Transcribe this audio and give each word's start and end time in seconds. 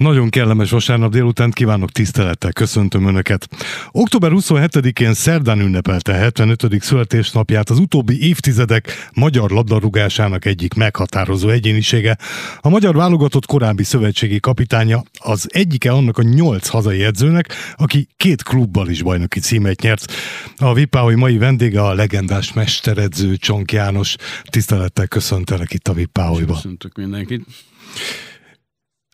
Nagyon 0.00 0.28
kellemes 0.28 0.70
vasárnap 0.70 1.10
délután 1.10 1.50
kívánok 1.50 1.90
tisztelettel, 1.90 2.52
köszöntöm 2.52 3.06
Önöket. 3.06 3.48
Október 3.90 4.30
27-én 4.34 5.14
szerdán 5.14 5.60
ünnepelte 5.60 6.12
75. 6.12 6.76
születésnapját 6.80 7.70
az 7.70 7.78
utóbbi 7.78 8.26
évtizedek 8.28 9.08
magyar 9.14 9.50
labdarúgásának 9.50 10.44
egyik 10.44 10.74
meghatározó 10.74 11.48
egyénisége. 11.48 12.16
A 12.60 12.68
magyar 12.68 12.94
válogatott 12.94 13.46
korábbi 13.46 13.84
szövetségi 13.84 14.40
kapitánya 14.40 15.02
az 15.18 15.46
egyike 15.52 15.90
annak 15.90 16.18
a 16.18 16.22
nyolc 16.22 16.68
hazai 16.68 17.04
edzőnek, 17.04 17.54
aki 17.76 18.08
két 18.16 18.42
klubbal 18.42 18.88
is 18.88 19.02
bajnoki 19.02 19.40
címet 19.40 19.80
nyert. 19.80 20.12
A 20.56 20.74
Vipáholy 20.74 21.14
mai 21.14 21.38
vendége 21.38 21.82
a 21.82 21.94
legendás 21.94 22.52
mesteredző 22.52 23.36
Csonk 23.36 23.72
János. 23.72 24.16
Tisztelettel 24.44 25.06
köszöntelek 25.06 25.72
itt 25.72 25.88
a 25.88 25.92
Vipáholyba. 25.92 26.54
Köszöntök 26.54 26.96
mindenkit. 26.96 27.46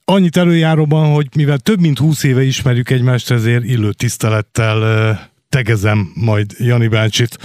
Annyit 0.09 0.37
előjáróban, 0.37 1.13
hogy 1.13 1.27
mivel 1.37 1.59
több 1.59 1.81
mint 1.81 1.99
húsz 1.99 2.23
éve 2.23 2.43
ismerjük 2.43 2.91
egymást, 2.91 3.31
ezért 3.31 3.65
illő 3.65 3.93
tisztelettel 3.93 5.31
tegezem 5.49 6.13
majd 6.15 6.53
Jani 6.59 6.89
bácsit, 6.89 7.39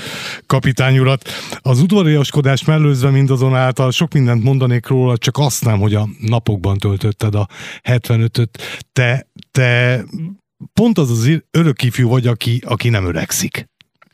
kapitány 0.46 1.00
urat. 1.00 1.30
Az 1.58 1.82
udvariaskodás 1.82 2.66
mellőzve 2.66 3.10
mindazonáltal 3.10 3.92
sok 3.92 4.14
mindent 4.14 4.44
mondanék 4.44 4.88
róla, 4.88 5.18
csak 5.18 5.38
azt 5.38 5.66
nem, 5.66 5.80
hogy 5.80 5.96
a 5.96 6.08
napokban 6.20 6.78
töltötted 6.78 7.36
a 7.36 7.48
75-öt. 7.84 8.58
Te, 8.94 9.28
te 9.52 10.04
pont 10.74 10.98
az 10.98 11.12
az 11.12 11.42
örök 11.52 11.84
ifjú 11.84 12.10
vagy, 12.10 12.28
aki, 12.28 12.62
aki 12.66 12.90
nem 12.90 13.06
öregszik. 13.06 13.70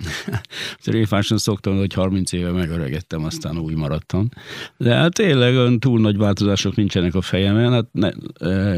Tréfáson 0.84 1.38
szoktam, 1.38 1.78
hogy 1.78 1.94
30 1.94 2.32
éve 2.32 2.52
megöregettem, 2.52 3.24
aztán 3.24 3.58
új 3.58 3.74
maradtam. 3.74 4.30
De 4.78 4.96
hát 4.96 5.14
tényleg 5.14 5.80
túl 5.80 6.00
nagy 6.00 6.18
változások 6.18 6.76
nincsenek 6.76 7.16
a 7.16 7.22
fejemen, 7.22 7.72
hát 7.72 7.88
ne, 7.92 8.12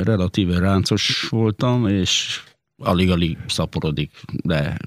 relatíve 0.04 0.60
ráncos 0.60 1.28
voltam, 1.30 1.88
és 1.88 2.42
alig-alig 2.78 3.38
szaporodik, 3.48 4.12
de 4.44 4.78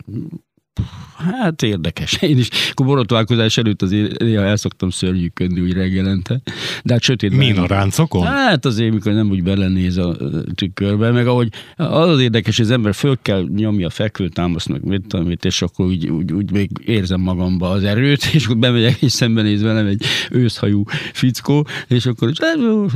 Hát 1.17 1.63
érdekes. 1.63 2.13
Én 2.23 2.39
is 2.39 2.49
akkor 2.71 2.87
borotválkozás 2.87 3.57
előtt 3.57 3.83
azért 3.83 4.19
néha 4.19 4.43
el 4.43 4.57
szoktam 4.57 4.91
szörnyűködni 4.91 5.61
úgy 5.61 5.73
reggelente. 5.73 6.41
De 6.85 6.93
hát 6.93 7.03
sötét. 7.03 7.37
Min 7.37 7.59
a 7.59 7.67
ráncokon? 7.67 8.27
Hát 8.27 8.65
azért, 8.65 8.93
mikor 8.93 9.13
nem 9.13 9.31
úgy 9.31 9.43
belenéz 9.43 9.97
a 9.97 10.17
tükörbe, 10.55 11.11
meg 11.11 11.27
ahogy 11.27 11.49
az 11.77 12.09
az 12.09 12.21
érdekes, 12.21 12.57
hogy 12.57 12.65
az 12.65 12.71
ember 12.71 12.95
föl 12.95 13.19
kell 13.23 13.49
nyomja 13.55 13.87
a 13.87 13.91
fekvőtámaszt, 13.91 14.69
meg 14.69 14.85
mit 14.85 15.07
tudom, 15.07 15.27
mit, 15.27 15.45
és 15.45 15.63
akkor 15.63 15.87
úgy, 15.87 16.09
úgy, 16.09 16.33
úgy, 16.33 16.51
még 16.51 16.71
érzem 16.85 17.21
magamba 17.21 17.71
az 17.71 17.85
erőt, 17.85 18.25
és 18.33 18.45
akkor 18.45 18.59
bemegyek, 18.59 19.03
és 19.03 19.13
szembenéz 19.13 19.63
velem 19.63 19.87
egy 19.87 20.05
őszhajú 20.31 20.83
fickó, 21.13 21.67
és 21.89 22.07
akkor 22.07 22.31
is, 22.31 22.39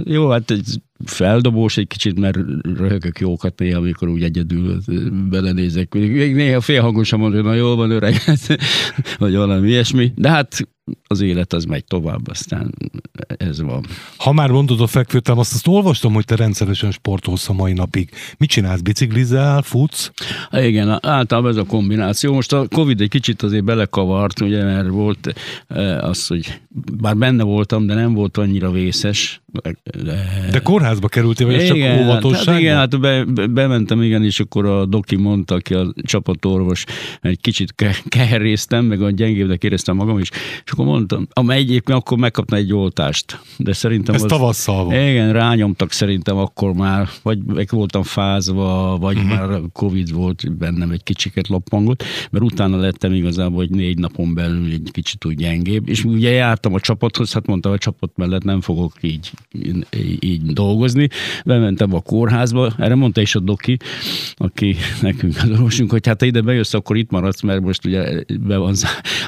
jó, 0.04 0.28
hát 0.28 0.50
egy 0.50 0.80
feldobós 1.06 1.76
egy 1.76 1.86
kicsit, 1.86 2.18
mert 2.18 2.38
röhögök 2.62 3.18
jókat 3.18 3.58
néha, 3.58 3.78
amikor 3.78 4.08
úgy 4.08 4.22
egyedül 4.22 4.78
belenézek. 5.30 5.94
Még 5.94 6.34
néha 6.34 6.60
félhangosan 6.60 7.18
mondom, 7.18 7.40
hogy 7.40 7.50
na 7.50 7.56
jól 7.56 7.76
van 7.76 7.90
öreg, 7.90 8.22
vagy 9.18 9.34
valami 9.34 9.68
ilyesmi. 9.68 10.12
De 10.14 10.30
hát 10.30 10.68
az 11.06 11.20
élet 11.20 11.52
az 11.52 11.64
megy 11.64 11.84
tovább, 11.84 12.28
aztán 12.28 12.74
ez 13.26 13.60
van. 13.60 13.86
Ha 14.16 14.32
már 14.32 14.50
mondod 14.50 14.80
a 14.80 14.86
fekvőtem, 14.86 15.38
azt, 15.38 15.54
azt 15.54 15.66
olvastam, 15.66 16.12
hogy 16.12 16.24
te 16.24 16.36
rendszeresen 16.36 16.90
sportolsz 16.90 17.48
a 17.48 17.52
mai 17.52 17.72
napig. 17.72 18.10
Mit 18.38 18.48
csinálsz? 18.48 18.80
Biciklizel, 18.80 19.62
futsz? 19.62 20.10
Há, 20.50 20.64
igen, 20.64 20.98
általában 21.06 21.50
ez 21.50 21.56
a 21.56 21.64
kombináció. 21.64 22.34
Most 22.34 22.52
a 22.52 22.66
Covid 22.68 23.00
egy 23.00 23.08
kicsit 23.08 23.42
azért 23.42 23.64
belekavart, 23.64 24.40
ugye, 24.40 24.64
mert 24.64 24.88
volt 24.88 25.34
az, 26.00 26.26
hogy 26.26 26.60
bár 27.00 27.16
benne 27.16 27.42
voltam, 27.42 27.86
de 27.86 27.94
nem 27.94 28.14
volt 28.14 28.36
annyira 28.36 28.70
vészes. 28.70 29.40
De, 30.02 30.24
de 30.50 30.58
kórházba 30.58 31.08
kerültél, 31.08 31.46
vagy 31.46 31.62
igen, 31.62 31.96
csak 31.96 32.06
óvatosságban? 32.06 32.54
Hát 32.54 32.62
igen, 32.62 32.76
hát 32.76 33.00
be, 33.00 33.24
bementem, 33.46 34.02
igen, 34.02 34.24
és 34.24 34.40
akkor 34.40 34.66
a 34.66 34.86
doki 34.86 35.16
mondta, 35.16 35.54
aki 35.54 35.74
a 35.74 35.92
csapatorvos, 36.02 36.84
egy 37.20 37.40
kicsit 37.40 37.74
ke- 37.74 38.02
keheréztem, 38.08 38.84
meg 38.84 39.02
a 39.02 39.10
gyengébbnek 39.10 39.64
éreztem 39.64 39.96
magam 39.96 40.18
is, 40.18 40.30
és 40.64 40.70
akkor 40.70 40.84
mondtam, 40.84 41.26
amely 41.32 41.58
egyébként 41.58 41.98
akkor 41.98 42.18
megkapna 42.18 42.56
egy 42.56 42.72
oltást. 42.72 43.40
De 43.56 43.72
szerintem 43.72 44.14
Ez 44.14 44.22
az, 44.22 44.30
tavasszal 44.30 44.84
volt. 44.84 44.96
Igen, 44.96 45.32
rányomtak 45.32 45.92
szerintem 45.92 46.36
akkor 46.36 46.72
már, 46.72 47.08
vagy 47.22 47.38
meg 47.44 47.68
voltam 47.70 48.02
fázva, 48.02 48.96
vagy 49.00 49.16
uh-huh. 49.16 49.30
már 49.30 49.60
Covid 49.72 50.12
volt 50.12 50.56
bennem 50.56 50.90
egy 50.90 51.02
kicsiket 51.02 51.48
loppangot, 51.48 52.04
mert 52.30 52.44
utána 52.44 52.76
lettem 52.76 53.12
igazából, 53.12 53.56
hogy 53.56 53.70
négy 53.70 53.98
napon 53.98 54.34
belül 54.34 54.72
egy 54.72 54.88
kicsit 54.92 55.24
úgy 55.24 55.36
gyengébb, 55.36 55.88
és 55.88 56.04
ugye 56.04 56.30
jártam 56.66 56.74
a 56.74 56.80
csapathoz, 56.80 57.32
hát 57.32 57.46
mondtam, 57.46 57.72
a 57.72 57.78
csapat 57.78 58.10
mellett 58.16 58.42
nem 58.42 58.60
fogok 58.60 58.92
így, 59.00 59.30
így, 59.52 59.86
így 60.24 60.42
dolgozni. 60.42 61.08
Bementem 61.44 61.94
a 61.94 62.00
kórházba, 62.00 62.72
erre 62.78 62.94
mondta 62.94 63.20
is 63.20 63.34
a 63.34 63.40
doki, 63.40 63.76
aki 64.34 64.76
nekünk 65.00 65.36
az 65.36 65.50
orvosunk, 65.50 65.90
hogy 65.90 66.06
hát 66.06 66.22
ide 66.22 66.40
bejössz, 66.40 66.74
akkor 66.74 66.96
itt 66.96 67.10
maradsz, 67.10 67.40
mert 67.40 67.60
most 67.60 67.84
ugye 67.84 68.24
be 68.40 68.56
van, 68.56 68.74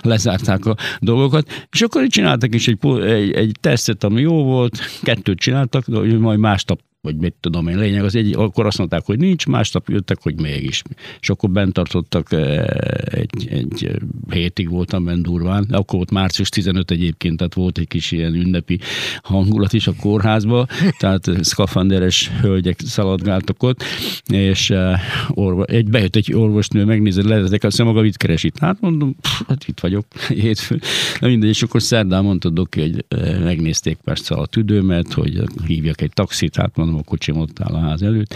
lezárták 0.02 0.66
a 0.66 0.76
dolgokat, 1.00 1.66
és 1.72 1.82
akkor 1.82 2.06
csináltak 2.06 2.54
is 2.54 2.68
egy, 2.68 2.78
egy, 3.02 3.30
egy 3.32 3.56
tesztet, 3.60 4.04
ami 4.04 4.20
jó 4.20 4.44
volt, 4.44 4.78
kettőt 5.02 5.38
csináltak, 5.38 5.88
de 5.88 6.18
majd 6.18 6.38
másnap 6.38 6.80
vagy 7.00 7.16
mit 7.16 7.34
tudom 7.40 7.68
én, 7.68 7.78
lényeg 7.78 8.04
az 8.04 8.14
egy, 8.14 8.32
akkor 8.36 8.66
azt 8.66 8.78
mondták, 8.78 9.04
hogy 9.04 9.18
nincs, 9.18 9.46
másnap 9.46 9.88
jöttek, 9.88 10.18
hogy 10.22 10.40
mégis. 10.40 10.82
És 11.20 11.30
akkor 11.30 11.50
bent 11.50 11.72
tartottak, 11.72 12.32
eh, 12.32 12.64
egy, 13.04 13.48
egy 13.50 13.90
hétig 14.30 14.68
voltam 14.68 15.04
bent 15.04 15.22
durván, 15.22 15.66
akkor 15.70 15.96
volt 15.96 16.10
március 16.10 16.48
15 16.48 16.90
egyébként, 16.90 17.36
tehát 17.36 17.54
volt 17.54 17.78
egy 17.78 17.88
kis 17.88 18.12
ilyen 18.12 18.34
ünnepi 18.34 18.78
hangulat 19.22 19.72
is 19.72 19.86
a 19.86 19.92
kórházba, 20.00 20.66
tehát 20.98 21.30
szkafanderes 21.40 22.30
hölgyek 22.40 22.80
szaladgáltak 22.84 23.62
ott, 23.62 23.82
és 24.26 24.70
eh, 24.70 25.00
orva, 25.28 25.64
egy, 25.64 25.90
bejött 25.90 26.16
egy 26.16 26.32
orvosnő, 26.32 26.84
megnézett, 26.84 27.24
lehetek, 27.24 27.64
azt 27.64 27.82
maga 27.82 28.00
mit 28.00 28.16
keresít. 28.16 28.58
Hát 28.58 28.80
mondom, 28.80 29.16
pff, 29.20 29.42
hát 29.48 29.68
itt 29.68 29.80
vagyok, 29.80 30.06
hétfő. 30.42 30.80
Na 31.20 31.28
mindegy, 31.28 31.48
és 31.48 31.62
akkor 31.62 31.82
szerdán 31.82 32.24
mondta 32.24 32.48
Doki, 32.48 32.80
hogy 32.80 33.04
eh, 33.08 33.40
megnézték 33.44 33.98
persze 34.04 34.34
a 34.34 34.46
tüdőmet, 34.46 35.12
hogy 35.12 35.42
hívjak 35.66 36.00
egy 36.00 36.12
taxit, 36.12 36.56
hát 36.56 36.76
mondom, 36.76 36.87
a 36.96 37.02
kocsim 37.02 37.36
ott 37.36 37.60
áll 37.60 37.74
a 37.74 37.80
ház 37.80 38.02
előtt. 38.02 38.34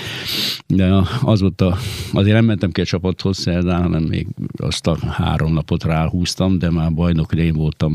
De 0.66 1.02
az 1.22 1.40
volt 1.40 1.60
a, 1.60 1.76
azért 2.12 2.34
nem 2.34 2.44
mentem 2.44 2.70
ki 2.70 2.80
a 2.80 2.84
csapathoz 2.84 3.38
szerdán, 3.38 3.82
hanem 3.82 4.02
még 4.02 4.26
azt 4.56 4.86
a 4.86 4.96
három 5.10 5.52
napot 5.52 5.84
ráhúztam, 5.84 6.58
de 6.58 6.70
már 6.70 6.92
bajnok 6.92 7.32
én 7.32 7.54
voltam 7.54 7.94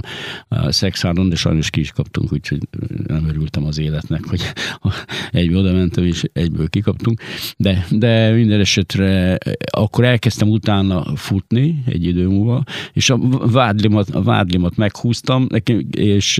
Szexáron, 0.67 1.29
de 1.29 1.35
sajnos 1.35 1.69
ki 1.69 1.79
is 1.79 1.91
kaptunk, 1.91 2.33
úgyhogy 2.33 2.59
nem 3.07 3.27
örültem 3.27 3.65
az 3.65 3.79
életnek, 3.79 4.25
hogy 4.25 4.41
egyből 5.31 5.57
oda 5.57 5.73
mentem, 5.73 6.03
és 6.03 6.23
egyből 6.33 6.69
kikaptunk. 6.69 7.21
De, 7.57 7.85
de 7.89 8.31
minden 8.31 8.59
esetre 8.59 9.37
akkor 9.71 10.03
elkezdtem 10.03 10.49
utána 10.49 11.15
futni 11.15 11.83
egy 11.85 12.05
idő 12.05 12.27
múlva, 12.27 12.63
és 12.93 13.09
a 13.09 13.17
vádlimat, 13.51 14.09
a 14.09 14.21
vádlimat 14.21 14.75
meghúztam, 14.75 15.47
és 15.91 16.39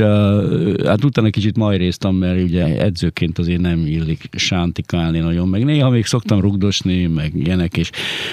hát 0.86 1.04
utána 1.04 1.30
kicsit 1.30 1.58
majréztam, 1.58 2.16
mert 2.16 2.44
ugye 2.44 2.82
edzőként 2.82 3.38
azért 3.38 3.62
nem 3.62 3.86
illik 3.86 4.07
illik 4.08 4.30
sántikálni 4.32 5.20
nagyon, 5.20 5.48
meg 5.48 5.64
néha 5.64 5.90
még 5.90 6.06
szoktam 6.06 6.40
rugdosni, 6.40 7.06
meg 7.06 7.36
ilyenek, 7.36 7.78
és 7.78 7.90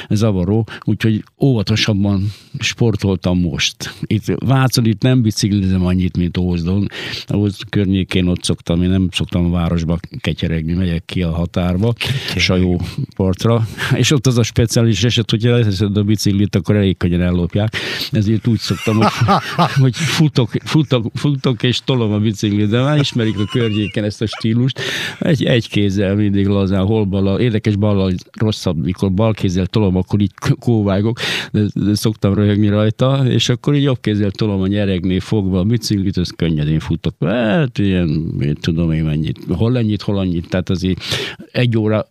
zavaró, 0.08 0.66
úgyhogy 0.84 1.24
óvatosabban 1.40 2.32
sportoltam 2.58 3.40
most. 3.40 3.94
Itt 4.02 4.24
Vácon 4.46 4.86
itt 4.86 5.02
nem 5.02 5.22
biciklizem 5.22 5.84
annyit, 5.84 6.16
mint 6.16 6.36
Ózdon. 6.36 6.88
Ózd 7.34 7.60
környékén 7.68 8.26
ott 8.26 8.42
szoktam, 8.42 8.82
én 8.82 8.88
nem 8.88 9.08
szoktam 9.12 9.44
a 9.44 9.50
városba 9.50 9.98
ketyeregni, 10.18 10.72
megyek 10.72 11.04
ki 11.04 11.22
a 11.22 11.30
határba, 11.30 11.92
Sajó 12.36 12.80
partra, 13.16 13.66
és 13.94 14.10
ott 14.10 14.26
az 14.26 14.38
a 14.38 14.42
speciális 14.42 15.04
eset, 15.04 15.30
hogyha 15.30 15.50
leteszed 15.50 15.96
a 15.96 16.02
biciklit, 16.02 16.54
akkor 16.54 16.76
elég 16.76 16.96
könnyen 16.96 17.20
ellopják. 17.20 17.76
Ezért 18.10 18.46
úgy 18.46 18.58
szoktam, 18.58 18.96
hogy, 18.96 19.06
hogy 19.82 19.96
futok, 19.96 20.50
futok, 20.64 21.10
futok, 21.14 21.62
és 21.62 21.80
tolom 21.84 22.12
a 22.12 22.18
biciklit, 22.18 22.68
de 22.68 22.82
már 22.82 22.98
ismerik 22.98 23.38
a 23.38 23.44
környéken 23.44 24.04
ezt 24.04 24.22
a 24.22 24.26
stílust. 24.26 24.80
Egy, 25.18 25.44
egy 25.44 25.63
kézzel 25.68 26.14
mindig 26.14 26.46
lazán, 26.46 26.84
hol 26.84 27.04
bal, 27.04 27.40
érdekes 27.40 27.76
bal, 27.76 28.12
rosszabb, 28.38 28.84
mikor 28.84 29.12
bal 29.12 29.32
kézzel 29.32 29.66
tolom, 29.66 29.96
akkor 29.96 30.20
így 30.20 30.32
kóvágok, 30.58 31.18
de, 31.52 31.66
de 31.74 31.94
szoktam 31.94 32.34
röhögni 32.34 32.68
rajta, 32.68 33.26
és 33.28 33.48
akkor 33.48 33.74
így 33.74 33.82
jobb 33.82 34.00
kézzel 34.00 34.30
tolom 34.30 34.60
a 34.60 34.66
nyeregnél 34.66 35.20
fogva 35.20 35.58
a 35.58 35.64
biciklit, 35.64 36.16
az 36.16 36.32
könnyedén 36.36 36.80
futok. 36.80 37.14
Hát 37.18 37.78
ilyen, 37.78 38.34
én 38.40 38.54
tudom 38.60 38.92
én 38.92 39.04
mennyit, 39.04 39.38
hol 39.48 39.78
ennyit, 39.78 40.02
hol 40.02 40.18
annyit, 40.18 40.48
tehát 40.48 40.70
azért 40.70 41.04
egy 41.52 41.78
óra 41.78 42.06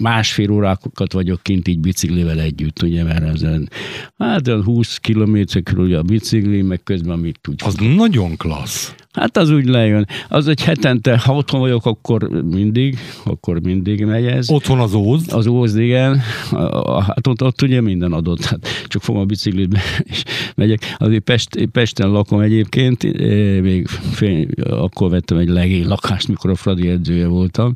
másfél 0.00 0.50
órákat 0.50 1.12
vagyok 1.12 1.42
kint 1.42 1.68
így 1.68 1.80
biciklivel 1.80 2.40
együtt, 2.40 2.82
ugye, 2.82 3.04
mert 3.04 3.22
ezen, 3.22 3.70
hát 4.18 4.48
20 4.48 4.96
kilométer 4.96 5.62
körül 5.62 5.94
a 5.94 6.02
bicikli, 6.02 6.62
meg 6.62 6.82
közben 6.82 7.12
amit 7.12 7.48
úgy. 7.48 7.60
Az 7.64 7.74
nagyon 7.74 8.36
klassz. 8.36 8.94
Hát 9.12 9.36
az 9.36 9.50
úgy 9.50 9.66
lejön. 9.66 10.06
Az 10.28 10.48
egy 10.48 10.62
hetente, 10.62 11.18
ha 11.18 11.34
otthon 11.34 11.60
vagyok, 11.60 11.86
akkor 11.86 12.28
mindig, 12.28 12.98
akkor 13.24 13.60
mindig 13.60 14.04
megy 14.04 14.26
ez. 14.26 14.50
Otthon 14.50 14.78
az 14.78 14.94
Óz? 14.94 15.32
Az 15.32 15.46
Óz, 15.46 15.76
igen. 15.76 16.20
Hát 17.06 17.26
ott, 17.26 17.42
ott 17.42 17.62
ugye 17.62 17.80
minden 17.80 18.12
adott. 18.12 18.44
Hát 18.44 18.68
csak 18.86 19.02
fogom 19.02 19.20
a 19.20 19.24
biciklit 19.24 19.78
és 20.12 20.22
megyek. 20.54 20.94
Azért 20.96 21.22
Pest, 21.22 21.66
Pesten 21.72 22.10
lakom 22.10 22.40
egyébként, 22.40 23.02
még 23.62 23.86
fél, 23.86 24.46
akkor 24.70 25.10
vettem 25.10 25.38
egy 25.38 25.48
legény 25.48 25.86
lakást, 25.86 26.28
mikor 26.28 26.50
a 26.50 26.54
Fradi 26.54 26.88
edzője 26.88 27.26
voltam, 27.26 27.74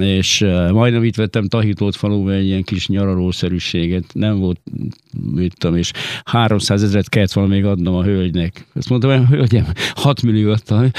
és 0.00 0.46
majdnem 0.72 1.04
itt 1.04 1.16
vettem 1.16 1.48
Tahitót 1.48 1.96
faluban 1.96 2.32
egy 2.32 2.46
ilyen 2.46 2.62
kis 2.62 2.88
nyaralószerűséget. 2.88 4.04
Nem 4.12 4.38
volt, 4.38 4.60
mit 5.34 5.54
tudom, 5.58 5.76
és 5.76 5.92
300 6.24 6.82
ezeret 6.82 7.08
kellett 7.08 7.32
volna 7.32 7.50
még 7.50 7.64
adnom 7.64 7.94
a 7.94 8.02
hölgynek. 8.02 8.66
Azt 8.74 8.88
mondtam, 8.88 9.26
hölgyem, 9.26 9.66
6 9.94 10.22
millió, 10.22 10.50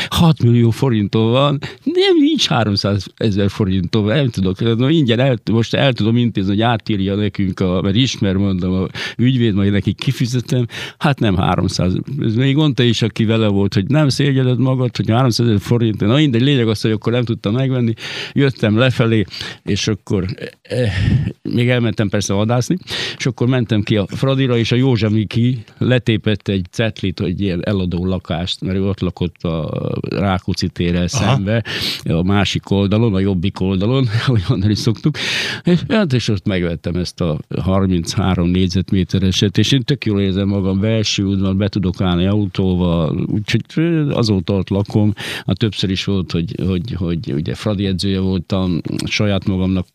6 0.10 0.44
millió 0.44 0.70
forintom 0.70 1.32
van, 1.32 1.60
nem, 1.84 2.18
nincs 2.20 2.48
300 2.48 3.06
ezer 3.16 3.50
forintom, 3.50 4.06
nem 4.06 4.30
tudok, 4.30 4.78
no, 4.78 4.88
ingyen 4.90 5.20
el, 5.20 5.38
most 5.52 5.74
el 5.74 5.94
tudom 5.94 6.18
intézni, 6.18 6.50
hogy 6.50 6.62
átírja 6.62 7.16
nekünk, 7.16 7.60
a, 7.60 7.82
mert 7.82 7.96
ismer, 7.96 8.36
mondom, 8.36 8.74
a 8.74 8.88
ügyvéd, 9.18 9.54
majd 9.54 9.72
neki 9.72 9.94
kifizetem, 9.94 10.66
hát 10.98 11.20
nem 11.20 11.36
300. 11.36 11.94
Ez 12.22 12.36
még 12.36 12.56
mondta 12.56 12.84
is, 12.84 13.02
aki 13.02 13.26
vele 13.26 13.48
volt, 13.48 13.74
hogy 13.74 13.88
nem 13.88 14.10
szégyeled 14.10 14.60
magad, 14.60 14.96
hogy 14.96 15.10
300 15.10 15.48
ezer 15.48 15.60
forint, 15.60 16.00
na 16.00 16.16
mindegy, 16.16 16.42
lényeg 16.42 16.68
az, 16.68 16.82
hogy 16.82 16.92
akkor 16.92 17.12
nem 17.12 17.24
tudtam 17.24 17.54
megvenni, 17.54 17.94
jöttem 18.34 18.78
lefelé, 18.78 19.26
és 19.64 19.88
akkor 19.88 20.26
eh, 20.62 20.94
még 21.42 21.70
elmentem 21.70 22.10
persze 22.10 22.34
vadászni, 22.34 22.78
és 23.18 23.26
akkor 23.26 23.48
mentem 23.48 23.82
ki 23.82 23.98
a 23.98 24.06
Fradira, 24.08 24.58
és 24.58 24.72
a 24.72 24.76
Józsa 24.76 25.10
Miki 25.10 25.64
letépett 25.78 26.48
egy 26.48 26.66
cetlit, 26.72 27.20
hogy 27.20 27.42
ilyen 27.42 27.66
eladó 27.66 28.06
lakást, 28.06 28.62
mert 28.62 28.78
ő 28.78 28.88
ott 28.88 29.00
lakott 29.00 29.36
a 29.44 29.92
Rákóczi 30.10 30.68
térrel 30.68 31.08
szembe, 31.08 31.64
a 32.04 32.24
másik 32.24 32.70
oldalon, 32.70 33.14
a 33.14 33.20
jobbik 33.20 33.60
oldalon, 33.60 34.08
ahogy 34.26 34.44
mondani 34.48 34.76
szoktuk, 34.76 35.18
és, 35.64 35.80
hát, 35.88 36.14
és 36.14 36.28
ott 36.28 36.48
megvettem 36.48 36.96
ezt 36.96 37.22
a 37.22 37.40
33 37.62 38.50
négyzetmétereset, 38.50 39.58
és 39.58 39.72
én 39.72 39.84
tök 39.84 40.06
jól 40.06 40.22
érzem 40.22 40.48
magam 40.48 40.80
belső 40.80 41.24
útban, 41.24 41.58
be 41.58 41.68
tudok 41.68 42.02
állni 42.02 42.26
autóval, 42.26 43.26
úgyhogy 43.28 43.64
azóta 44.10 44.54
ott 44.54 44.70
lakom, 44.70 45.14
hát 45.46 45.58
többször 45.58 45.90
is 45.90 46.04
volt, 46.04 46.32
hogy, 46.32 46.56
hogy, 46.66 46.94
hogy 46.94 47.34
ugye 47.34 47.56
Fradi 47.56 47.86
edzője 47.86 48.20
voltam, 48.20 48.82
saját 49.06 49.46
magamnak 49.46 49.86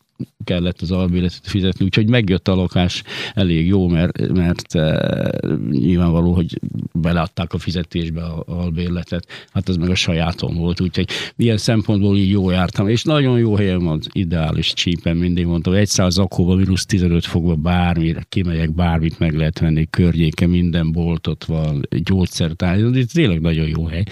kellett 0.44 0.80
az 0.80 0.90
albérletet 0.90 1.46
fizetni, 1.46 1.84
úgyhogy 1.84 2.08
megjött 2.08 2.48
a 2.48 2.54
lakás 2.54 3.02
elég 3.34 3.66
jó, 3.66 3.88
mert, 3.88 4.28
mert 4.32 4.74
e, 4.74 5.40
nyilvánvaló, 5.70 6.32
hogy 6.32 6.60
beleadták 6.92 7.52
a 7.52 7.58
fizetésbe 7.58 8.22
a 8.22 8.42
albérletet, 8.46 9.26
hát 9.52 9.68
az 9.68 9.76
meg 9.76 9.90
a 9.90 9.94
sajátom 9.94 10.54
volt, 10.54 10.80
úgyhogy 10.80 11.08
ilyen 11.36 11.56
szempontból 11.56 12.16
így 12.16 12.30
jó 12.30 12.50
jártam, 12.50 12.88
és 12.88 13.02
nagyon 13.02 13.38
jó 13.38 13.54
helyen 13.54 13.84
van, 13.84 14.00
ideális 14.12 14.72
csípen, 14.72 15.16
mindig 15.16 15.46
mondtam, 15.46 15.72
egy 15.72 15.88
száz 15.88 16.18
akkóba, 16.18 16.54
mínusz 16.54 16.86
15 16.86 17.24
fokba 17.24 17.54
bármire, 17.54 18.26
kimegyek, 18.28 18.74
bármit 18.74 19.18
meg 19.18 19.34
lehet 19.34 19.58
venni, 19.58 19.86
környéke, 19.90 20.46
minden 20.46 20.92
boltot 20.92 21.44
van, 21.44 21.88
gyógyszertár, 21.90 22.78
ez 22.78 23.06
tényleg 23.12 23.40
nagyon 23.40 23.66
jó 23.66 23.84
hely, 23.84 24.04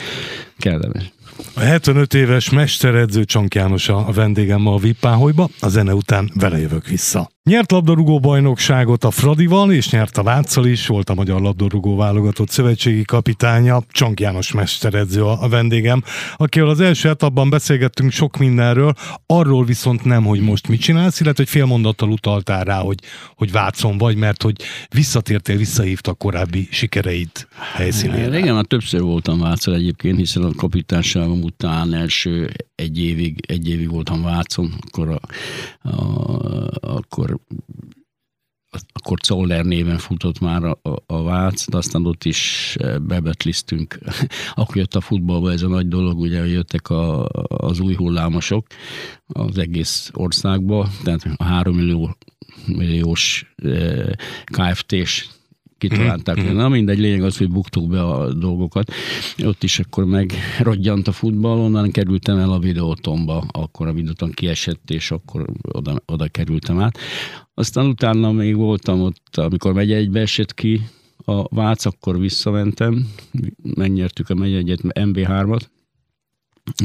kellemes. 0.59 1.15
A 1.55 1.61
75 1.61 2.15
éves 2.15 2.51
mesteredző 2.51 3.25
Csank 3.25 3.55
János 3.55 3.89
a 3.89 4.13
vendégem 4.15 4.67
a 4.67 4.77
Vippáholyba, 4.77 5.49
a 5.61 5.69
zene 5.69 5.95
után 5.95 6.31
vele 6.35 6.59
jövök 6.59 6.87
vissza. 6.87 7.36
Nyert 7.47 7.71
labdarúgó 7.73 8.19
bajnokságot 8.19 9.05
a 9.05 9.11
Fradival, 9.11 9.73
és 9.73 9.91
nyert 9.91 10.17
a 10.17 10.23
Váccal 10.23 10.67
is, 10.67 10.87
volt 10.87 11.11
a 11.11 11.15
Magyar 11.15 11.41
Labdarúgó 11.41 11.97
Válogatott 11.97 12.51
Szövetségi 12.51 13.05
kapitánya, 13.05 13.83
Csank 13.91 14.21
János 14.21 14.53
mesteredző 14.53 15.25
a 15.25 15.49
vendégem, 15.49 16.03
akivel 16.37 16.69
az 16.69 16.81
első 16.81 17.09
etapban 17.09 17.51
beszélgettünk 17.51 18.11
sok 18.11 18.37
mindenről, 18.37 18.93
arról 19.27 19.65
viszont 19.65 20.05
nem, 20.05 20.25
hogy 20.25 20.41
most 20.41 20.69
mit 20.69 20.81
csinálsz, 20.81 21.21
illetve 21.21 21.43
hogy 21.43 21.53
fél 21.53 21.65
mondattal 21.65 22.11
utaltál 22.11 22.65
rá, 22.65 22.79
hogy, 22.79 22.99
hogy 23.37 23.53
Vácon 23.53 23.99
vagy, 23.99 24.17
mert 24.17 24.43
hogy 24.43 24.57
visszatértél, 24.95 25.57
visszahívta 25.57 26.13
korábbi 26.13 26.69
sikereid 26.71 27.31
helyszínére. 27.75 28.39
Igen, 28.39 28.55
már 28.55 28.65
többször 28.65 29.01
voltam 29.01 29.39
Vácon 29.39 29.75
egyébként, 29.75 30.19
hiszen 30.19 30.43
a 30.43 30.55
kapitányságom 30.57 31.43
után 31.43 31.95
első 31.95 32.51
egy 32.75 33.03
évig, 33.03 33.41
egy 33.47 33.69
évig 33.69 33.91
voltam 33.91 34.23
Vácon, 34.23 34.75
akkor, 34.87 35.09
a, 35.09 35.21
a, 35.89 36.71
akkor 36.81 37.36
akkor 38.93 39.19
Zoller 39.27 39.65
néven 39.65 39.99
futott 39.99 40.41
már 40.41 40.65
a, 40.65 40.79
a, 41.07 41.23
Vác, 41.23 41.69
de 41.69 41.77
aztán 41.77 42.07
ott 42.07 42.25
is 42.25 42.75
eh, 42.79 42.99
bebetliztünk. 42.99 43.99
akkor 44.55 44.77
jött 44.77 44.95
a 44.95 45.01
futballba 45.01 45.53
ez 45.53 45.63
a 45.63 45.69
nagy 45.69 45.89
dolog, 45.89 46.19
ugye 46.19 46.47
jöttek 46.47 46.89
a, 46.89 47.29
az 47.49 47.81
új 47.81 47.95
hullámosok 47.95 48.67
az 49.27 49.59
egész 49.59 50.11
országba, 50.15 50.89
tehát 51.03 51.29
a 51.37 51.45
három 51.45 51.77
millió 51.77 52.17
milliós 52.67 53.55
eh, 53.57 54.11
KFT-s 54.45 55.29
kitalálták. 55.79 56.41
Mm-hmm. 56.41 56.57
Na 56.57 56.69
mindegy, 56.69 56.99
lényeg 56.99 57.23
az, 57.23 57.37
hogy 57.37 57.51
buktuk 57.51 57.89
be 57.89 58.03
a 58.03 58.33
dolgokat. 58.33 58.93
Ott 59.45 59.63
is 59.63 59.79
akkor 59.79 60.05
megrodjant 60.05 61.09
a 61.09 61.13
futball, 61.13 61.59
onnan 61.59 61.91
kerültem 61.91 62.39
el 62.39 62.53
a 62.53 62.59
videótomba, 62.59 63.45
akkor 63.51 63.87
a 63.87 63.93
videóton 63.93 64.31
kiesett, 64.31 64.91
és 64.91 65.11
akkor 65.11 65.47
oda, 65.73 66.03
oda 66.07 66.29
kerültem 66.29 66.81
át. 66.81 66.99
Aztán 67.55 67.87
utána 67.87 68.33
még 68.33 68.57
voltam 68.57 69.01
ott, 69.01 69.37
amikor 69.37 69.73
megy 69.73 69.93
egybe 69.93 70.21
esett 70.21 70.55
ki 70.55 70.81
a 71.25 71.55
Vác, 71.55 71.85
akkor 71.85 72.19
visszamentem, 72.19 73.11
megnyertük 73.75 74.31
a 74.31 74.43
egyet 74.43 74.81
MB3-at, 74.83 75.63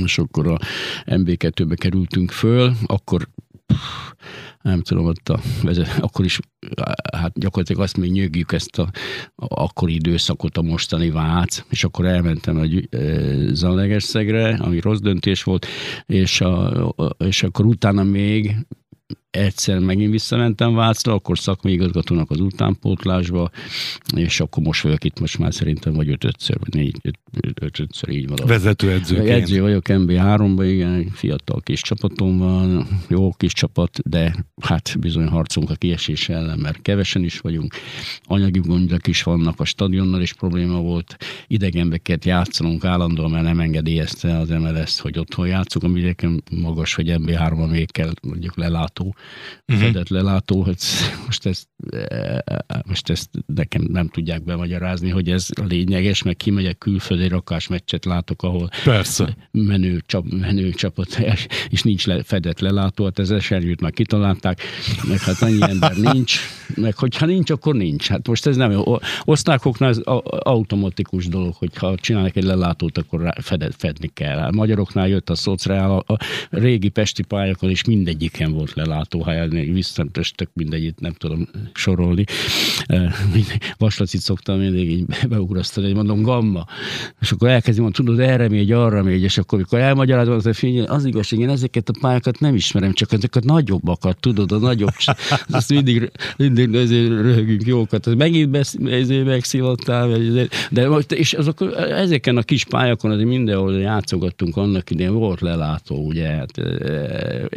és 0.04 0.18
akkor 0.18 0.48
a 0.48 0.60
MB2-be 1.06 1.76
kerültünk 1.76 2.32
föl, 2.32 2.74
akkor 2.86 3.28
nem 4.62 4.82
tudom, 4.82 5.06
ott 5.06 5.30
a 5.30 5.40
vezet, 5.64 5.98
akkor 6.00 6.26
is, 6.26 6.40
hát 7.18 7.40
gyakorlatilag 7.40 7.82
azt 7.82 7.98
még 7.98 8.12
nyögjük 8.12 8.52
ezt 8.52 8.80
a, 8.80 8.90
a 9.36 9.46
akkori 9.62 9.94
időszakot, 9.94 10.58
a 10.58 10.62
mostani 10.62 11.10
vác, 11.10 11.64
és 11.70 11.84
akkor 11.84 12.06
elmentem 12.06 12.58
egy 12.58 12.90
Zalegerszegre, 13.54 14.58
ami 14.60 14.80
rossz 14.80 15.00
döntés 15.00 15.44
volt, 15.44 15.66
és, 16.06 16.42
a, 16.42 16.94
és 17.18 17.44
akkor 17.44 17.66
utána 17.66 18.04
még 18.04 18.56
egyszer 19.32 19.80
megint 19.80 20.12
visszamentem 20.12 20.74
Vácra, 20.74 21.14
akkor 21.14 21.40
szakmai 21.40 21.74
igazgatónak 21.74 22.32
az 22.32 22.40
utánpótlásba, 22.40 23.50
és 24.16 24.40
akkor 24.40 24.64
most 24.64 24.82
vagyok 24.82 25.04
itt, 25.04 25.20
most 25.20 25.38
már 25.38 25.54
szerintem 25.54 25.94
vagy 25.94 26.10
ötötször, 26.10 26.58
vagy 26.60 26.74
négy, 26.74 26.98
öt, 27.02 27.18
ötötször 27.62 28.10
így 28.10 28.28
van. 28.28 28.38
Vezetőedzőként. 28.46 29.30
Edző 29.30 29.62
vagyok 29.62 29.84
MB3-ban, 29.88 30.68
igen, 30.72 31.10
fiatal 31.12 31.62
kis 31.62 31.82
csapatom 31.82 32.38
van, 32.38 32.88
jó 33.08 33.32
kis 33.32 33.54
csapat, 33.54 34.10
de 34.10 34.46
hát 34.62 35.00
bizony 35.00 35.28
harcunk 35.28 35.70
a 35.70 35.76
kiesés 35.76 36.30
ellen, 36.30 36.60
mert 36.60 36.82
kevesen 36.82 37.24
is 37.24 37.40
vagyunk, 37.40 37.74
anyagi 38.24 38.60
gondjak 38.60 39.08
is 39.08 39.24
vannak, 39.24 39.60
a 39.60 39.66
stadionnal 39.66 40.22
is 40.22 40.34
probléma 40.34 40.80
volt, 40.80 41.18
idegenbeket 41.48 42.26
játszanunk 42.26 42.86
állandóan, 42.86 43.32
mert 43.32 43.44
nem 43.44 43.60
engedélyezte 43.60 44.38
az 44.38 44.50
MLS, 44.50 45.00
hogy 45.00 45.20
otthon 45.20 45.48
játszunk, 45.48 45.86
ami 45.86 46.16
magas, 46.52 46.94
hogy 46.94 47.14
MB3-ban 47.18 47.70
még 47.70 47.92
kell 47.92 48.12
mondjuk 48.22 48.58
lelátó 48.58 49.16
uh-huh. 49.68 49.86
fedett 49.86 50.10
lelátó, 50.10 50.62
hogy 50.62 50.78
most 51.26 51.46
ezt, 51.46 51.68
most 52.86 53.10
ezt 53.10 53.30
nekem 53.46 53.82
nem 53.82 54.08
tudják 54.08 54.44
bemagyarázni, 54.44 55.10
hogy 55.10 55.30
ez 55.30 55.48
lényeges, 55.68 56.24
meg 56.24 56.38
kimegyek 56.38 56.78
külföldi 56.78 57.28
rakás 57.28 57.68
meccset 57.68 58.06
látok, 58.06 58.44
ahol 58.44 58.70
Persze. 58.84 59.38
menő, 59.52 60.02
csap, 60.06 60.26
menő 60.30 60.72
csapat, 60.72 61.20
és 61.70 61.82
nincs 61.82 62.06
le, 62.06 62.24
fedett 62.24 62.60
lelátó, 62.60 63.04
hát 63.04 63.20
ez 63.20 63.30
esernyőt 63.30 63.82
már 63.82 63.92
kitalálták, 63.92 64.62
meg 65.08 65.20
hát 65.20 65.42
annyi 65.42 65.62
ember 65.62 65.96
nincs, 66.12 66.40
meg 66.76 66.98
hogyha 66.98 67.26
nincs, 67.26 67.50
akkor 67.50 67.76
nincs. 67.76 68.08
Hát 68.08 68.28
most 68.28 68.46
ez 68.46 68.56
nem 68.56 68.72
jó. 68.72 68.84
Osztrákoknál 69.24 69.90
ez 69.90 70.00
automatikus 70.40 71.28
dolog, 71.28 71.54
hogy 71.54 71.78
ha 71.78 71.96
csinálnak 71.96 72.36
egy 72.36 72.44
lelátót, 72.44 72.98
akkor 72.98 73.34
fedett, 73.42 73.76
fedni 73.78 74.08
kell. 74.14 74.38
A 74.38 74.52
magyaroknál 74.52 75.08
jött 75.08 75.30
a 75.30 75.36
szociál, 75.36 75.92
a, 75.92 76.18
régi 76.50 76.90
pesti 76.90 77.24
pályákon 77.24 77.70
is 77.70 77.84
mindegyiken 77.84 78.52
volt 78.52 78.74
lelátó 78.74 79.11
még 79.50 79.74
visszatestek 79.74 80.50
mindegyit, 80.54 81.00
nem 81.00 81.14
tudom 81.14 81.48
sorolni. 81.74 82.24
Vaslacit 83.78 84.22
szoktam 84.22 84.60
mindig 84.60 84.92
így 84.92 85.06
beugrasztani, 85.30 85.86
hogy 85.86 85.96
mondom 85.96 86.22
gamma. 86.22 86.66
És 87.22 87.32
akkor 87.32 87.50
elkezdi 87.50 87.82
mondani, 87.82 88.06
tudod, 88.06 88.30
erre 88.30 88.50
megy, 88.50 88.72
arra 88.72 89.04
megy, 89.04 89.22
és 89.22 89.38
akkor, 89.38 89.58
amikor 89.58 89.80
elmagyarázom, 89.80 90.34
az, 90.34 90.50
figyelj, 90.54 90.86
az 90.86 91.06
igaz, 91.06 91.34
én 91.34 91.50
ezeket 91.50 91.90
a 91.90 91.94
pályákat 92.02 92.40
nem 92.40 92.56
ismerem, 92.56 92.94
csak 92.94 93.12
ezeket 93.12 93.44
a 93.46 93.54
nagyobbakat, 93.54 94.20
tudod, 94.20 94.52
a 94.52 94.58
nagyobb, 94.58 94.94
azt 95.50 95.70
mindig, 95.70 96.12
mindig 96.38 96.74
ezért 96.74 97.08
röhögünk 97.08 97.66
jókat. 97.66 98.08
Ez 98.08 98.14
megint 98.14 98.56
ezért 98.86 99.26
megszivattál, 99.26 100.18
de 100.70 100.88
most, 100.88 101.12
és 101.12 101.34
azok, 101.34 101.62
ezeken 101.78 102.38
a 102.38 102.42
kis 102.42 102.66
pályákon 102.66 103.12
azért 103.12 103.28
mindenhol 103.28 103.80
játszogattunk 103.80 104.58
annak 104.58 104.90
idején, 104.90 105.14
volt 105.14 105.42
lelátó, 105.42 106.06
ugye, 106.06 106.28
hát, 106.28 106.52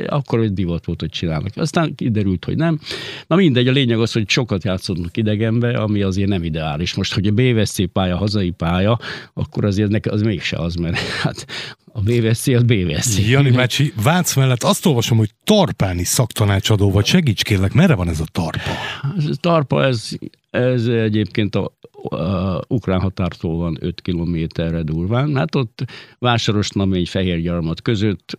akkor 0.06 0.40
egy 0.40 0.52
divat 0.52 0.84
volt, 0.84 1.00
hogy 1.00 1.10
csinálnak 1.10 1.43
találnak. 1.44 1.56
Aztán 1.56 1.94
kiderült, 1.94 2.44
hogy 2.44 2.56
nem. 2.56 2.80
Na 3.26 3.36
mindegy, 3.36 3.68
a 3.68 3.72
lényeg 3.72 4.00
az, 4.00 4.12
hogy 4.12 4.28
sokat 4.28 4.64
játszottunk 4.64 5.16
idegenbe, 5.16 5.78
ami 5.78 6.02
azért 6.02 6.28
nem 6.28 6.44
ideális. 6.44 6.94
Most, 6.94 7.14
hogy 7.14 7.26
a 7.26 7.32
BVSC 7.32 7.92
pálya, 7.92 8.16
hazai 8.16 8.50
pálya, 8.50 8.98
akkor 9.34 9.64
azért 9.64 9.90
neki 9.90 10.08
az 10.08 10.22
mégse 10.22 10.56
az, 10.56 10.74
mert 10.74 10.98
hát 10.98 11.46
a 11.92 12.00
BVSC 12.00 12.46
az 12.46 12.62
BVSC. 12.62 13.28
Jani 13.28 13.50
bácsi, 13.50 13.92
Vác 14.02 14.36
mellett 14.36 14.62
azt 14.62 14.86
olvasom, 14.86 15.18
hogy 15.18 15.30
tarpáni 15.44 16.04
szaktanácsadó 16.04 16.90
vagy, 16.90 17.06
segíts 17.06 17.42
kérlek, 17.42 17.72
merre 17.72 17.94
van 17.94 18.08
ez 18.08 18.20
a 18.20 18.24
tarpa? 18.32 18.70
Ez 19.16 19.36
tarpa, 19.40 19.84
ez, 19.84 20.10
ez 20.50 20.86
egyébként 20.86 21.54
a, 21.54 21.76
a 22.08 22.60
ukrán 22.68 23.00
határtól 23.00 23.56
van 23.56 23.76
5 23.80 24.00
kilométerre 24.00 24.82
durván. 24.82 25.36
Hát 25.36 25.54
ott 25.54 25.84
Vásaros 26.18 26.68
Namény, 26.68 27.06
Fehérgyarmat 27.06 27.82
között 27.82 28.38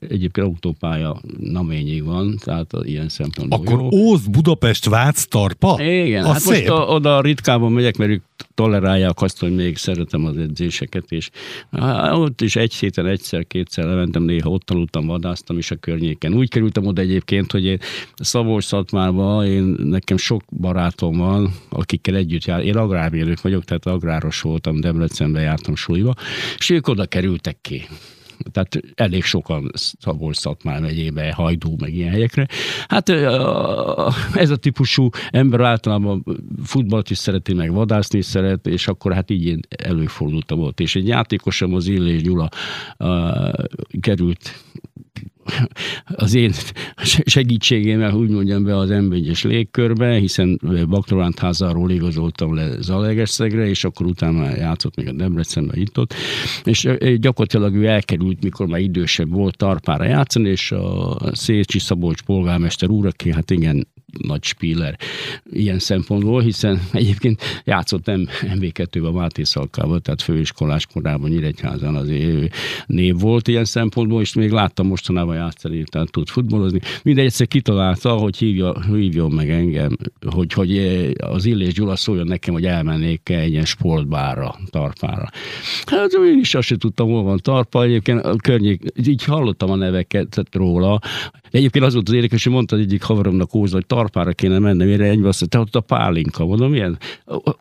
egyébként 0.00 0.46
autópálya 0.46 1.20
naményig 1.38 2.04
van, 2.04 2.36
tehát 2.44 2.72
ilyen 2.82 3.08
szempontból 3.08 3.58
Akkor 3.58 3.80
jó. 3.80 3.88
Ózd, 3.98 4.30
Budapest, 4.30 4.84
Vác, 4.84 5.24
Tarpa? 5.24 5.82
Igen, 5.82 6.24
a 6.24 6.32
hát 6.32 6.40
szép. 6.40 6.68
most 6.68 6.68
a, 6.68 6.86
oda 6.86 7.20
ritkában 7.20 7.72
megyek, 7.72 7.96
mert 7.96 8.10
ők 8.10 8.22
tolerálják 8.54 9.22
azt, 9.22 9.40
hogy 9.40 9.54
még 9.54 9.76
szeretem 9.76 10.24
az 10.24 10.36
edzéseket, 10.36 11.04
és 11.08 11.30
hát, 11.70 12.14
ott 12.14 12.40
is 12.40 12.56
egy 12.56 12.74
héten 12.74 13.06
egyszer, 13.06 13.46
kétszer 13.46 13.84
lementem, 13.84 14.22
néha 14.22 14.50
ott 14.50 14.70
aludtam, 14.70 15.06
vadásztam 15.06 15.58
is 15.58 15.70
a 15.70 15.76
környéken. 15.76 16.34
Úgy 16.34 16.48
kerültem 16.48 16.86
oda 16.86 17.00
egyébként, 17.00 17.52
hogy 17.52 17.64
én 17.64 17.78
szabolcs 18.14 18.64
szatmárba 18.64 19.46
én, 19.46 19.62
nekem 19.78 20.16
sok 20.16 20.42
barátom 20.60 21.16
van, 21.16 21.54
akikkel 21.68 22.16
együtt 22.16 22.44
jár. 22.44 22.64
Én 22.64 22.76
agrármérnök 22.76 23.40
vagyok, 23.40 23.64
tehát 23.64 23.86
agráros 23.86 24.40
voltam, 24.40 24.80
Debrecenbe 24.80 25.40
jártam 25.40 25.74
suliba, 25.74 26.14
és 26.58 26.70
ők 26.70 26.88
oda 26.88 27.06
kerültek 27.06 27.58
ki 27.60 27.86
tehát 28.52 28.80
elég 28.94 29.24
sokan 29.24 29.70
Szabolcs 29.74 30.36
Szatmár 30.36 30.80
megyébe, 30.80 31.32
Hajdú, 31.32 31.76
meg 31.78 31.94
ilyen 31.94 32.10
helyekre. 32.10 32.46
Hát 32.88 33.08
ez 34.34 34.50
a 34.50 34.56
típusú 34.56 35.08
ember 35.30 35.60
általában 35.60 36.24
futballt 36.64 37.10
is 37.10 37.18
szereti, 37.18 37.54
meg 37.54 37.72
vadászni 37.72 38.18
is 38.18 38.24
szeret, 38.24 38.66
és 38.66 38.88
akkor 38.88 39.12
hát 39.12 39.30
így 39.30 39.46
én 39.46 39.60
előfordultam 39.78 40.60
ott. 40.60 40.80
És 40.80 40.96
egy 40.96 41.06
játékosom, 41.06 41.74
az 41.74 41.86
Illés 41.86 42.22
Gyula 42.22 42.48
került 44.00 44.64
az 46.04 46.34
én 46.34 46.52
segítségével 47.02 48.14
úgy 48.14 48.28
mondjam 48.28 48.64
be 48.64 48.76
az 48.76 48.88
m 48.90 49.12
légkörbe, 49.42 50.14
hiszen 50.14 50.60
Baktoránt 50.88 51.38
házáról 51.38 51.90
igazoltam 51.90 52.54
le 52.54 52.80
Zalegerszegre, 52.80 53.68
és 53.68 53.84
akkor 53.84 54.06
utána 54.06 54.56
játszott 54.56 54.96
még 54.96 55.08
a 55.08 55.12
Debrecenben 55.12 55.80
itt 55.80 55.98
ott, 55.98 56.14
és 56.64 56.88
gyakorlatilag 57.16 57.74
ő 57.74 57.86
elkerült, 57.86 58.42
mikor 58.42 58.66
már 58.66 58.80
idősebb 58.80 59.30
volt 59.30 59.56
Tarpára 59.56 60.04
játszani, 60.04 60.48
és 60.48 60.72
a 60.72 61.18
Szécsi 61.32 61.78
Szabolcs 61.78 62.22
polgármester 62.22 62.88
úr, 62.88 63.06
aki 63.06 63.32
hát 63.32 63.50
igen 63.50 63.86
nagy 64.18 64.44
spíler 64.44 64.98
ilyen 65.52 65.78
szempontból, 65.78 66.40
hiszen 66.42 66.80
egyébként 66.92 67.42
játszott 67.64 68.06
nem 68.06 68.26
MV2-ben 68.42 69.12
Máté 69.12 69.42
Szalkában, 69.42 70.02
tehát 70.02 70.22
főiskolás 70.22 70.86
korában 70.86 71.30
Nyíregyházan 71.30 71.94
az 71.94 72.08
név 72.86 73.18
volt 73.18 73.48
ilyen 73.48 73.64
szempontból, 73.64 74.20
és 74.20 74.34
még 74.34 74.50
láttam 74.50 74.86
mostanában 74.86 75.34
játszani, 75.34 75.84
tehát 75.90 76.10
tud 76.10 76.28
futballozni. 76.28 76.80
Mindegy 77.02 77.24
egyszer 77.24 77.48
kitalálta, 77.48 78.12
hogy 78.12 78.36
hívja, 78.36 78.82
hívjon 78.82 79.30
meg 79.32 79.50
engem, 79.50 79.96
hogy, 80.26 80.52
hogy 80.52 80.78
az 81.18 81.44
Illés 81.44 81.72
Gyula 81.72 81.96
szóljon 81.96 82.26
nekem, 82.26 82.54
hogy 82.54 82.66
elmennék 82.66 83.28
egy 83.28 83.50
ilyen 83.50 83.64
sportbárra, 83.64 84.54
tarpára. 84.70 85.28
Hát 85.84 86.12
én 86.12 86.38
is 86.38 86.54
azt 86.54 86.66
sem 86.66 86.78
tudtam, 86.78 87.08
hol 87.08 87.22
van 87.22 87.38
tarpa, 87.38 87.82
egyébként 87.82 88.20
a 88.20 88.36
környék, 88.36 88.82
így 89.06 89.24
hallottam 89.24 89.70
a 89.70 89.76
neveket 89.76 90.42
róla, 90.50 91.00
Egyébként 91.50 91.84
az 91.84 91.92
volt 91.94 92.08
az 92.08 92.14
érdekes, 92.14 92.44
hogy 92.44 92.52
mondta 92.52 92.76
egyik 92.76 93.02
haveromnak 93.02 93.54
Ózd, 93.54 93.72
hogy 93.72 93.86
tarpára 94.00 94.32
kéne 94.32 94.58
mennem, 94.58 94.86
mire 94.86 95.04
ennyi 95.04 95.24
azt 95.24 95.48
te 95.48 95.58
ott 95.58 95.74
a 95.74 95.80
pálinka. 95.80 96.46
Mondom, 96.46 96.70
milyen? 96.70 96.98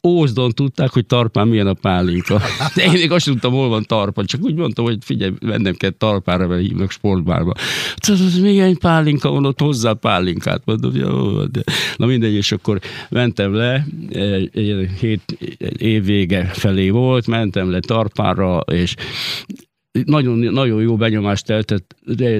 Ózdon 0.08 0.52
tudták, 0.52 0.90
hogy 0.90 1.06
tarpán 1.06 1.48
milyen 1.48 1.68
a 1.68 1.74
pálinka. 1.74 2.42
De 2.76 2.84
én 2.84 2.92
még 2.92 3.12
azt 3.12 3.26
tudtam, 3.26 3.52
hol 3.52 3.70
van 3.70 3.84
tarpa, 3.84 4.26
csak 4.26 4.42
úgy 4.44 4.56
mondtam, 4.56 4.86
hogy 4.86 4.98
figyelj, 5.02 5.34
mennem 5.42 5.74
kell 5.74 5.90
tarpára, 5.90 6.48
mert 6.48 6.62
hívnak 6.62 6.92
sportbárba. 6.92 7.54
Tudod, 7.96 8.26
az 8.26 8.40
milyen 8.40 8.78
pálinka 8.78 9.30
van, 9.30 9.46
ott 9.46 9.60
hozzá 9.60 9.94
pálinkát. 9.94 10.62
Mondom, 10.66 10.96
jó, 10.96 11.44
de... 11.46 11.62
Na 11.96 12.06
mindegy, 12.06 12.34
és 12.34 12.52
akkor 12.52 12.80
mentem 13.10 13.54
le, 13.54 13.86
egy 14.10 14.90
hét 15.00 15.38
év 15.78 16.06
vége 16.06 16.46
felé 16.46 16.90
volt, 16.90 17.28
mentem 17.28 17.72
le 17.72 17.80
tarpára, 17.80 18.60
és 18.60 18.96
nagyon, 20.06 20.38
nagyon 20.38 20.82
jó 20.82 20.96
benyomást 20.96 21.46
tett, 21.46 21.96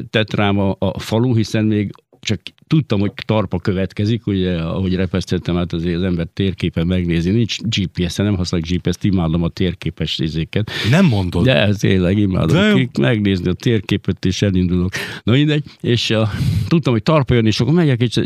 tett 0.10 0.34
rám 0.34 0.60
a, 0.60 0.76
a 0.80 1.00
falu, 1.00 1.36
hiszen 1.36 1.66
még 1.66 1.92
csak 2.20 2.42
tudtam, 2.70 3.00
hogy 3.00 3.12
tarpa 3.26 3.60
következik, 3.60 4.28
ugye, 4.28 4.58
ahogy 4.58 4.96
repesztettem, 4.96 5.56
hát 5.56 5.74
azért 5.74 5.96
az 5.96 6.04
ember 6.04 6.28
térképen 6.34 6.88
megnézi, 6.88 7.32
nincs 7.32 7.58
GPS-en, 7.62 8.26
nem 8.26 8.36
használok 8.36 8.68
GPS-t, 8.68 9.04
imádom 9.04 9.44
a 9.44 9.48
térképes 9.48 10.20
izéket. 10.20 10.72
Nem 10.90 11.06
mondod? 11.06 11.44
De 11.44 11.56
ez 11.56 11.78
tényleg 11.78 12.18
imádom, 12.18 12.58
De... 12.58 12.74
Kik, 12.74 12.98
megnézni 12.98 13.50
a 13.50 13.54
térképet, 13.54 14.26
és 14.26 14.42
elindulok. 14.42 14.92
Na 15.24 15.32
mindegy, 15.32 15.64
és 15.82 16.10
a, 16.10 16.30
tudtam, 16.68 16.94
hogy 16.94 17.04
tarpa 17.04 17.34
jön, 17.34 17.46
és 17.46 17.60
akkor 17.60 17.74
megyek, 17.74 18.02
és 18.02 18.22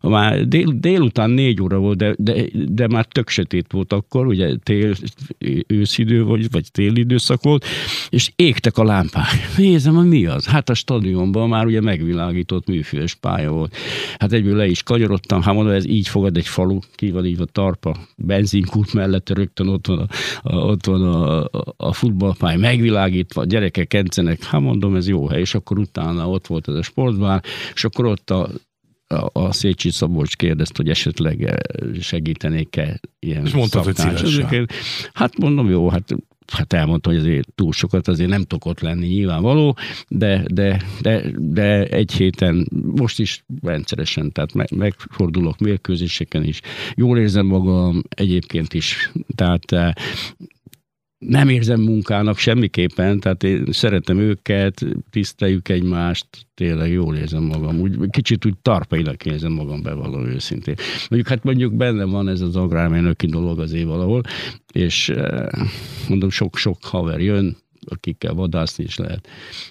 már 0.00 0.48
dél, 0.48 0.74
délután 0.80 1.30
négy 1.30 1.62
óra 1.62 1.78
volt, 1.78 1.96
de, 1.96 2.14
de, 2.18 2.44
de 2.52 2.86
már 2.86 3.04
tök 3.06 3.28
sötét 3.28 3.66
volt 3.70 3.92
akkor, 3.92 4.26
ugye 4.26 4.56
tél, 4.62 4.94
őszidő 5.66 6.24
vagy, 6.24 6.50
vagy 6.50 6.70
téli 6.70 7.00
időszak 7.00 7.42
volt, 7.42 7.64
és 8.08 8.32
égtek 8.36 8.78
a 8.78 8.84
lámpák. 8.84 9.56
Nézem, 9.56 9.94
mi 9.94 10.26
az? 10.26 10.46
Hát 10.46 10.68
a 10.68 10.74
stadionban 10.74 11.48
már 11.48 11.66
ugye 11.66 11.80
megvilágított 11.80 12.66
műfüves 12.66 13.14
pálya 13.14 13.50
volt. 13.50 13.80
Hát 14.18 14.32
egyből 14.32 14.56
le 14.56 14.66
is 14.66 14.82
kanyarodtam, 14.82 15.42
hát 15.42 15.54
mondom, 15.54 15.72
ez 15.72 15.86
így 15.86 16.08
fogad 16.08 16.36
egy 16.36 16.46
falu, 16.46 16.78
ki 16.94 17.10
van 17.10 17.26
így 17.26 17.40
a 17.40 17.44
tarpa, 17.44 17.96
benzinkút 18.16 18.92
mellett 18.92 19.30
rögtön 19.30 19.68
ott 19.68 19.86
van 19.86 19.98
a, 19.98 20.06
a, 20.42 20.54
ott 20.54 20.86
van 20.86 21.02
a, 21.02 21.48
a 21.76 21.92
futballpály 21.92 22.56
megvilágítva, 22.56 23.40
a 23.40 23.44
gyerekek 23.44 23.88
kencenek, 23.88 24.44
hát 24.44 24.60
mondom, 24.60 24.96
ez 24.96 25.08
jó 25.08 25.28
hely, 25.28 25.40
és 25.40 25.54
akkor 25.54 25.78
utána 25.78 26.28
ott 26.28 26.46
volt 26.46 26.68
ez 26.68 26.74
a 26.74 26.82
sportbár, 26.82 27.42
és 27.74 27.84
akkor 27.84 28.04
ott 28.04 28.30
a 28.30 28.48
a 29.32 29.52
Szécsi 29.52 29.90
Szabolcs 29.90 30.36
kérdezte, 30.36 30.74
hogy 30.76 30.88
esetleg 30.88 31.64
segítenék-e 32.00 33.00
ilyen 33.18 33.46
És 33.46 33.52
mondtad, 33.52 33.84
hogy 33.84 33.96
szívesen. 33.96 34.68
Hát 35.12 35.38
mondom, 35.38 35.70
jó, 35.70 35.88
hát 35.88 36.16
hát 36.46 36.72
elmondta, 36.72 37.10
hogy 37.10 37.18
azért 37.18 37.52
túl 37.54 37.72
sokat 37.72 38.08
azért 38.08 38.28
nem 38.30 38.42
tudok 38.42 38.64
ott 38.64 38.80
lenni 38.80 39.06
nyilvánvaló, 39.06 39.76
de, 40.08 40.44
de, 40.52 40.82
de, 41.00 41.22
de 41.36 41.84
egy 41.84 42.12
héten 42.12 42.68
most 42.96 43.20
is 43.20 43.44
rendszeresen, 43.62 44.32
tehát 44.32 44.54
meg, 44.54 44.68
megfordulok 44.74 45.58
mérkőzéseken 45.58 46.44
is. 46.44 46.60
Jól 46.94 47.18
érzem 47.18 47.46
magam 47.46 48.02
egyébként 48.08 48.74
is, 48.74 49.12
tehát 49.34 49.72
eh, 49.72 49.92
nem 51.26 51.48
érzem 51.48 51.80
munkának 51.80 52.38
semmiképpen, 52.38 53.20
tehát 53.20 53.42
én 53.42 53.64
szeretem 53.70 54.18
őket, 54.18 54.86
tiszteljük 55.10 55.68
egymást, 55.68 56.26
tényleg 56.54 56.90
jól 56.90 57.16
érzem 57.16 57.42
magam. 57.42 57.80
Úgy, 57.80 58.10
kicsit 58.10 58.46
úgy 58.46 58.54
tarpailag 58.62 59.26
érzem 59.26 59.52
magam 59.52 59.82
bevallom 59.82 60.26
őszintén. 60.26 60.74
Mondjuk 61.08 61.28
hát 61.28 61.44
mondjuk 61.44 61.74
benne 61.74 62.04
van 62.04 62.28
ez 62.28 62.40
az 62.40 62.56
agrármérnöki 62.56 63.26
dolog 63.26 63.60
azért 63.60 63.86
valahol, 63.86 64.22
és 64.72 65.08
eh, 65.08 65.46
mondom, 66.08 66.30
sok-sok 66.30 66.76
haver 66.80 67.20
jön, 67.20 67.56
akikkel 67.86 68.34
vadászni 68.34 68.84
is 68.84 68.96
lehet. 68.96 69.28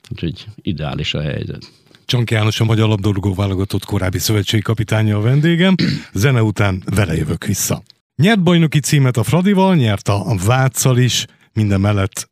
Úgyhogy 0.09 0.45
ideális 0.55 1.13
a 1.13 1.21
helyzet. 1.21 1.71
Csank 2.05 2.31
János 2.31 2.59
a 2.59 2.65
Magyar 2.65 2.87
Labdarúgó 2.87 3.33
válogatott 3.33 3.85
korábbi 3.85 4.17
szövetségi 4.17 4.61
kapitánya 4.61 5.17
a 5.17 5.21
vendégem. 5.21 5.75
Zene 6.13 6.43
után 6.43 6.83
vele 6.95 7.15
jövök 7.15 7.45
vissza. 7.45 7.83
Nyert 8.15 8.43
bajnoki 8.43 8.79
címet 8.79 9.17
a 9.17 9.23
Fradival, 9.23 9.75
nyert 9.75 10.07
a 10.07 10.35
Váccal 10.45 10.97
is, 10.97 11.25
minden 11.53 11.81
mellett 11.81 12.29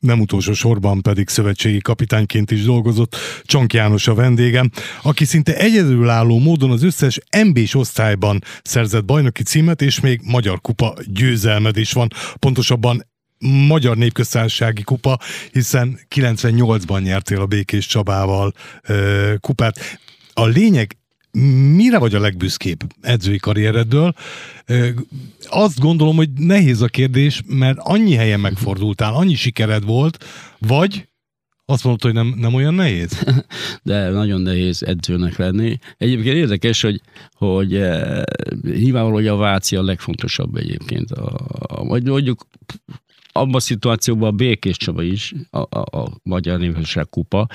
nem 0.00 0.20
utolsó 0.20 0.52
sorban 0.52 1.02
pedig 1.02 1.28
szövetségi 1.28 1.78
kapitányként 1.78 2.50
is 2.50 2.62
dolgozott 2.62 3.16
Csank 3.42 3.72
János 3.72 4.08
a 4.08 4.14
vendégem, 4.14 4.70
aki 5.02 5.24
szinte 5.24 5.56
egyedülálló 5.56 6.38
módon 6.38 6.70
az 6.70 6.82
összes 6.82 7.20
MB-s 7.46 7.74
osztályban 7.74 8.42
szerzett 8.62 9.04
bajnoki 9.04 9.42
címet, 9.42 9.82
és 9.82 10.00
még 10.00 10.20
Magyar 10.24 10.60
Kupa 10.60 10.94
győzelmed 11.06 11.76
is 11.76 11.92
van. 11.92 12.08
Pontosabban 12.38 13.06
Magyar 13.68 13.96
Népköztársasági 13.96 14.82
Kupa, 14.82 15.18
hiszen 15.52 15.98
98-ban 16.14 17.02
nyertél 17.02 17.40
a 17.40 17.46
Békés 17.46 17.86
Csabával 17.86 18.52
ö, 18.82 19.34
kupát. 19.40 20.00
A 20.32 20.44
lényeg 20.44 20.97
mire 21.76 21.98
vagy 21.98 22.14
a 22.14 22.20
legbüszkébb 22.20 22.78
edzői 23.00 23.38
karriereddől? 23.38 24.14
Azt 25.48 25.78
gondolom, 25.78 26.16
hogy 26.16 26.30
nehéz 26.32 26.82
a 26.82 26.86
kérdés, 26.86 27.42
mert 27.46 27.78
annyi 27.80 28.14
helyen 28.14 28.40
megfordultál, 28.40 29.14
annyi 29.14 29.34
sikered 29.34 29.84
volt, 29.84 30.24
vagy 30.58 31.08
azt 31.70 31.84
mondod, 31.84 32.02
hogy 32.02 32.12
nem, 32.12 32.34
nem 32.38 32.54
olyan 32.54 32.74
nehéz? 32.74 33.24
De 33.82 34.08
nagyon 34.10 34.40
nehéz 34.40 34.82
edzőnek 34.82 35.36
lenni. 35.36 35.78
Egyébként 35.96 36.36
érdekes, 36.36 36.82
hogy, 36.82 37.00
hogy 37.32 37.74
eh, 37.74 38.22
nyilvánvaló, 38.62 39.14
hogy 39.14 39.26
a 39.26 39.36
Váci 39.36 39.76
a 39.76 39.82
legfontosabb 39.82 40.56
egyébként. 40.56 41.10
A, 41.10 41.34
a, 41.58 41.84
mondjuk 41.84 42.46
abban 43.38 43.54
a 43.54 43.60
szituációban 43.60 44.28
a 44.28 44.32
Békés 44.32 44.76
Csaba 44.76 45.02
is, 45.02 45.34
a, 45.50 45.58
a, 45.58 45.98
a 45.98 46.08
Magyar 46.22 46.58
Népesság 46.58 47.08
kupa. 47.08 47.46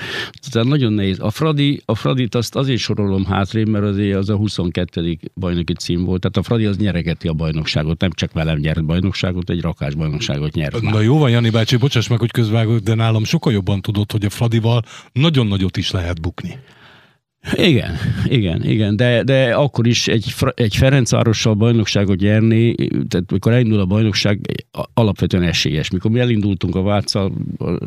Tehát 0.50 0.68
nagyon 0.68 0.92
nehéz. 0.92 1.20
A, 1.20 1.30
Fradi, 1.30 1.82
a 1.84 1.94
Fradit 1.94 2.34
azt 2.34 2.56
azért 2.56 2.80
sorolom 2.80 3.24
hátrébb, 3.24 3.68
mert 3.68 3.84
azért 3.84 4.16
az 4.16 4.28
a 4.28 4.36
22. 4.36 5.18
bajnoki 5.34 5.72
cím 5.72 6.04
volt. 6.04 6.20
Tehát 6.20 6.36
a 6.36 6.42
Fradi 6.42 6.64
az 6.64 6.76
nyeregeti 6.76 7.28
a 7.28 7.32
bajnokságot, 7.32 8.00
nem 8.00 8.10
csak 8.10 8.32
velem 8.32 8.58
nyert 8.58 8.84
bajnokságot, 8.84 9.50
egy 9.50 9.60
rakás 9.60 9.94
bajnokságot 9.94 10.54
nyert. 10.54 10.80
Na 10.80 11.00
jó 11.00 11.18
van, 11.18 11.30
Jani 11.30 11.50
bácsi, 11.50 11.76
bocsáss 11.76 12.08
meg, 12.08 12.18
hogy 12.18 12.30
közvágok, 12.30 12.78
de 12.78 12.94
nálam 12.94 13.24
sokkal 13.24 13.52
jobban 13.52 13.80
tudod, 13.80 14.12
hogy 14.12 14.24
a 14.24 14.30
Fradival 14.30 14.82
nagyon 15.12 15.46
nagyot 15.46 15.76
is 15.76 15.90
lehet 15.90 16.20
bukni. 16.20 16.58
Igen, 17.52 17.96
igen, 18.24 18.64
igen, 18.64 18.96
de, 18.96 19.22
de 19.22 19.54
akkor 19.54 19.86
is 19.86 20.08
egy, 20.08 20.34
egy 20.54 20.76
Ferencvárossal 20.76 21.54
bajnokságot 21.54 22.18
nyerni, 22.18 22.74
tehát 23.08 23.30
mikor 23.30 23.52
elindul 23.52 23.80
a 23.80 23.86
bajnokság, 23.86 24.40
alapvetően 24.94 25.42
esélyes. 25.42 25.90
Mikor 25.90 26.10
mi 26.10 26.20
elindultunk 26.20 26.74
a 26.74 26.82
Váccal, 26.82 27.32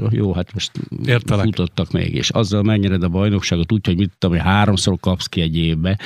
jó, 0.09 0.33
hát 0.33 0.53
most 0.53 0.71
Értelek. 1.05 1.45
futottak 1.45 1.91
még, 1.91 2.13
és 2.13 2.29
azzal 2.29 2.63
megnyered 2.63 3.03
a 3.03 3.09
bajnokságot 3.09 3.71
úgy, 3.71 3.85
hogy 3.85 3.97
mit 3.97 4.11
tudom, 4.17 4.35
hogy 4.35 4.45
háromszor 4.45 4.97
kapsz 4.99 5.27
ki 5.27 5.41
egy 5.41 5.57
évbe. 5.57 5.99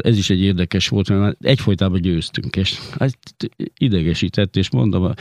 Ez 0.00 0.18
is 0.18 0.30
egy 0.30 0.40
érdekes 0.40 0.88
volt, 0.88 1.08
mert 1.08 1.36
egyfolytában 1.40 2.00
győztünk, 2.00 2.56
és 2.56 2.78
ez 2.98 3.12
idegesített, 3.78 4.56
és 4.56 4.70
mondom, 4.70 5.12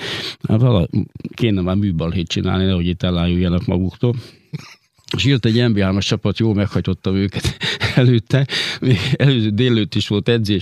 vala, 0.42 0.88
kéne 1.34 1.62
már 1.62 1.76
műbalhét 1.76 2.28
csinálni, 2.28 2.66
nehogy 2.66 2.88
itt 2.88 3.04
elájuljanak 3.04 3.66
maguktól 3.66 4.16
és 5.16 5.26
jött 5.26 5.46
egy 5.46 5.56
NB3-as 5.58 6.08
csapat, 6.08 6.40
jól 6.40 6.54
meghajtottam 6.54 7.16
őket 7.16 7.58
előtte, 7.96 8.48
még 8.82 8.98
előző 9.16 9.50
délőtt 9.50 9.96
is 9.96 10.08
volt 10.08 10.30
edzés, 10.30 10.62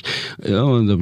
mondom, 0.49 1.01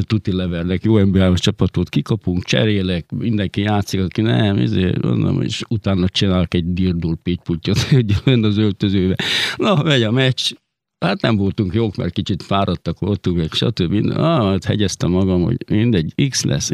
tuti 0.00 0.32
levernek, 0.32 0.84
jó 0.84 0.94
NB3-as 0.96 1.38
csapatot 1.38 1.88
kikapunk, 1.88 2.44
cserélek, 2.44 3.10
mindenki 3.10 3.60
játszik, 3.60 4.00
aki 4.00 4.20
nem, 4.20 4.56
ezért 4.56 5.02
mondom, 5.02 5.42
és 5.42 5.62
utána 5.68 6.08
csinálok 6.08 6.54
egy 6.54 6.72
dirdul 6.72 7.16
pittyputyot, 7.22 7.78
hogy 7.88 8.14
az 8.24 8.56
öltözőbe. 8.56 9.16
Na, 9.56 9.82
megy 9.82 10.02
a 10.02 10.10
meccs, 10.10 10.52
Hát 11.00 11.20
nem 11.20 11.36
voltunk 11.36 11.74
jók, 11.74 11.96
mert 11.96 12.12
kicsit 12.12 12.42
fáradtak 12.42 12.98
voltunk, 12.98 13.36
meg 13.36 13.52
stb. 13.52 14.10
Ah, 14.16 14.50
hát 14.50 14.64
hegyeztem 14.64 15.10
magam, 15.10 15.42
hogy 15.42 15.56
mindegy, 15.68 16.28
X 16.28 16.42
lesz, 16.44 16.70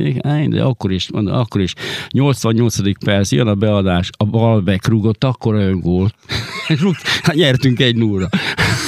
de 0.49 0.63
akkor 0.63 0.93
is, 0.93 1.09
akkor 1.13 1.61
is 1.61 1.75
88. 2.11 2.99
perc, 3.05 3.33
jön 3.33 3.47
a 3.47 3.55
beadás, 3.55 4.11
a 4.17 4.25
bal 4.25 4.61
bekrúgott, 4.61 5.25
akkor 5.25 5.55
öngól. 5.55 6.11
hát 7.23 7.35
nyertünk 7.35 7.81
egy 7.81 7.97
nulla. 7.97 8.29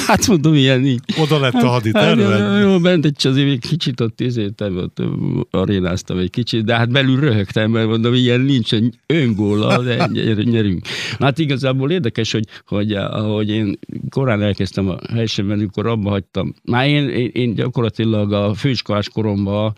Hát 0.08 0.26
mondom, 0.26 0.54
ilyen 0.54 0.86
így. 0.86 1.00
Oda 1.18 1.40
lett 1.40 1.52
a 1.52 1.68
haditerve. 1.68 2.24
Hát, 2.24 2.40
hát 2.40 2.62
jó, 2.62 2.78
bent 2.78 3.04
egy 3.04 3.26
azért 3.26 3.50
egy 3.50 3.60
kicsit 3.60 4.00
ott 4.00 4.20
izéltem, 4.20 4.76
ott 4.76 5.02
arénáztam 5.50 6.18
egy 6.18 6.30
kicsit, 6.30 6.64
de 6.64 6.76
hát 6.76 6.90
belül 6.90 7.20
röhögtem, 7.20 7.70
mert 7.70 7.86
mondom, 7.86 8.14
ilyen 8.14 8.40
nincs 8.40 8.70
öngóla, 9.06 9.82
de 9.82 10.08
nyerünk. 10.44 10.86
Hát 11.18 11.38
igazából 11.38 11.90
érdekes, 11.90 12.32
hogy, 12.32 12.44
hogy 12.66 12.92
ahogy 12.92 13.48
én 13.48 13.78
korán 14.10 14.42
elkezdtem 14.42 14.88
a 14.88 14.96
helysemben, 15.28 15.58
amikor 15.58 15.86
abba 15.86 16.10
hagytam. 16.10 16.54
Már 16.64 16.88
én, 16.88 17.08
én, 17.08 17.30
én 17.32 17.54
gyakorlatilag 17.54 18.32
a 18.32 18.54
főiskolás 18.54 19.08
koromban, 19.08 19.74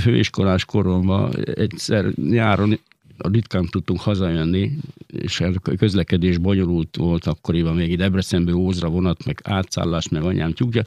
főiskolás 0.00 0.64
koromban 0.64 1.32
egyszer 1.54 2.04
nyáron 2.14 2.78
ritkán 3.18 3.66
tudtunk 3.70 4.00
hazajönni, 4.00 4.70
és 5.06 5.40
a 5.40 5.50
közlekedés 5.76 6.38
bonyolult 6.38 6.96
volt 6.96 7.26
akkoriban 7.26 7.74
még 7.74 7.96
Debrecenből 7.96 8.54
Ózra 8.54 8.88
vonat, 8.88 9.24
meg 9.24 9.40
átszállás, 9.42 10.08
meg 10.08 10.22
anyám 10.22 10.52
tyúkja. 10.52 10.82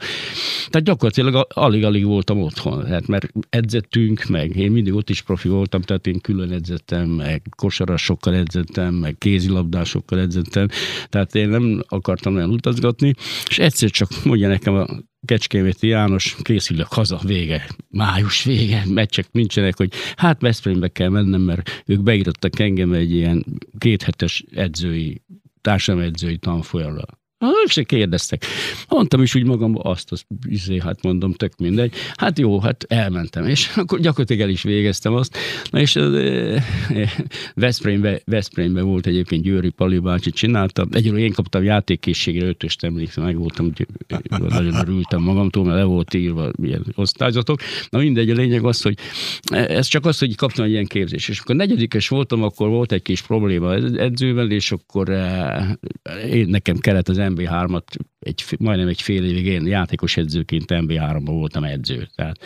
Tehát 0.68 0.86
gyakorlatilag 0.86 1.46
alig-alig 1.54 2.04
voltam 2.04 2.42
otthon, 2.42 2.86
hát 2.86 3.06
mert 3.06 3.32
edzettünk, 3.48 4.24
meg 4.24 4.56
én 4.56 4.70
mindig 4.70 4.94
ott 4.94 5.10
is 5.10 5.22
profi 5.22 5.48
voltam, 5.48 5.80
tehát 5.80 6.06
én 6.06 6.20
külön 6.20 6.52
edzettem, 6.52 7.08
meg 7.08 7.42
kosarasokkal 7.56 8.34
edzettem, 8.34 8.94
meg 8.94 9.18
kézilabdásokkal 9.18 10.18
edzettem, 10.18 10.68
tehát 11.08 11.34
én 11.34 11.48
nem 11.48 11.82
akartam 11.88 12.34
olyan 12.34 12.50
utazgatni, 12.50 13.14
és 13.48 13.58
egyszer 13.58 13.90
csak 13.90 14.08
mondja 14.24 14.48
nekem 14.48 14.74
a 14.74 14.86
Kecskeméti 15.24 15.86
János, 15.86 16.36
készülök 16.42 16.92
haza, 16.92 17.20
vége, 17.24 17.66
május 17.90 18.44
vége, 18.44 18.82
meccsek 18.86 19.32
nincsenek, 19.32 19.76
hogy 19.76 19.92
hát 20.16 20.40
Veszprémbe 20.40 20.88
kell 20.88 21.08
mennem, 21.08 21.40
mert 21.40 21.82
ők 21.86 22.02
beírottak 22.02 22.58
engem 22.58 22.92
egy 22.92 23.14
ilyen 23.14 23.44
kéthetes 23.78 24.44
edzői, 24.54 25.22
társadalmi 25.60 26.36
tanfolyamra. 26.38 27.17
Ők 27.40 27.70
se 27.70 27.82
kérdeztek. 27.82 28.44
Mondtam 28.88 29.22
is 29.22 29.34
úgy 29.34 29.44
magam, 29.44 29.74
azt, 29.82 30.12
azt 30.12 30.26
izé, 30.46 30.78
hát 30.78 31.02
mondom, 31.02 31.32
tök 31.32 31.52
mindegy. 31.58 31.94
Hát 32.16 32.38
jó, 32.38 32.60
hát 32.60 32.84
elmentem, 32.88 33.46
és 33.46 33.70
akkor 33.76 34.00
gyakorlatilag 34.00 34.42
el 34.42 34.48
is 34.48 34.62
végeztem 34.62 35.14
azt. 35.14 35.36
Na 35.70 35.80
és 35.80 35.96
az, 35.96 36.14
e, 36.14 36.62
Veszprémbe, 37.54 38.20
Veszprémbe 38.24 38.82
volt 38.82 39.06
egyébként 39.06 39.42
Győri 39.42 39.70
Pali 39.70 39.98
bácsi 39.98 40.30
csinálta. 40.30 40.86
Egyről 40.90 41.18
én 41.18 41.32
kaptam 41.32 41.62
játékkészségre 41.62 42.46
ötöst 42.46 42.84
emlékszem, 42.84 43.24
meg 43.24 43.36
voltam, 43.36 43.72
nagyon 44.28 44.74
örültem 44.74 45.22
magamtól, 45.22 45.64
mert 45.64 45.78
le 45.78 45.84
volt 45.84 46.14
írva 46.14 46.50
ilyen 46.62 46.84
osztályzatok. 46.94 47.60
Na 47.90 47.98
mindegy, 47.98 48.30
a 48.30 48.34
lényeg 48.34 48.64
az, 48.64 48.82
hogy 48.82 48.98
ez 49.50 49.86
csak 49.86 50.06
az, 50.06 50.18
hogy 50.18 50.36
kaptam 50.36 50.64
egy 50.64 50.70
ilyen 50.70 50.86
képzés. 50.86 51.28
És 51.28 51.38
akkor 51.38 51.54
negyedikes 51.54 52.08
voltam, 52.08 52.42
akkor 52.42 52.68
volt 52.68 52.92
egy 52.92 53.02
kis 53.02 53.22
probléma 53.22 53.74
edzővel, 53.74 54.50
és 54.50 54.72
akkor 54.72 55.08
én, 56.30 56.48
nekem 56.48 56.78
kellett 56.78 57.08
az 57.08 57.18
MB3-at 57.28 57.96
egy, 58.18 58.44
majdnem 58.58 58.88
egy 58.88 59.02
fél 59.02 59.24
évig 59.24 59.46
én 59.46 59.66
játékos 59.66 60.16
edzőként 60.16 60.64
MB3-ban 60.68 61.22
voltam 61.24 61.64
edző. 61.64 62.08
Tehát 62.14 62.38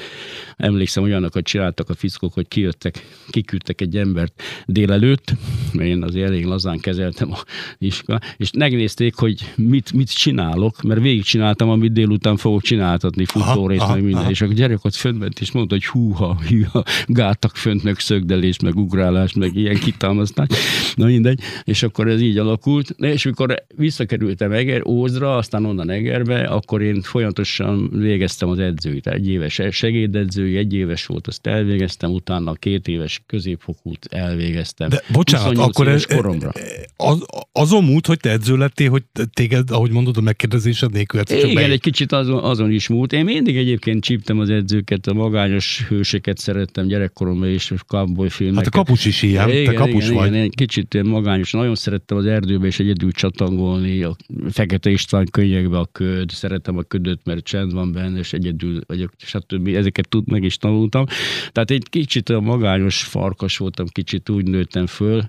emlékszem, 0.57 1.03
olyanokat 1.03 1.45
csináltak 1.45 1.89
a 1.89 1.95
fickók, 1.95 2.33
hogy 2.33 2.49
kijöttek, 2.49 3.07
kiküldtek 3.31 3.81
egy 3.81 3.97
embert 3.97 4.43
délelőtt, 4.67 5.33
mert 5.73 5.89
én 5.89 6.03
azért 6.03 6.29
elég 6.29 6.45
lazán 6.45 6.79
kezeltem 6.79 7.33
a 7.33 7.39
iskola, 7.79 8.19
és 8.37 8.51
megnézték, 8.59 9.15
hogy 9.15 9.53
mit, 9.57 9.93
mit 9.93 10.17
csinálok, 10.17 10.83
mert 10.83 11.01
végigcsináltam, 11.01 11.69
amit 11.69 11.93
délután 11.93 12.37
fogok 12.37 12.63
csináltatni, 12.63 13.25
futórészt, 13.25 13.89
meg 13.89 14.03
minden, 14.03 14.21
aha. 14.21 14.31
és 14.31 14.41
a 14.41 14.47
gyerek 14.47 14.85
ott 14.85 14.95
föntment, 14.95 15.41
és 15.41 15.53
mondta, 15.53 15.75
hogy 15.75 15.87
húha, 15.87 16.39
hűha, 16.49 16.85
gátak 17.07 17.57
fönt, 17.57 17.83
meg 17.83 17.99
szögdelés, 17.99 18.59
meg 18.59 18.77
ugrálás, 18.77 19.33
meg 19.33 19.57
ilyen 19.57 19.79
kitalmaztás, 19.79 20.49
na 20.95 21.05
mindegy, 21.05 21.41
és 21.65 21.83
akkor 21.83 22.09
ez 22.09 22.21
így 22.21 22.39
alakult, 22.39 22.91
és 22.99 23.27
amikor 23.27 23.65
visszakerültem 23.77 24.53
Eger, 24.53 24.87
Ózra, 24.87 25.37
aztán 25.37 25.62
onnan 25.65 25.91
Egerbe, 25.91 26.45
akkor 26.45 26.83
én 26.83 27.03
folyamatosan 27.03 27.91
végeztem 27.93 28.49
az 28.49 28.59
edzőt. 28.59 29.07
Egy 29.07 29.29
éves 29.29 29.61
segédedzői, 29.71 30.57
egy 30.57 30.75
éves 30.75 31.07
volt, 31.07 31.27
azt 31.27 31.47
elvégeztem, 31.47 32.11
utána 32.11 32.53
két 32.53 32.89
éves 32.89 33.23
középfokút 33.27 34.07
elvégeztem. 34.11 34.89
De 34.89 35.03
bocsánat, 35.13 35.59
akkor 35.59 35.89
ez, 35.89 36.05
koromra. 36.05 36.53
Az, 36.97 37.25
azon 37.53 37.85
múlt, 37.85 38.07
hogy 38.07 38.19
te 38.19 38.31
edző 38.31 38.57
lettél, 38.57 38.91
hogy 38.91 39.03
téged, 39.33 39.71
ahogy 39.71 39.91
mondod, 39.91 40.17
a 40.17 40.21
megkérdezésed 40.21 40.93
nélkül 40.93 41.21
Igen, 41.29 41.55
be... 41.55 41.71
egy 41.71 41.81
kicsit 41.81 42.13
azon, 42.13 42.45
azon 42.45 42.71
is 42.71 42.89
múlt. 42.89 43.13
Én 43.13 43.25
mindig 43.25 43.57
egyébként 43.57 44.03
csíptem 44.03 44.39
az 44.39 44.51
edzőket, 44.51 45.07
a 45.07 45.13
magányos 45.13 45.85
hőseket 45.89 46.39
szerettem 46.39 46.87
gyerekkoromban 46.87 47.49
és 47.49 47.73
cowboy 47.87 48.29
filmeket. 48.29 48.65
Hát 48.65 48.75
a 48.75 48.85
kapus 48.85 49.05
is 49.05 49.23
ilyen, 49.23 49.49
igen, 49.49 49.65
te 49.65 49.73
kapus 49.73 50.05
igen, 50.05 50.17
vagy. 50.17 50.27
Igen, 50.27 50.41
egy 50.41 50.55
kicsit 50.55 51.03
magányos. 51.03 51.53
Nagyon 51.53 51.75
szerettem 51.75 52.17
az 52.17 52.27
erdőbe 52.27 52.67
és 52.67 52.79
egyedül 52.79 53.13
csatangolni, 53.13 54.03
a 54.03 54.17
Fekete 54.51 54.91
István 54.91 55.29
könyvekbe 55.53 55.79
a 55.79 55.89
köd, 55.93 56.31
szeretem 56.31 56.77
a 56.77 56.83
ködöt, 56.83 57.21
mert 57.25 57.45
csend 57.45 57.73
van 57.73 57.93
benne, 57.93 58.19
és 58.19 58.33
egyedül 58.33 58.81
vagyok, 58.87 59.13
stb. 59.17 59.69
Ezeket 59.69 60.09
tud, 60.09 60.31
meg 60.31 60.43
is 60.43 60.57
tanultam. 60.57 61.05
Tehát 61.51 61.71
egy 61.71 61.89
kicsit 61.89 62.29
a 62.29 62.41
magányos 62.41 63.03
farkas 63.03 63.57
voltam, 63.57 63.87
kicsit 63.87 64.29
úgy 64.29 64.49
nőttem 64.49 64.87
föl. 64.87 65.23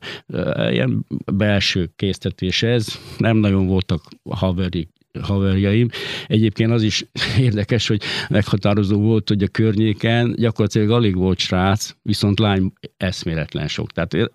Ilyen 0.70 1.06
belső 1.34 1.92
késztetés 1.96 2.64
ez. 2.64 3.00
Nem 3.18 3.38
nagyon 3.38 3.68
voltak 3.68 4.04
haveri 4.30 4.88
haverjaim. 5.22 5.90
Egyébként 6.28 6.72
az 6.72 6.84
is 6.84 7.06
érdekes, 7.48 7.88
hogy 7.88 8.02
meghatározó 8.30 9.00
volt, 9.00 9.30
hogy 9.30 9.44
a 9.44 9.48
környéken 9.48 10.36
gyakorlatilag 10.36 10.90
alig 10.90 11.16
volt 11.16 11.40
srác, 11.40 11.96
viszont 12.02 12.40
lány 12.40 12.74
eszméletlen 12.98 13.68
sok. 13.68 13.92
Tehát 13.92 14.32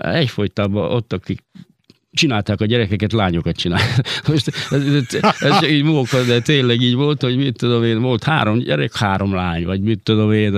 egyfolytában 0.00 0.92
ott, 0.92 1.12
akik 1.12 1.42
csinálták 2.12 2.60
a 2.60 2.64
gyerekeket, 2.64 3.12
lányokat 3.12 3.56
csinálták. 3.56 4.06
Most 4.28 4.50
ez, 4.70 4.82
ez, 4.86 5.40
ez 5.40 5.68
így 5.68 5.82
móka, 5.82 6.22
de 6.22 6.40
tényleg 6.40 6.80
így 6.80 6.94
volt, 6.94 7.22
hogy 7.22 7.36
mit 7.36 7.56
tudom 7.56 7.84
én, 7.84 8.00
volt 8.00 8.24
három 8.24 8.58
gyerek, 8.58 8.96
három 8.96 9.34
lány, 9.34 9.64
vagy 9.64 9.80
mit 9.80 10.02
tudom 10.02 10.32
én, 10.32 10.54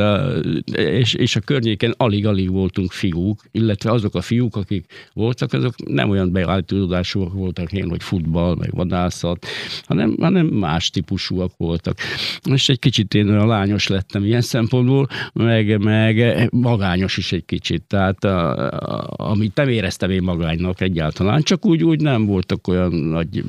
és, 0.73 1.15
és 1.15 1.37
a 1.37 1.41
környéken 1.41 1.95
alig-alig 1.97 2.51
voltunk 2.51 2.93
fiúk, 2.93 3.45
illetve 3.53 3.91
azok 3.91 4.15
a 4.15 4.21
fiúk, 4.21 4.57
akik 4.57 4.85
voltak, 5.13 5.53
azok 5.53 5.75
nem 5.87 6.11
olyan 6.11 6.33
beállítódásúak 6.33 7.33
voltak 7.33 7.73
én, 7.73 7.89
hogy 7.89 8.03
futball, 8.03 8.55
meg 8.55 8.71
vadászat, 8.71 9.47
hanem, 9.83 10.17
hanem 10.21 10.47
más 10.47 10.91
típusúak 10.91 11.53
voltak. 11.57 11.99
És 12.43 12.69
egy 12.69 12.79
kicsit 12.79 13.15
én 13.15 13.29
a 13.29 13.47
lányos 13.47 13.87
lettem 13.87 14.25
ilyen 14.25 14.41
szempontból, 14.41 15.09
meg, 15.33 15.79
meg 15.79 16.49
magányos 16.53 17.17
is 17.17 17.33
egy 17.33 17.45
kicsit, 17.45 17.83
tehát 17.83 18.25
a, 18.25 18.69
a, 18.69 19.15
amit 19.17 19.55
nem 19.55 19.69
éreztem 19.69 20.11
én 20.11 20.23
magánynak 20.23 20.81
egyáltalán, 20.81 21.43
csak 21.45 21.67
úgy, 21.67 21.85
úgy 21.85 22.01
nem 22.01 22.27
voltak 22.27 22.69
olyan 22.69 22.93
nagy, 22.93 23.45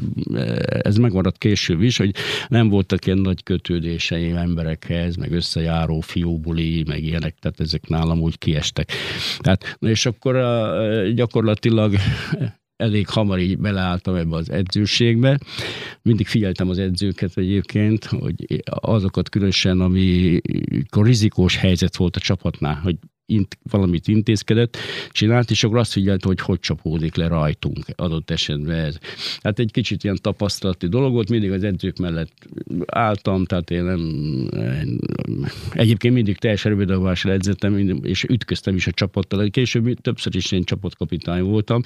ez 0.68 0.98
megmaradt 0.98 1.38
később 1.38 1.82
is, 1.82 1.98
hogy 1.98 2.16
nem 2.48 2.70
voltak 2.70 3.06
ilyen 3.06 3.18
nagy 3.18 3.44
kötődéseim 3.44 4.36
emberekhez, 4.36 5.16
meg 5.16 5.32
összejáró 5.32 6.00
fiúbuli, 6.00 6.84
meg 6.88 7.04
ilyenek, 7.04 7.36
tehát 7.40 7.60
ezek 7.60 7.88
nálam 7.88 8.20
úgy 8.20 8.38
kiestek. 8.38 8.92
Tehát, 9.38 9.78
és 9.80 10.06
akkor 10.06 10.34
gyakorlatilag 11.14 11.96
elég 12.76 13.08
hamar 13.08 13.40
így 13.40 13.58
beleálltam 13.58 14.16
ebbe 14.16 14.36
az 14.36 14.50
edzőségbe. 14.50 15.40
Mindig 16.02 16.28
figyeltem 16.28 16.70
az 16.70 16.78
edzőket 16.78 17.38
egyébként, 17.38 18.06
hogy 18.06 18.64
azokat 18.66 19.30
különösen, 19.30 19.80
amikor 19.80 21.06
rizikós 21.06 21.58
helyzet 21.58 21.96
volt 21.96 22.16
a 22.16 22.20
csapatnál, 22.20 22.76
hogy 22.76 22.96
int, 23.26 23.58
valamit 23.70 24.08
intézkedett, 24.08 24.78
csinált, 25.12 25.52
és 25.52 25.64
akkor 25.64 25.78
azt 25.78 25.92
figyelt, 25.92 26.24
hogy 26.24 26.40
hogy 26.40 26.60
csapódik 26.60 27.16
le 27.16 27.28
rajtunk 27.28 27.86
adott 27.96 28.30
esetben 28.30 28.76
ez. 28.76 28.98
Hát 29.42 29.60
egy 29.60 29.72
kicsit 29.72 30.04
ilyen 30.04 30.18
tapasztalati 30.22 30.88
dolog 30.88 31.14
volt, 31.14 31.30
mindig 31.30 31.52
az 31.52 31.64
edzők 31.64 31.98
mellett 31.98 32.48
álltam, 32.86 33.46
tehát 33.46 33.72
én 33.72 33.84
nem, 33.84 34.00
egyébként 35.72 36.14
mindig 36.14 36.38
teljes 36.38 36.66
erőbedobásra 36.66 37.32
edzettem, 37.32 38.04
és 38.04 38.24
ütköztem 38.24 38.76
is 38.76 38.88
a 38.88 38.92
csapattal. 38.92 39.50
Később 39.50 40.00
többször 40.02 40.36
is 40.36 40.52
én 40.52 40.64
csapatkapitány 40.64 41.44
voltam, 41.44 41.82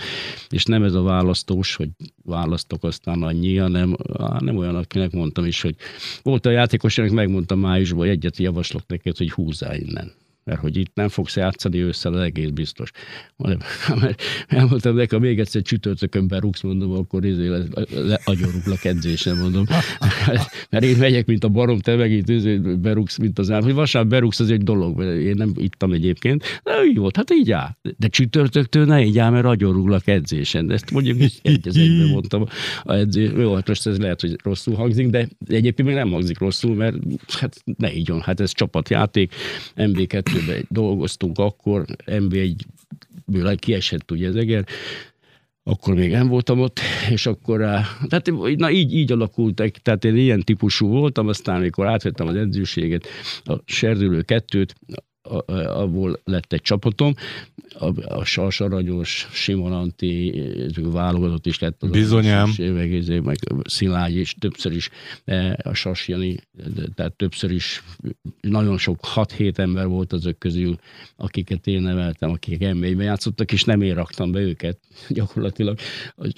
és 0.50 0.64
nem 0.64 0.84
ez 0.84 0.94
a 0.94 1.02
választós, 1.02 1.76
hogy 1.76 1.90
választok 2.24 2.84
aztán 2.84 3.24
annyi, 3.24 3.56
hanem 3.56 3.96
nem 4.40 4.58
olyan, 4.58 4.76
akinek 4.76 5.12
mondtam 5.12 5.46
is, 5.46 5.62
hogy 5.62 5.76
volt 6.24 6.46
a 6.46 6.50
játékos, 6.50 6.96
megmondtam 6.96 7.60
májusban, 7.60 8.00
hogy 8.00 8.10
egyet 8.10 8.38
javaslok 8.38 8.84
neked, 8.88 9.18
hogy 9.18 9.32
húzzál 9.32 9.76
innen 9.76 10.12
mert 10.50 10.62
hogy 10.62 10.78
itt 10.78 10.92
nem 10.94 11.08
fogsz 11.08 11.36
játszani 11.36 11.78
ősszel, 11.78 12.14
az 12.14 12.22
egész 12.22 12.50
biztos. 12.50 12.92
Mert 13.38 14.22
elmondtam 14.48 14.96
neki, 14.96 15.16
ha 15.16 15.22
még 15.22 15.40
egyszer 15.40 15.62
csütörtökön 15.62 16.28
berúgsz, 16.28 16.62
mondom, 16.62 16.92
akkor 16.92 17.26
izé 17.26 17.48
le, 17.48 17.64
le, 17.90 18.20
agyoruklak 18.24 18.86
edzésen, 18.86 19.38
mondom. 19.38 19.66
mert 20.70 20.84
én 20.84 20.98
megyek, 20.98 21.26
mint 21.26 21.44
a 21.44 21.48
barom, 21.48 21.80
te 21.80 21.96
meg 21.96 22.12
itt 22.12 22.30
izé 22.30 22.58
berúgsz, 22.58 23.18
mint 23.18 23.40
az 23.40 23.52
állam. 23.52 23.64
Hogy 23.64 23.74
vasárnap 23.74 24.12
berúgsz, 24.12 24.40
az 24.40 24.52
egy 24.52 24.64
dolog, 24.64 25.02
én 25.04 25.34
nem 25.36 25.52
ittam 25.56 25.92
egyébként. 25.92 26.44
De 26.64 26.72
így 26.90 26.98
volt, 26.98 27.16
hát 27.16 27.32
így 27.32 27.52
áll. 27.52 27.78
De 27.98 28.08
csütörtöktől 28.08 28.86
ne 28.86 29.04
így 29.04 29.18
áll, 29.18 29.32
mert 29.32 29.46
agyoruglak 29.46 30.08
edzésen. 30.08 30.72
Ezt 30.72 30.92
mondjuk 30.92 31.22
egy 31.42 31.68
az 31.68 31.78
egyben 31.78 32.08
mondtam 32.08 32.46
a 32.84 32.94
edzés. 32.94 33.30
Jó, 33.38 33.54
hát 33.54 33.68
most 33.68 33.88
ez 33.88 33.98
lehet, 33.98 34.22
hogy 34.22 34.36
rosszul 34.44 34.76
hangzik, 34.76 35.08
de 35.08 35.28
egyébként 35.48 35.88
még 35.88 35.98
nem 35.98 36.12
hangzik 36.12 36.40
rosszul, 36.40 36.76
mert 36.76 36.96
hát 37.40 37.64
ne 37.78 37.94
így 37.94 38.10
van. 38.10 38.22
Hát 38.22 38.40
ez 38.40 38.52
csapatjáték, 38.52 39.34
MB2 39.76 40.39
kettőben 40.40 40.66
dolgoztunk 40.70 41.38
akkor, 41.38 41.86
MB1-ből 42.06 43.58
kiesett 43.60 44.12
ugye 44.12 44.28
az 44.28 44.36
eger, 44.36 44.66
akkor 45.64 45.94
még 45.94 46.12
nem 46.12 46.28
voltam 46.28 46.60
ott, 46.60 46.80
és 47.10 47.26
akkor, 47.26 47.62
eh, 47.62 47.86
tehát 48.08 48.32
na 48.58 48.72
így, 48.72 48.94
így 48.94 49.12
alakult, 49.12 49.64
tehát 49.82 50.06
én 50.06 50.16
ilyen 50.16 50.42
típusú 50.42 50.88
voltam, 50.88 51.28
aztán 51.28 51.56
amikor 51.56 51.88
átvettem 51.88 52.28
az 52.28 52.36
edzőséget, 52.36 53.08
a 53.44 53.56
serdülő 53.66 54.22
kettőt, 54.22 54.76
abból 55.22 56.20
lett 56.24 56.54
egy 56.54 56.62
csapatom, 56.62 57.14
a, 57.74 58.16
a 58.16 58.26
Sas 58.26 58.62
Aranyos, 58.62 59.28
Simon 59.32 59.72
Anti, 59.72 60.42
válogatott 60.76 61.46
is 61.46 61.60
lett. 61.60 61.84
Az 61.84 61.90
Bizonyám. 61.90 62.52
Évek, 62.58 63.24
meg 63.24 63.38
Szilágy 63.64 64.16
is, 64.16 64.36
többször 64.40 64.72
is, 64.72 64.90
a 65.64 65.74
Sas 65.74 66.08
Jani, 66.08 66.36
tehát 66.96 67.14
többször 67.14 67.52
is, 67.52 67.84
nagyon 68.42 68.78
sok, 68.78 69.00
6-7 69.16 69.58
ember 69.58 69.88
volt 69.88 70.14
azok 70.14 70.40
közül, 70.40 70.80
akiket 71.16 71.68
én 71.68 71.82
neveltem, 71.82 72.32
akik 72.32 72.74
nba 72.74 73.02
játszottak, 73.02 73.52
és 73.52 73.64
nem 73.64 73.82
én 73.82 73.94
raktam 73.94 74.32
be 74.32 74.40
őket 74.40 74.80
gyakorlatilag. 75.10 75.78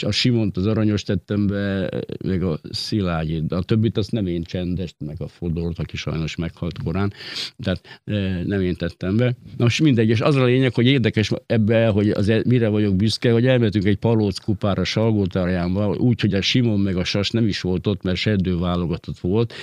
A 0.05 0.11
Simont, 0.11 0.57
az 0.57 0.65
Aranyos 0.65 1.03
tettem 1.03 1.47
be, 1.47 1.89
meg 2.23 2.43
a 2.43 2.59
Szilágyit, 2.69 3.45
de 3.45 3.55
a 3.55 3.63
többit 3.63 3.97
azt 3.97 4.11
nem 4.11 4.27
én 4.27 4.43
csendest, 4.43 4.95
meg 4.99 5.21
a 5.21 5.27
Fodort, 5.27 5.79
aki 5.79 5.97
sajnos 5.97 6.35
meghalt 6.35 6.83
korán, 6.83 7.13
tehát 7.57 8.01
nem 8.45 8.61
én 8.61 8.70
tettem 8.75 9.17
be. 9.17 9.35
Most 9.57 9.81
mindegy, 9.81 10.09
és 10.09 10.21
az 10.21 10.35
a 10.35 10.43
lényeg, 10.43 10.73
hogy 10.73 10.85
érdekes 10.85 11.31
ebbe, 11.45 11.87
hogy 11.87 12.09
az, 12.09 12.33
mire 12.45 12.67
vagyok 12.67 12.95
büszke, 12.95 13.31
hogy 13.31 13.45
elmentünk 13.45 13.85
egy 13.85 13.97
palóc 13.97 14.37
kupára 14.37 14.83
Salgótarjánba, 14.83 15.87
úgy, 15.87 16.21
hogy 16.21 16.33
a 16.33 16.41
Simon 16.41 16.79
meg 16.79 16.95
a 16.95 17.03
Sas 17.03 17.29
nem 17.29 17.47
is 17.47 17.61
volt 17.61 17.87
ott, 17.87 18.03
mert 18.03 18.17
seddő 18.17 18.57
válogatott 18.57 19.19
volt, 19.19 19.53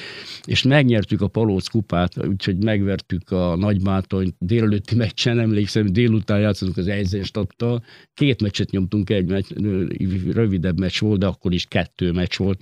és 0.44 0.62
megnyertük 0.62 1.20
a 1.20 1.28
palóc 1.28 1.66
kupát, 1.66 2.26
úgyhogy 2.26 2.64
megvertük 2.64 3.30
a 3.30 3.56
Nagymátonyt 3.56 4.34
délelőtti 4.38 4.94
meccsen, 4.94 5.38
emlékszem, 5.38 5.86
délután 5.86 6.40
játszottunk 6.40 6.76
az 6.76 6.88
Eisenstadttal, 6.88 7.84
két 8.14 8.42
meccset 8.42 8.70
nyomtunk, 8.70 9.10
egy 9.10 9.26
meccs, 9.26 9.46
rövidebb 10.32 10.78
meccs 10.78 10.98
volt, 11.00 11.18
de 11.18 11.26
akkor 11.26 11.52
is 11.52 11.66
kettő 11.66 12.12
meccs 12.12 12.36
volt, 12.36 12.60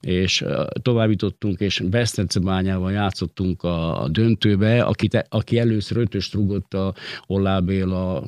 és 0.00 0.44
továbbítottunk, 0.82 1.60
és 1.60 1.82
Besztencebányával 1.90 2.92
játszottunk 2.92 3.62
a, 3.62 4.08
döntőbe, 4.10 4.82
aki, 4.82 5.08
te, 5.08 5.26
aki 5.28 5.58
először 5.58 5.85
ötöst 5.94 6.34
rugott 6.34 6.74
a 6.74 6.94
Ollá 7.26 7.60
Béla, 7.60 8.22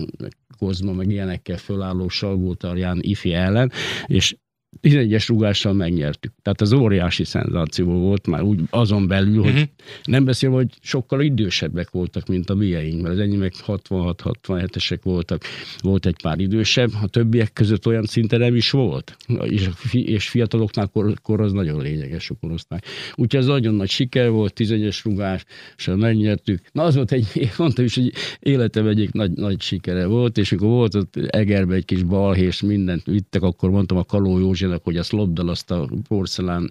Kozma, 0.58 0.92
meg 0.92 1.10
ilyenekkel 1.10 1.56
fölálló 1.56 2.08
Salgótarján 2.08 2.98
ifi 3.02 3.32
ellen, 3.32 3.72
és 4.06 4.36
11-es 4.82 5.24
rugással 5.28 5.72
megnyertük. 5.72 6.32
Tehát 6.42 6.60
az 6.60 6.72
óriási 6.72 7.24
szenzáció 7.24 7.86
volt 7.86 8.26
már 8.26 8.42
úgy 8.42 8.60
azon 8.70 9.06
belül, 9.06 9.42
hogy 9.42 9.52
uh-huh. 9.52 9.68
nem 10.04 10.24
beszélve, 10.24 10.56
hogy 10.56 10.74
sokkal 10.80 11.20
idősebbek 11.20 11.90
voltak, 11.90 12.26
mint 12.26 12.50
a 12.50 12.54
mieink, 12.54 13.02
mert 13.02 13.14
az 13.14 13.20
enyémek 13.20 13.52
66-67-esek 13.66 14.98
voltak, 15.02 15.42
volt 15.80 16.06
egy 16.06 16.16
pár 16.22 16.38
idősebb, 16.38 16.90
a 17.02 17.06
többiek 17.06 17.52
között 17.52 17.86
olyan 17.86 18.04
szinte 18.04 18.36
nem 18.36 18.54
is 18.54 18.70
volt, 18.70 19.16
és, 19.42 19.68
és 19.92 20.28
fiataloknál 20.28 20.86
kor, 20.86 21.14
kor 21.22 21.40
az 21.40 21.52
nagyon 21.52 21.82
lényeges 21.82 22.30
a 22.30 22.34
korosztály. 22.40 22.80
Úgyhogy 23.14 23.40
ez 23.40 23.46
nagyon 23.46 23.74
nagy 23.74 23.88
siker 23.88 24.30
volt, 24.30 24.52
11-es 24.56 25.00
rugás, 25.04 25.44
és 25.76 25.90
megnyertük. 25.96 26.60
Na 26.72 26.82
az 26.82 26.94
volt 26.94 27.12
egy, 27.12 27.26
mondtam 27.58 27.84
is, 27.84 27.94
hogy 27.94 28.12
életem 28.38 28.86
egyik 28.86 29.12
nagy, 29.12 29.30
nagy 29.30 29.60
sikere 29.60 30.06
volt, 30.06 30.38
és 30.38 30.52
amikor 30.52 30.68
volt 30.68 30.94
ott 30.94 31.16
Egerbe 31.16 31.74
egy 31.74 31.84
kis 31.84 32.02
balhés, 32.02 32.60
mindent 32.60 33.04
vittek, 33.04 33.42
akkor 33.42 33.70
mondtam 33.70 33.96
a 33.96 34.04
Kaló 34.04 34.38
Józsi 34.38 34.66
Józsinak, 34.68 34.84
hogy 34.84 34.96
azt 34.96 35.12
lopdal 35.12 35.48
azt 35.48 35.70
a 35.70 35.88
porcelán 36.08 36.70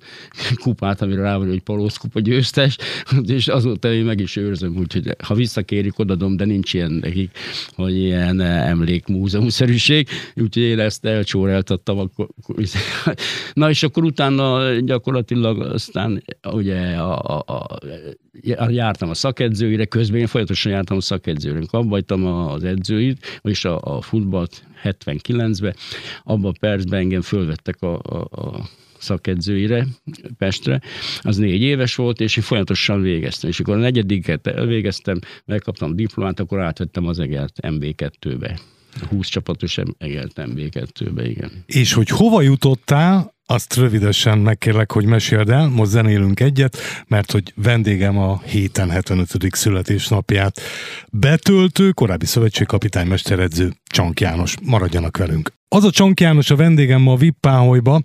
kupát, 0.64 1.02
amire 1.02 1.22
rá 1.22 1.38
van, 1.38 1.48
hogy 1.48 1.62
palózkupa 1.62 2.20
győztes, 2.20 2.78
és 3.26 3.48
azóta 3.48 3.94
én 3.94 4.06
meg 4.06 4.20
is 4.20 4.36
őrzöm, 4.36 4.78
úgyhogy 4.78 5.16
ha 5.24 5.34
visszakérik, 5.34 6.00
odadom, 6.00 6.38
de 6.38 6.46
nincs 6.46 6.74
ilyen 6.74 6.92
nekik, 6.92 7.38
hogy 7.76 7.96
ilyen 7.96 8.42
emlékmúzeumszerűség, 8.42 10.08
úgyhogy 10.36 10.64
én 10.64 10.80
ezt 10.80 11.06
elcsóreltattam. 11.06 11.98
Akkor, 12.00 12.28
na 13.54 13.70
és 13.70 13.84
akkor 13.84 14.04
utána 14.04 14.80
gyakorlatilag 14.80 15.62
aztán 15.62 16.24
ugye 16.52 16.96
a, 16.96 17.38
a, 17.38 17.44
a, 17.54 17.78
jártam 18.70 19.10
a 19.10 19.14
szakedzőire, 19.14 19.86
közben 19.86 20.20
én 20.20 20.28
folyamatosan 20.28 20.72
jártam 20.72 20.98
a 20.98 21.02
szakedzőre. 21.02 21.60
Abba 21.70 22.52
az 22.52 22.64
edzőit, 22.64 23.40
vagyis 23.42 23.66
a, 23.66 23.80
a 23.82 24.02
futballt 24.02 24.64
79-ben, 24.84 25.76
abban 26.24 26.52
a 26.52 26.58
percben 26.60 27.00
engem 27.00 27.22
fölvettek 27.22 27.82
a, 27.82 28.00
a, 28.04 28.18
a 28.32 28.70
szakedzőire 28.98 29.88
Pestre, 30.38 30.82
az 31.22 31.38
négy 31.38 31.62
éves 31.62 31.96
volt, 31.96 32.20
és 32.20 32.38
én 32.38 32.44
folyamatosan 32.44 33.02
végeztem. 33.02 33.50
És 33.50 33.60
akkor 33.60 33.74
a 33.74 33.78
negyediket 33.78 34.48
elvégeztem, 34.48 35.20
megkaptam 35.46 35.92
a 35.92 35.94
diplomát, 35.94 36.40
akkor 36.40 36.62
átvettem 36.62 37.08
az 37.08 37.20
egert 37.20 37.60
MB2-be. 37.62 38.60
20 39.10 39.28
csapatos 39.28 39.80
egert 39.98 40.34
MB2-be, 40.36 41.30
igen. 41.30 41.52
És 41.66 41.94
hogy 41.94 42.10
hova 42.10 42.42
jutottál, 42.42 43.36
azt 43.50 43.76
rövidesen 43.76 44.38
megkérlek, 44.38 44.92
hogy 44.92 45.06
meséld 45.06 45.50
el, 45.50 45.68
most 45.68 45.90
zenélünk 45.90 46.40
egyet, 46.40 46.78
mert 47.08 47.32
hogy 47.32 47.54
vendégem 47.56 48.18
a 48.18 48.42
héten 48.46 48.90
75. 48.90 49.28
születésnapját 49.52 50.62
betöltő, 51.12 51.92
korábbi 51.92 52.26
szövetségkapitány 52.26 53.08
mesteredző 53.08 53.74
Csank 53.86 54.20
János. 54.20 54.56
Maradjanak 54.64 55.18
velünk. 55.18 55.52
Az 55.68 55.84
a 55.84 55.92
Csank 55.92 56.20
János 56.20 56.50
a 56.50 56.56
vendégem 56.56 57.02
ma 57.02 57.12
a 57.12 57.16
Vippáholyba, 57.16 58.02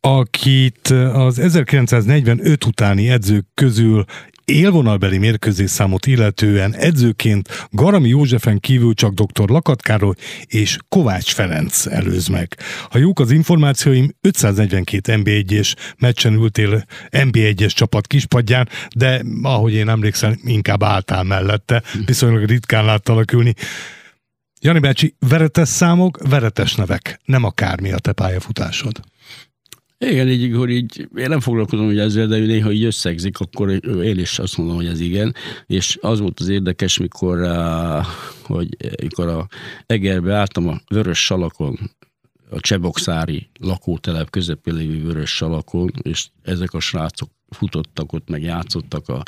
akit 0.00 0.88
az 1.12 1.38
1945 1.38 2.64
utáni 2.64 3.08
edzők 3.08 3.46
közül 3.54 4.04
élvonalbeli 4.50 5.18
mérkőzésszámot 5.18 6.06
illetően 6.06 6.74
edzőként 6.74 7.68
Garami 7.70 8.08
Józsefen 8.08 8.58
kívül 8.58 8.94
csak 8.94 9.12
dr. 9.12 9.48
Lakatkároly 9.48 10.14
és 10.46 10.76
Kovács 10.88 11.32
Ferenc 11.32 11.86
előz 11.86 12.26
meg. 12.26 12.56
Ha 12.90 12.98
jók 12.98 13.20
az 13.20 13.30
információim, 13.30 14.14
542 14.20 15.14
NB1-es 15.16 15.74
meccsen 15.98 16.34
ültél 16.34 16.84
NB1-es 17.10 17.70
csapat 17.70 18.06
kispadján, 18.06 18.68
de 18.96 19.22
ahogy 19.42 19.72
én 19.72 19.88
emlékszem, 19.88 20.40
inkább 20.44 20.82
álltál 20.82 21.22
mellette. 21.22 21.82
Viszonylag 22.04 22.44
ritkán 22.44 22.84
láttalak 22.84 23.32
ülni. 23.32 23.54
Jani 24.60 24.78
bácsi, 24.78 25.14
veretes 25.28 25.68
számok, 25.68 26.18
veretes 26.28 26.74
nevek, 26.74 27.20
nem 27.24 27.44
akármi 27.44 27.92
a 27.92 27.98
te 27.98 28.12
pályafutásod. 28.12 29.00
Igen, 30.04 30.28
így, 30.28 30.54
hogy 30.56 30.70
így, 30.70 31.08
én 31.14 31.28
nem 31.28 31.40
foglalkozom 31.40 31.86
hogy 31.86 31.98
ezzel, 31.98 32.26
de 32.26 32.38
néha 32.38 32.72
így 32.72 32.84
összegzik, 32.84 33.38
akkor 33.38 33.70
én 34.04 34.18
is 34.18 34.38
azt 34.38 34.56
mondom, 34.56 34.76
hogy 34.76 34.86
ez 34.86 35.00
igen. 35.00 35.34
És 35.66 35.98
az 36.00 36.20
volt 36.20 36.40
az 36.40 36.48
érdekes, 36.48 36.98
mikor, 36.98 37.38
hogy 38.42 38.76
mikor 39.02 39.28
a 39.28 39.48
Egerbe 39.86 40.34
álltam 40.34 40.68
a 40.68 40.80
vörös 40.88 41.24
salakon, 41.24 41.78
a 42.50 42.60
Csebokszári 42.60 43.50
lakótelep 43.58 44.30
közepén 44.30 44.74
lévő 44.74 45.02
vörös 45.02 45.30
salakon, 45.30 45.90
és 46.02 46.28
ezek 46.42 46.72
a 46.72 46.80
srácok 46.80 47.30
futottak 47.48 48.12
ott, 48.12 48.28
meg 48.28 48.42
játszottak 48.42 49.08
a 49.08 49.22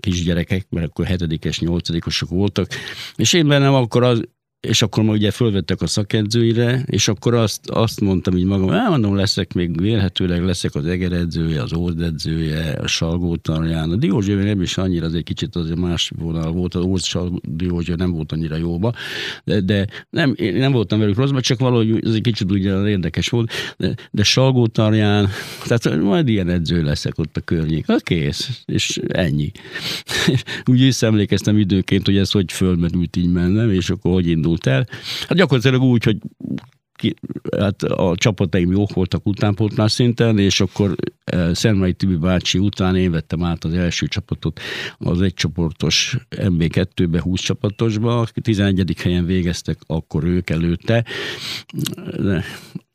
kisgyerekek, 0.00 0.66
mert 0.70 0.86
akkor 0.86 1.06
hetedikes, 1.06 1.60
nyolcadikosok 1.60 2.28
voltak, 2.28 2.68
és 3.16 3.32
én 3.32 3.48
bennem 3.48 3.74
akkor 3.74 4.02
az, 4.02 4.22
és 4.68 4.82
akkor 4.82 5.04
ma 5.04 5.12
ugye 5.12 5.30
fölvettek 5.30 5.82
a 5.82 5.86
szakedzőire, 5.86 6.84
és 6.86 7.08
akkor 7.08 7.34
azt, 7.34 7.70
azt 7.70 8.00
mondtam 8.00 8.36
így 8.36 8.44
magam, 8.44 8.70
elmondom, 8.70 9.14
leszek 9.14 9.52
még 9.52 9.80
vélhetőleg, 9.80 10.44
leszek 10.44 10.74
az 10.74 10.86
Eger 10.86 11.12
az 11.12 12.00
edzője, 12.00 12.72
a 12.72 12.86
Salgó 12.86 13.36
Tarján. 13.36 13.90
A 13.90 13.96
Diózső 13.96 14.42
nem 14.42 14.62
is 14.62 14.78
annyira, 14.78 15.06
az 15.06 15.14
egy 15.14 15.22
kicsit 15.22 15.56
az 15.56 15.70
más 15.76 16.12
vonal 16.18 16.52
volt, 16.52 16.74
az 16.74 16.84
Ózd 16.84 17.18
Diózső 17.42 17.94
nem 17.94 18.10
volt 18.10 18.32
annyira 18.32 18.56
jóba, 18.56 18.94
de, 19.44 19.60
de 19.60 19.86
nem, 20.10 20.34
én 20.36 20.54
nem 20.54 20.72
voltam 20.72 20.98
velük 20.98 21.16
rosszban, 21.16 21.40
csak 21.40 21.58
valahogy 21.58 22.06
ez 22.06 22.14
egy 22.14 22.20
kicsit 22.20 22.50
ugye 22.50 22.88
érdekes 22.88 23.28
volt, 23.28 23.50
de, 23.76 23.94
de 24.10 24.22
Salgó 24.22 24.66
Tarján, 24.66 25.28
tehát 25.66 26.02
majd 26.02 26.28
ilyen 26.28 26.48
edző 26.48 26.82
leszek 26.82 27.18
ott 27.18 27.36
a 27.36 27.40
környék. 27.40 27.88
A 27.88 27.96
kész, 27.96 28.62
és 28.66 29.00
ennyi. 29.08 29.50
Úgy 30.70 30.80
visszaemlékeztem 30.80 31.58
időként, 31.58 32.06
hogy 32.06 32.16
ez 32.16 32.30
hogy 32.30 32.52
fölmerült 32.52 33.16
így 33.16 33.32
mennem, 33.32 33.70
és 33.70 33.90
akkor 33.90 34.12
hogy 34.12 34.26
indult 34.26 34.51
indult 34.52 34.66
el. 34.66 34.86
Hát 35.28 35.38
gyakorlatilag 35.38 35.82
úgy, 35.82 36.04
hogy 36.04 36.16
ki, 36.94 37.14
hát 37.58 37.82
a 37.82 38.14
csapataim 38.16 38.70
jók 38.70 38.92
voltak 38.92 39.26
utánpótlás 39.26 39.92
szinten, 39.92 40.38
és 40.38 40.60
akkor 40.60 40.94
e, 41.24 41.54
Szenmai 41.54 41.92
Tibi 41.92 42.16
bácsi 42.16 42.58
után 42.58 42.96
én 42.96 43.10
vettem 43.10 43.44
át 43.44 43.64
az 43.64 43.74
első 43.74 44.06
csapatot 44.06 44.60
az 44.98 45.20
egycsoportos 45.20 46.16
MB2-be, 46.30 47.20
20 47.20 47.40
csapatosba, 47.40 48.26
11. 48.42 48.94
helyen 49.02 49.26
végeztek 49.26 49.78
akkor 49.86 50.24
ők 50.24 50.50
előtte. 50.50 51.04
De, 52.16 52.44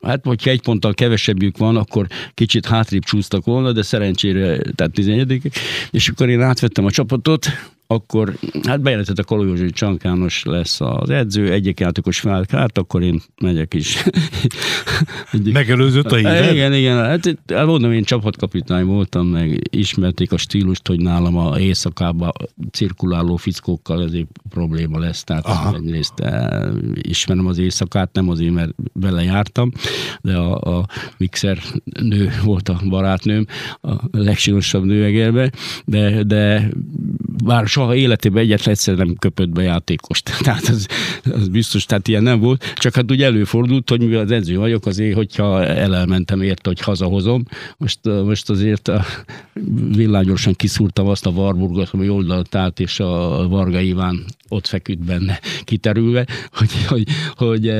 Hát, 0.02 0.26
hogyha 0.26 0.50
egy 0.50 0.62
ponttal 0.62 0.94
kevesebbük 0.94 1.58
van, 1.58 1.76
akkor 1.76 2.08
kicsit 2.34 2.66
hátrébb 2.66 3.04
csúsztak 3.04 3.46
volna, 3.46 3.72
de 3.72 3.82
szerencsére, 3.82 4.62
tehát 4.76 4.94
11 4.94 5.52
és 5.92 6.10
akkor 6.10 6.30
én 6.30 6.42
átvettem 6.42 6.86
a 6.86 6.92
csapatot, 6.92 7.48
akkor 7.88 8.34
hát 8.64 8.82
bejelentett 8.82 9.20
a 9.20 9.24
Kalózsi 9.24 9.62
hogy 9.62 9.74
Csankános 9.74 10.44
lesz 10.44 10.82
az 10.82 11.10
edző, 11.10 11.52
egyik 11.52 11.80
játékos 11.80 12.22
hát 12.50 12.78
akkor 12.78 13.04
én 13.04 13.22
megyek 13.42 13.74
is. 13.74 14.04
Megelőzött 15.54 16.12
a 16.12 16.16
híred? 16.16 16.54
Igen, 16.54 16.74
igen. 16.74 16.98
Hát, 16.98 17.38
hát 17.54 17.66
mondom, 17.66 17.92
én 17.92 18.04
csapatkapitány 18.04 18.86
voltam, 18.86 19.28
meg 19.28 19.68
ismerték 19.70 20.32
a 20.32 20.38
stílust, 20.38 20.88
hogy 20.88 21.00
nálam 21.00 21.38
a 21.38 21.60
éjszakában 21.60 22.32
cirkuláló 22.72 23.36
fickókkal 23.36 24.04
ez 24.04 24.12
egy 24.12 24.28
probléma 24.50 25.00
lesz. 25.00 25.24
Tehát 25.24 25.46
Aha. 25.46 25.76
egyrészt 25.76 26.20
eh, 26.20 26.72
ismerem 26.94 27.46
az 27.46 27.58
éjszakát, 27.58 28.10
nem 28.14 28.30
azért, 28.30 28.54
mert 28.54 28.72
vele 28.94 29.24
jártam, 29.24 29.72
de 30.22 30.36
a, 30.36 30.78
a 30.78 30.86
mixer 31.18 31.58
nő 32.02 32.32
volt 32.44 32.70
a 32.70 32.80
barátnőm, 32.90 33.46
a 33.82 33.94
legsinosabb 34.12 34.84
nő 34.84 35.04
Egerbe, 35.04 35.52
de, 35.86 36.24
de 36.24 36.70
bár 37.44 37.68
soha 37.78 37.96
életében 37.96 38.44
egyetlen 38.44 38.74
egyszer 38.74 38.96
nem 38.96 39.16
köpött 39.16 39.50
be 39.50 39.62
játékost. 39.62 40.32
Tehát 40.44 40.68
az, 40.68 40.88
az 41.32 41.48
biztos, 41.48 41.86
tehát 41.86 42.08
ilyen 42.08 42.24
nem 42.24 42.40
volt. 42.40 42.74
Csak 42.76 42.96
hát 42.96 43.12
úgy 43.12 43.24
előfordult, 43.24 43.90
hogy 43.90 44.00
mivel 44.00 44.20
az 44.20 44.32
edző 44.32 44.58
vagyok, 44.58 44.86
azért, 44.86 45.16
hogyha 45.16 45.66
elelmentem 45.66 46.42
érte, 46.42 46.70
hogy 46.70 46.80
hazahozom, 46.80 47.44
most, 47.78 48.00
most 48.04 48.50
azért 48.50 48.88
a, 48.88 49.06
villányosan 49.96 50.54
kiszúrtam 50.54 51.08
azt 51.08 51.26
a 51.26 51.30
Warburgot, 51.30 51.90
ami 51.92 52.10
oldalt 52.10 52.56
állt, 52.56 52.80
és 52.80 53.00
a 53.00 53.48
Varga 53.50 53.80
Iván 53.80 54.26
ott 54.50 54.68
feküdt 54.68 55.04
benne 55.04 55.40
kiterülve, 55.64 56.28
hogy, 56.52 56.86
hogy, 56.88 57.04
hogy, 57.36 57.72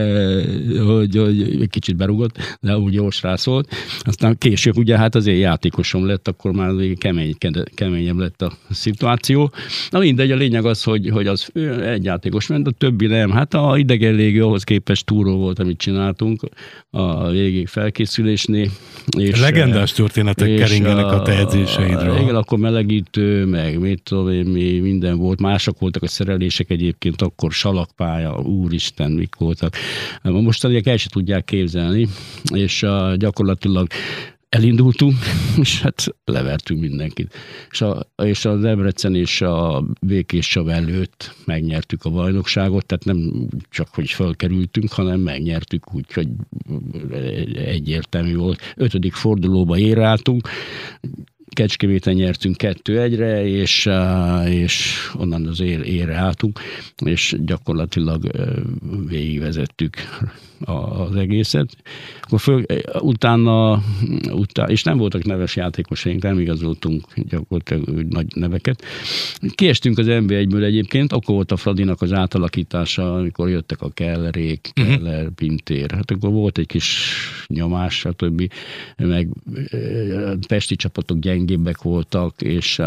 hogy, 0.86 1.16
hogy 1.58 1.70
kicsit 1.70 1.96
berugott, 1.96 2.58
de 2.62 2.78
úgy 2.78 3.02
srác 3.10 3.46
volt. 3.46 3.76
Aztán 4.00 4.38
később 4.38 4.78
ugye 4.78 4.98
hát 4.98 5.16
azért 5.16 5.40
játékosom 5.40 6.06
lett, 6.06 6.28
akkor 6.28 6.52
már 6.52 6.72
kemény, 6.98 7.36
keményebb 7.76 8.18
lett 8.18 8.42
a 8.42 8.58
szituáció. 8.70 9.52
Na 9.90 10.00
mindegy, 10.00 10.32
a 10.32 10.36
lényeg 10.36 10.66
az, 10.66 10.84
hogy, 10.84 11.10
hogy 11.10 11.28
az 11.28 11.52
egy 11.82 12.04
játékos 12.04 12.48
ment, 12.48 12.68
a 12.68 12.72
többi 12.72 13.06
nem. 13.06 13.32
Hát 13.32 13.54
a 13.54 13.78
idegen 13.78 14.14
légő 14.14 14.44
ahhoz 14.44 14.64
képest 14.64 15.06
túró 15.06 15.38
volt, 15.38 15.60
amit 15.60 15.78
csináltunk 15.78 16.42
a 16.90 17.30
végig 17.30 17.68
felkészülésnél. 17.68 18.70
És, 19.18 19.40
Legendás 19.40 19.92
történetek 19.92 20.48
és 20.48 20.60
keringenek 20.60 21.06
a, 21.06 21.20
a 21.20 21.22
te 21.22 21.38
edzéseidről. 21.38 22.18
Igen, 22.18 22.36
akkor 22.36 22.58
melegítő, 22.58 23.46
meg 23.46 23.80
mit 23.80 24.04
tudom 24.04 24.32
én, 24.32 24.46
mi 24.46 24.80
minden 24.80 25.18
volt. 25.18 25.40
Mások 25.40 25.80
voltak 25.80 26.04
a 26.04 26.08
szerelések 26.08 26.70
egyébként, 26.70 27.22
akkor 27.22 27.52
salakpálya, 27.52 28.40
úristen, 28.40 29.12
mik 29.12 29.36
voltak. 29.36 29.76
Mostaniak 30.22 30.88
el 30.88 30.98
se 30.98 31.10
tudják 31.10 31.46
képzelni, 31.46 32.08
és 32.54 32.84
a, 32.84 33.16
gyakorlatilag 33.16 33.88
elindultunk, 34.50 35.16
és 35.64 35.82
hát 35.82 36.06
levertünk 36.26 36.82
mindenkit. 36.82 37.34
És, 37.72 37.82
a, 37.82 38.12
és 38.24 38.46
az 38.46 38.62
Debrecen 38.62 39.16
és 39.16 39.42
a 39.42 39.84
Békés 40.02 40.48
Csav 40.48 40.70
előtt 40.70 41.36
megnyertük 41.46 42.06
a 42.06 42.10
bajnokságot, 42.10 42.86
tehát 42.86 43.06
nem 43.06 43.48
csak, 43.70 43.88
hogy 43.92 44.10
felkerültünk, 44.10 44.92
hanem 44.92 45.20
megnyertük 45.20 45.94
úgy, 45.94 46.14
hogy 46.14 46.28
egyértelmű 47.56 48.36
volt. 48.36 48.74
Ötödik 48.76 49.14
fordulóba 49.14 49.78
éráltunk, 49.78 50.48
Kecskeméten 51.50 52.14
nyertünk 52.14 52.58
kettő 52.58 53.02
egyre, 53.02 53.46
és, 53.46 53.90
és 54.46 54.96
onnan 55.16 55.48
az 55.48 55.60
ér, 55.60 55.82
ére 55.82 56.16
álltunk, 56.16 56.60
és 57.06 57.36
gyakorlatilag 57.40 58.32
végigvezettük 59.08 59.96
az 60.60 61.16
egészet. 61.16 61.78
Akkor 62.22 62.40
föl, 62.40 62.66
utána, 63.00 63.82
utána, 64.32 64.72
és 64.72 64.84
nem 64.84 64.98
voltak 64.98 65.24
neves 65.24 65.56
játékosaink, 65.56 66.24
nem 66.24 66.40
igazoltunk 66.40 67.04
gyakorlatilag 67.16 68.02
nagy 68.10 68.36
neveket. 68.36 68.84
Kiestünk 69.56 69.98
az 69.98 70.06
NB1-ből 70.10 70.64
egyébként, 70.64 71.12
akkor 71.12 71.36
volt 71.36 71.52
a 71.52 71.58
Fradinak 71.58 72.02
az 72.02 72.14
átalakítása, 72.14 73.16
amikor 73.16 73.50
jöttek 73.50 73.82
a 73.82 73.90
Kellerék, 73.90 74.72
mhm. 74.76 74.88
Keller, 74.88 75.20
uh-huh. 75.20 75.34
Pintér. 75.36 75.92
Hát 75.92 76.12
akkor 76.12 76.32
volt 76.32 76.58
egy 76.58 76.66
kis 76.66 77.08
nyomás, 77.48 77.98
stb. 77.98 78.52
Meg 78.98 79.30
pesti 80.48 80.76
csapatok 80.76 81.20
gyengébbek 81.20 81.82
voltak, 81.82 82.42
és 82.42 82.78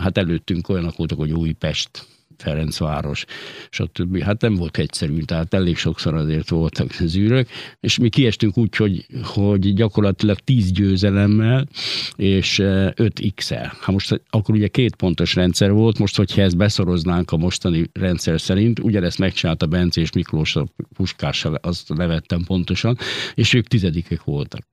hát 0.00 0.18
előttünk 0.18 0.68
olyanok 0.68 0.96
voltak, 0.96 1.18
hogy 1.18 1.32
Újpest 1.32 2.06
Ferencváros, 2.38 3.24
stb. 3.70 4.22
Hát 4.22 4.40
nem 4.40 4.54
volt 4.54 4.78
egyszerű, 4.78 5.20
tehát 5.20 5.54
elég 5.54 5.76
sokszor 5.76 6.14
azért 6.14 6.48
voltak 6.48 6.92
zűrök, 6.92 7.48
és 7.80 7.98
mi 7.98 8.08
kiestünk 8.08 8.58
úgy, 8.58 8.76
hogy, 8.76 9.06
hogy 9.22 9.74
gyakorlatilag 9.74 10.38
10 10.38 10.70
győzelemmel 10.70 11.68
és 12.16 12.58
5 12.58 13.22
x-el. 13.34 13.72
Ha 13.80 13.92
most 13.92 14.22
akkor 14.30 14.54
ugye 14.54 14.68
két 14.68 14.96
pontos 14.96 15.34
rendszer 15.34 15.72
volt, 15.72 15.98
most, 15.98 16.16
hogyha 16.16 16.42
ezt 16.42 16.56
beszoroznánk 16.56 17.30
a 17.30 17.36
mostani 17.36 17.90
rendszer 17.92 18.40
szerint, 18.40 18.78
ugyanezt 18.78 19.18
megcsinálta 19.18 19.66
Bence 19.66 20.00
és 20.00 20.12
Miklós 20.12 20.56
a 20.56 20.66
puskással, 20.96 21.54
azt 21.54 21.88
levettem 21.88 22.44
pontosan, 22.44 22.98
és 23.34 23.54
ők 23.54 23.66
tizedikek 23.66 24.24
voltak. 24.24 24.66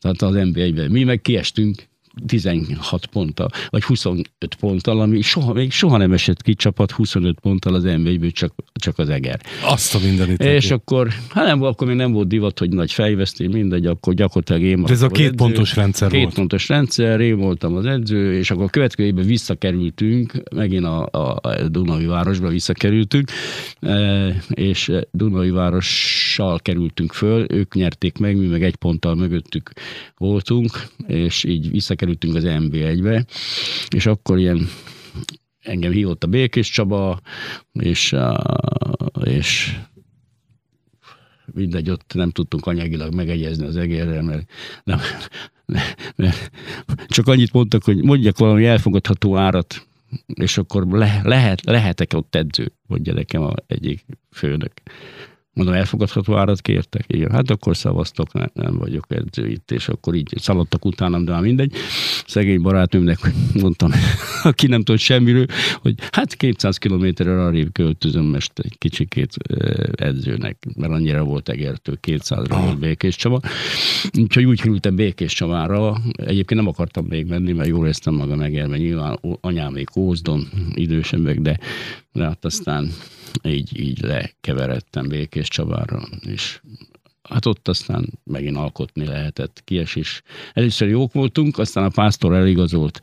Tehát 0.00 0.22
az 0.22 0.48
NBA-ben. 0.52 0.90
Mi 0.90 1.04
meg 1.04 1.20
kiestünk 1.20 1.82
16 2.26 3.06
ponttal, 3.06 3.48
vagy 3.68 3.82
25 3.82 4.26
ponttal, 4.60 5.00
ami 5.00 5.20
soha, 5.20 5.52
még 5.52 5.72
soha 5.72 5.96
nem 5.96 6.12
esett 6.12 6.42
ki 6.42 6.54
csapat 6.54 6.90
25 6.90 7.40
ponttal 7.40 7.74
az 7.74 7.82
nba 7.82 8.30
csak, 8.30 8.54
csak 8.72 8.98
az 8.98 9.08
Eger. 9.08 9.40
Azt 9.64 9.94
a 9.94 9.98
mindenit. 9.98 10.42
És 10.42 10.62
neki. 10.62 10.72
akkor, 10.72 11.08
hát 11.28 11.46
nem, 11.46 11.62
akkor 11.62 11.86
még 11.86 11.96
nem 11.96 12.12
volt 12.12 12.28
divat, 12.28 12.58
hogy 12.58 12.68
nagy 12.68 12.92
fejvesztés, 12.92 13.48
mindegy, 13.52 13.86
akkor 13.86 14.14
gyakorlatilag 14.14 14.62
én 14.62 14.82
De 14.82 14.92
ez 14.92 15.02
a 15.02 15.08
két 15.08 15.26
edző, 15.26 15.36
pontos 15.36 15.76
rendszer 15.76 16.10
két 16.10 16.22
volt. 16.22 16.34
pontos 16.34 16.68
rendszer, 16.68 17.20
én 17.20 17.36
voltam 17.36 17.76
az 17.76 17.86
edző, 17.86 18.38
és 18.38 18.50
akkor 18.50 18.64
a 18.64 18.68
következő 18.68 19.08
évben 19.08 19.26
visszakerültünk, 19.26 20.42
megint 20.54 20.84
a, 20.84 21.08
a 21.12 21.68
Dunai 21.68 22.06
városba 22.06 22.48
visszakerültünk, 22.48 23.30
e, 23.80 24.26
és 24.48 24.92
Dunai 25.10 25.50
várossal 25.50 26.58
kerültünk 26.58 27.12
föl, 27.12 27.46
ők 27.48 27.74
nyerték 27.74 28.18
meg, 28.18 28.36
mi 28.36 28.46
meg 28.46 28.62
egy 28.62 28.76
ponttal 28.76 29.14
mögöttük 29.14 29.72
voltunk, 30.16 30.86
és 31.06 31.44
így 31.44 31.70
visszakerültünk 31.70 32.02
bekerültünk 32.04 32.34
az 32.34 32.44
MB1-be, 32.46 33.26
és 33.88 34.06
akkor 34.06 34.38
ilyen 34.38 34.68
engem 35.60 35.92
hívott 35.92 36.24
a 36.24 36.26
Békés 36.26 36.70
Csaba, 36.70 37.20
és, 37.72 38.16
és 39.24 39.76
mindegy, 41.52 41.90
ott 41.90 42.14
nem 42.14 42.30
tudtunk 42.30 42.66
anyagilag 42.66 43.14
megegyezni 43.14 43.66
az 43.66 43.76
egérrel, 43.76 44.22
mert, 44.22 44.50
nem, 44.84 44.98
mert 46.16 46.50
csak 47.06 47.26
annyit 47.28 47.52
mondtak, 47.52 47.84
hogy 47.84 48.04
mondjak 48.04 48.38
valami 48.38 48.64
elfogadható 48.64 49.36
árat, 49.36 49.86
és 50.34 50.58
akkor 50.58 50.86
le, 50.86 51.20
lehet, 51.22 51.64
lehetek 51.64 52.12
ott 52.14 52.34
edző, 52.34 52.72
mondja 52.86 53.12
nekem 53.12 53.42
a 53.42 53.54
egyik 53.66 54.04
főnök. 54.30 54.72
Mondom, 55.54 55.74
elfogadható 55.74 56.36
árat 56.36 56.60
kértek? 56.60 57.04
Igen, 57.06 57.30
hát 57.30 57.50
akkor 57.50 57.76
szavaztok, 57.76 58.32
nem, 58.32 58.50
nem 58.54 58.76
vagyok 58.78 59.06
edző 59.08 59.48
itt, 59.48 59.70
és 59.70 59.88
akkor 59.88 60.14
így 60.14 60.34
szaladtak 60.36 60.84
utánam, 60.84 61.24
de 61.24 61.32
már 61.32 61.42
mindegy. 61.42 61.72
Szegény 62.26 62.60
barátnőmnek 62.60 63.18
mondtam, 63.52 63.90
aki 64.42 64.66
nem 64.66 64.82
tudott 64.82 65.00
semmiről, 65.00 65.46
hogy 65.80 65.94
hát 66.10 66.34
200 66.34 66.76
kilométerre 66.78 67.42
arrébb 67.42 67.72
költözöm 67.72 68.24
most 68.24 68.58
egy 68.58 68.78
kicsikét 68.78 69.34
edzőnek, 69.94 70.56
mert 70.76 70.92
annyira 70.92 71.24
volt 71.24 71.48
egertő, 71.48 71.98
200-ra 72.02 72.58
volt 72.64 72.78
Békés 72.78 73.16
Csaba. 73.16 73.40
Úgyhogy 74.18 74.44
úgy 74.44 74.60
kerültem 74.60 74.96
Békés 74.96 75.32
Csavára. 75.32 75.96
Egyébként 76.12 76.60
nem 76.60 76.68
akartam 76.68 77.06
még 77.08 77.26
menni, 77.26 77.52
mert 77.52 77.68
jól 77.68 77.84
éreztem 77.84 78.14
magam 78.14 78.38
megérve. 78.38 78.76
Nyilván 78.76 79.18
anyám 79.40 79.72
még 79.72 79.88
Ózdon, 79.96 80.48
idősebbek, 80.74 81.40
de, 81.40 81.58
de 82.12 82.24
hát 82.24 82.44
aztán 82.44 82.92
így, 83.42 83.80
így 83.80 84.00
lekeveredtem 84.00 85.08
Békés 85.08 85.48
Csabára, 85.48 86.02
és 86.20 86.60
hát 87.22 87.46
ott 87.46 87.68
aztán 87.68 88.08
megint 88.24 88.56
alkotni 88.56 89.04
lehetett 89.04 89.62
kiesés. 89.64 90.22
Először 90.52 90.88
jók 90.88 91.12
voltunk, 91.12 91.58
aztán 91.58 91.84
a 91.84 91.88
pásztor 91.88 92.34
eligazolt 92.34 93.00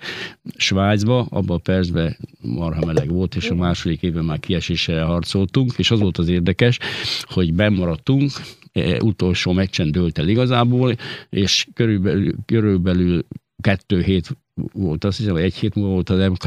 Svájcba, 0.55 1.27
abban 1.29 1.55
a 1.55 1.59
percben 1.59 2.17
marha 2.41 2.85
meleg 2.85 3.09
volt, 3.09 3.35
és 3.35 3.49
a 3.49 3.55
második 3.55 4.01
évben 4.01 4.25
már 4.25 4.39
kiesésre 4.39 5.01
harcoltunk, 5.01 5.73
és 5.77 5.91
az 5.91 5.99
volt 5.99 6.17
az 6.17 6.27
érdekes, 6.27 6.79
hogy 7.21 7.53
bemaradtunk, 7.53 8.31
e, 8.71 9.03
utolsó 9.03 9.51
meccsen 9.51 9.91
dőlt 9.91 10.17
el 10.17 10.27
igazából, 10.27 10.95
és 11.29 11.67
körülbelül, 11.73 12.35
körülbelül 12.45 13.25
kettő 13.61 14.01
hét 14.01 14.37
volt, 14.73 15.03
azt 15.03 15.17
hiszem, 15.17 15.35
egy 15.35 15.55
hét 15.55 15.75
múlva 15.75 15.91
volt 15.91 16.09
az 16.09 16.27
MK, 16.29 16.45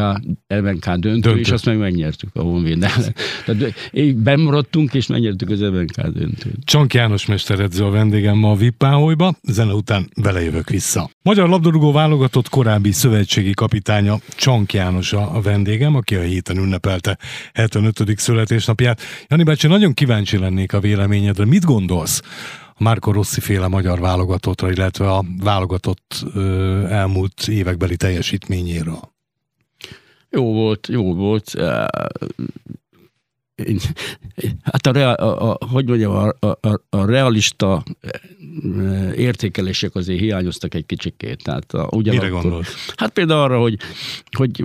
MNK 0.48 0.84
döntő, 0.84 1.08
döntő, 1.08 1.38
és 1.38 1.50
azt 1.50 1.64
meg 1.64 1.78
megnyertük 1.78 2.30
a 2.32 2.40
Honvéd 2.40 2.78
Tehát 3.46 4.16
bemaradtunk, 4.16 4.94
és 4.94 5.06
megnyertük 5.06 5.50
az 5.50 5.60
MNK 5.60 6.00
döntőt. 6.00 6.64
Csank 6.64 6.94
János 6.94 7.26
mesteredző 7.26 7.84
a 7.84 7.90
vendégem 7.90 8.36
ma 8.36 8.50
a 8.50 8.54
Vippáholyba, 8.54 9.34
zene 9.42 9.72
után 9.72 10.10
belejövök 10.22 10.70
vissza. 10.70 11.10
Magyar 11.22 11.48
labdarúgó 11.48 11.92
válogatott 11.92 12.48
korábbi 12.48 12.92
szövetségi 12.92 13.54
kapitánya 13.54 14.18
Csank 14.28 14.72
János 14.72 15.12
a 15.12 15.40
vendégem, 15.42 15.94
aki 15.94 16.14
a 16.14 16.20
héten 16.20 16.56
ünnepelte 16.56 17.18
75. 17.52 18.18
születésnapját. 18.18 19.00
Jani 19.28 19.42
bácsi, 19.42 19.66
nagyon 19.66 19.94
kíváncsi 19.94 20.38
lennék 20.38 20.72
a 20.72 20.80
véleményedre. 20.80 21.44
Mit 21.44 21.64
gondolsz 21.64 22.22
a 22.74 22.82
Márko 22.82 23.12
Rossi 23.12 23.40
féle 23.40 23.68
magyar 23.68 24.00
válogatottra, 24.00 24.70
illetve 24.70 25.10
a 25.10 25.24
válogatott 25.38 26.24
elmúlt 26.88 27.48
évekbeli 27.48 27.96
teljesítményéről? 27.96 29.12
Jó 30.30 30.52
volt, 30.52 30.86
jó 30.86 31.14
volt. 31.14 31.52
Hát 34.62 34.86
a, 34.86 34.92
rea, 34.92 35.14
a, 35.14 35.50
a 35.60 35.66
hogy 35.66 35.88
mondjam, 35.88 36.12
a, 36.12 36.46
a, 36.60 36.80
a 36.88 37.04
realista 37.04 37.82
értékelések 39.16 39.94
azért 39.94 40.20
hiányoztak 40.20 40.74
egy 40.74 40.86
kicsikét. 40.86 41.42
Tehát 41.42 41.72
a, 41.72 41.88
Mire 41.96 42.28
gondolsz? 42.28 42.92
Hát 42.96 43.12
például 43.12 43.40
arra, 43.40 43.58
hogy, 43.58 43.76
hogy 44.36 44.64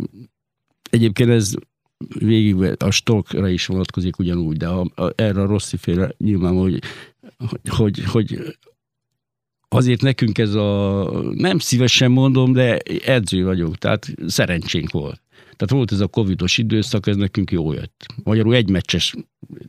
egyébként 0.90 1.30
ez 1.30 1.54
végig 2.20 2.76
a 2.78 2.92
stokra 2.92 3.48
is 3.48 3.66
vonatkozik 3.66 4.20
ugyanúgy, 4.20 4.58
de 4.58 4.68
a, 4.68 4.86
a, 4.96 5.12
erre 5.16 5.42
a 5.42 5.46
Rossi 5.46 5.78
féle 5.78 6.14
nyilván, 6.18 6.54
hogy 6.54 6.82
hogy, 7.70 8.04
hogy 8.04 8.58
azért 9.68 10.02
nekünk 10.02 10.38
ez 10.38 10.54
a, 10.54 11.04
nem 11.34 11.60
szívesen 11.60 12.12
mondom, 12.12 12.54
de 12.54 12.78
edző 13.06 13.44
vagyok, 13.44 13.76
tehát 13.76 14.14
szerencsénk 14.28 14.92
volt. 14.92 15.22
Tehát 15.60 15.74
volt 15.74 15.92
ez 15.92 16.00
a 16.00 16.08
covidos 16.08 16.58
időszak, 16.58 17.08
ez 17.08 17.16
nekünk 17.16 17.52
jó 17.52 17.74
jött. 17.74 18.06
Magyarul 18.24 18.56
egymeccses 18.56 19.16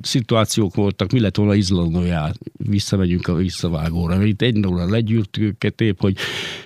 szituációk 0.03 0.74
voltak, 0.74 1.12
mi 1.12 1.20
lett 1.20 1.37
volna 1.37 1.55
Izlandóját, 1.55 2.38
visszamegyünk 2.53 3.29
a 3.29 3.35
visszavágóra. 3.35 4.24
Itt 4.24 4.42
egy 4.42 4.66
óra 4.66 4.90
legyűrtük 4.90 5.44
őket 5.44 5.81
épp, 5.81 6.00
hogy 6.00 6.16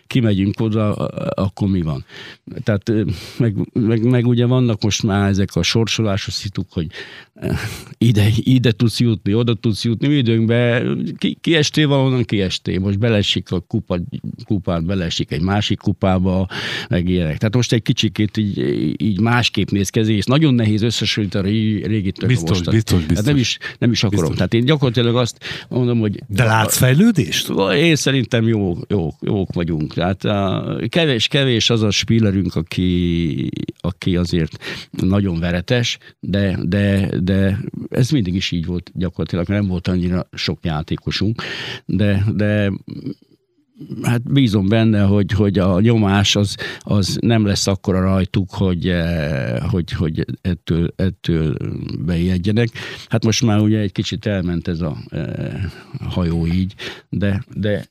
kimegyünk 0.07 0.61
oda, 0.61 0.95
akkor 1.35 1.69
mi 1.69 1.83
van. 1.83 2.05
Tehát 2.63 2.93
meg, 3.39 3.57
meg, 3.73 4.05
meg 4.05 4.27
ugye 4.27 4.47
vannak 4.47 4.83
most 4.83 5.03
már 5.03 5.29
ezek 5.29 5.55
a 5.55 5.63
sorsolásos 5.63 6.35
szituk, 6.35 6.67
hogy 6.73 6.87
ide, 7.99 8.29
ide 8.37 8.73
tudsz 8.73 9.01
jutni, 9.01 9.35
oda 9.35 9.55
tudsz 9.55 9.85
jutni, 9.85 10.09
mi 10.09 10.15
időnkben 10.15 11.15
ki, 11.19 11.39
kiestél 11.41 11.89
valahonnan, 11.89 12.25
kiestél. 12.25 12.81
Most 12.81 12.99
belesik 12.99 13.51
a 13.51 13.61
kupa, 13.61 14.01
kupát, 14.45 14.85
belesik 14.85 15.31
egy 15.31 15.43
másik 15.43 15.79
kupába, 15.79 16.49
meg 16.89 17.09
ilyenek. 17.09 17.39
Tehát 17.39 17.55
most 17.55 17.73
egy 17.73 17.83
kicsikét 17.83 18.37
így, 18.37 18.59
így 19.03 19.14
másképp 19.21 19.71
néz 19.71 19.91
ki, 19.91 20.17
és 20.17 20.25
nagyon 20.25 20.55
nehéz 20.55 20.83
összesülni 20.83 21.31
a 21.33 21.41
régi, 21.41 21.87
régi 21.87 22.13
biztos, 22.27 22.61
biztos, 22.61 23.01
biztos. 23.01 23.17
Hát 23.17 23.25
nem 23.25 23.37
is, 23.37 23.59
nem 23.79 23.91
is 23.91 24.03
akarom. 24.05 24.21
Biztos. 24.21 24.37
Tehát 24.37 24.55
én 24.55 24.65
gyakorlatilag 24.65 25.17
azt 25.17 25.45
mondom, 25.69 25.99
hogy... 25.99 26.23
De 26.29 26.45
látsz 26.45 26.77
fejlődést? 26.77 27.49
Én 27.75 27.97
szerintem 27.97 28.49
jó, 28.49 28.77
jó, 28.89 29.11
jók 29.21 29.53
vagyunk. 29.53 29.95
Tehát 29.95 30.23
kevés, 30.89 31.29
kevés 31.29 31.71
az 31.71 31.83
a 31.83 31.91
spillerünk, 31.91 32.55
aki, 32.55 33.51
aki 33.81 34.17
azért 34.17 34.57
nagyon 34.91 35.39
veretes, 35.39 35.99
de, 36.21 36.59
de, 36.63 37.11
de 37.21 37.59
ez 37.91 38.11
mindig 38.11 38.35
is 38.35 38.51
így 38.51 38.67
volt 38.67 38.91
gyakorlatilag, 38.95 39.49
nem 39.49 39.67
volt 39.67 39.89
annyira 39.89 40.29
sok 40.33 40.59
játékosunk, 40.63 41.43
de, 41.87 42.25
de 42.35 42.73
hát 44.03 44.33
bízom 44.33 44.69
benne, 44.69 45.03
hogy, 45.03 45.33
hogy 45.33 45.59
a 45.59 45.81
nyomás 45.81 46.37
az, 46.37 46.57
az 46.79 47.19
nem 47.21 47.47
lesz 47.47 47.67
akkora 47.67 48.01
rajtuk, 48.01 48.51
hogy, 48.51 48.89
eh, 48.89 49.59
hogy, 49.71 49.93
hogy 49.93 50.25
ettől, 50.43 50.93
ettől 50.97 51.57
bejegyenek. 51.99 52.69
Hát 53.09 53.25
most 53.25 53.43
már 53.43 53.59
ugye 53.59 53.79
egy 53.79 53.93
kicsit 53.93 54.27
elment 54.27 54.69
ez 54.69 54.81
a 54.81 54.97
eh, 55.09 55.65
hajó 56.09 56.47
így, 56.47 56.75
de, 57.09 57.45
de 57.55 57.87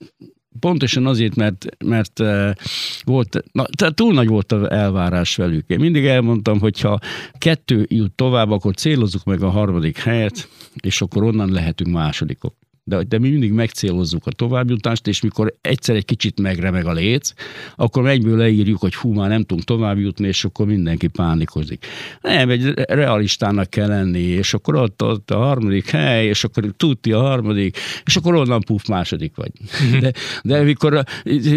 pontosan 0.59 1.05
azért, 1.05 1.35
mert, 1.35 1.65
mert 1.85 2.19
eh, 2.19 2.53
volt, 3.03 3.43
na, 3.51 3.65
tehát 3.77 3.95
túl 3.95 4.13
nagy 4.13 4.27
volt 4.27 4.51
az 4.51 4.69
elvárás 4.69 5.35
velük. 5.35 5.69
Én 5.69 5.79
mindig 5.79 6.05
elmondtam, 6.05 6.59
hogy 6.59 6.79
ha 6.79 6.99
kettő 7.37 7.85
jut 7.89 8.11
tovább, 8.11 8.51
akkor 8.51 8.75
célozzuk 8.75 9.23
meg 9.23 9.41
a 9.41 9.49
harmadik 9.49 9.97
helyet, 9.97 10.49
és 10.75 11.01
akkor 11.01 11.23
onnan 11.23 11.51
lehetünk 11.51 11.93
másodikok 11.93 12.55
de, 12.83 13.03
de 13.03 13.19
mi 13.19 13.29
mindig 13.29 13.51
megcélozzuk 13.51 14.25
a 14.25 14.31
továbbjutást, 14.31 15.07
és 15.07 15.21
mikor 15.21 15.53
egyszer 15.61 15.95
egy 15.95 16.05
kicsit 16.05 16.41
megremeg 16.41 16.85
a 16.85 16.91
léc, 16.91 17.33
akkor 17.75 18.07
egyből 18.07 18.37
leírjuk, 18.37 18.79
hogy 18.79 18.95
hú, 18.95 19.13
már 19.13 19.29
nem 19.29 19.41
tudunk 19.41 19.67
továbbjutni, 19.67 20.27
és 20.27 20.43
akkor 20.43 20.65
mindenki 20.65 21.07
pánikozik. 21.07 21.85
Nem, 22.21 22.49
egy 22.49 22.73
realistának 22.75 23.69
kell 23.69 23.87
lenni, 23.87 24.19
és 24.19 24.53
akkor 24.53 24.75
ott, 24.75 25.03
ott 25.03 25.31
a 25.31 25.37
harmadik 25.37 25.89
hely, 25.89 26.25
és 26.25 26.43
akkor 26.43 26.73
tudti 26.77 27.11
a 27.11 27.19
harmadik, 27.19 27.77
és 28.05 28.15
akkor 28.15 28.35
onnan 28.35 28.61
puf 28.61 28.87
második 28.87 29.35
vagy. 29.35 29.51
Mhm. 29.91 29.99
De, 29.99 30.13
de 30.43 30.61
mikor 30.61 31.03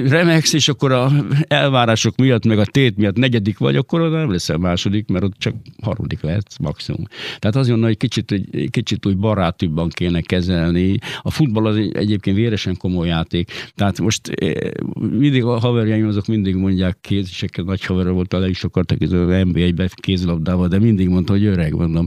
remegsz, 0.09 0.53
és 0.53 0.69
akkor 0.69 0.93
a 0.93 1.13
elvárások 1.49 2.17
miatt, 2.17 2.47
meg 2.47 2.59
a 2.59 2.65
tét 2.65 2.97
miatt 2.97 3.17
negyedik 3.17 3.59
vagy, 3.59 3.77
akkor 3.77 4.01
oda 4.01 4.17
nem 4.17 4.31
leszel 4.31 4.57
második, 4.57 5.09
mert 5.09 5.25
ott 5.25 5.39
csak 5.39 5.55
harmadik 5.83 6.21
lehet 6.21 6.47
maximum. 6.61 7.07
Tehát 7.39 7.57
azért, 7.57 7.83
hogy 7.83 7.97
kicsit, 7.97 8.35
kicsit 8.71 9.07
úgy 9.07 9.17
barátibban 9.17 9.89
kéne 9.89 10.21
kezelni, 10.21 10.99
a 11.23 11.31
futball 11.31 11.67
az 11.67 11.77
egyébként 11.93 12.37
véresen 12.37 12.77
komoly 12.77 13.07
játék. 13.07 13.53
Tehát 13.75 14.01
most 14.01 14.29
eh, 14.29 14.71
mindig 15.11 15.45
a 15.45 15.59
haverjaim 15.59 16.07
azok 16.07 16.27
mindig 16.27 16.55
mondják, 16.55 16.99
kéziseket, 17.01 17.65
nagy 17.65 17.85
haverra 17.85 18.13
volt, 18.13 18.33
le 18.33 18.49
is 18.49 18.65
akartak 18.65 19.01
az 19.01 19.11
NBA-be 19.11 19.89
kézilabdával, 19.95 20.69
de 20.69 20.79
mindig 20.79 21.09
mondta, 21.09 21.33
hogy 21.33 21.45
öreg, 21.45 21.75
mondom. 21.75 22.07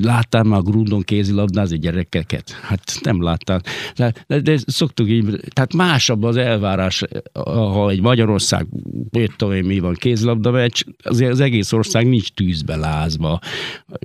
Láttál 0.00 0.42
már 0.42 0.58
a 0.58 0.62
Grundon 0.62 1.02
kézilabdázni 1.02 1.78
gyerekeket? 1.78 2.50
Hát 2.50 2.98
nem 3.02 3.22
láttál. 3.22 3.60
De, 3.96 4.12
de, 4.26 4.40
de 4.40 4.58
szoktuk 4.66 5.08
így, 5.08 5.40
tehát 5.50 5.74
másabb 5.74 6.22
az 6.22 6.36
elvárás, 6.36 7.02
ha 7.44 7.90
egy 7.90 8.00
Magyarország, 8.00 8.66
mit 9.10 9.32
tudom 9.36 9.54
mi 9.54 9.78
van, 9.78 9.94
kézilabda 9.94 10.50
meccs, 10.50 10.82
azért 11.02 11.30
az 11.30 11.40
egész 11.40 11.72
ország 11.72 12.08
nincs 12.08 12.32
tűzbe 12.32 12.76
lázva, 12.76 13.40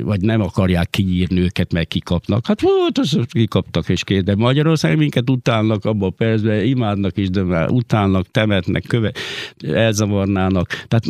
vagy 0.01 0.21
nem 0.21 0.41
akarják 0.41 0.89
kinyírni 0.89 1.39
őket, 1.39 1.73
meg 1.73 1.87
kikapnak. 1.87 2.45
Hát 2.45 2.61
volt, 2.61 2.97
az 2.97 3.19
kikaptak 3.29 3.76
voltak 3.77 3.89
és 3.89 4.03
két, 4.03 4.23
de 4.23 4.35
Magyarország 4.35 4.97
minket 4.97 5.29
utálnak 5.29 5.85
abban 5.85 6.09
a 6.09 6.11
percben, 6.11 6.65
imádnak 6.65 7.17
is, 7.17 7.29
de 7.29 7.43
már 7.43 7.69
utálnak, 7.69 8.31
temetnek, 8.31 8.83
köve, 8.87 9.11
elzavarnának. 9.71 10.85
Tehát 10.87 11.05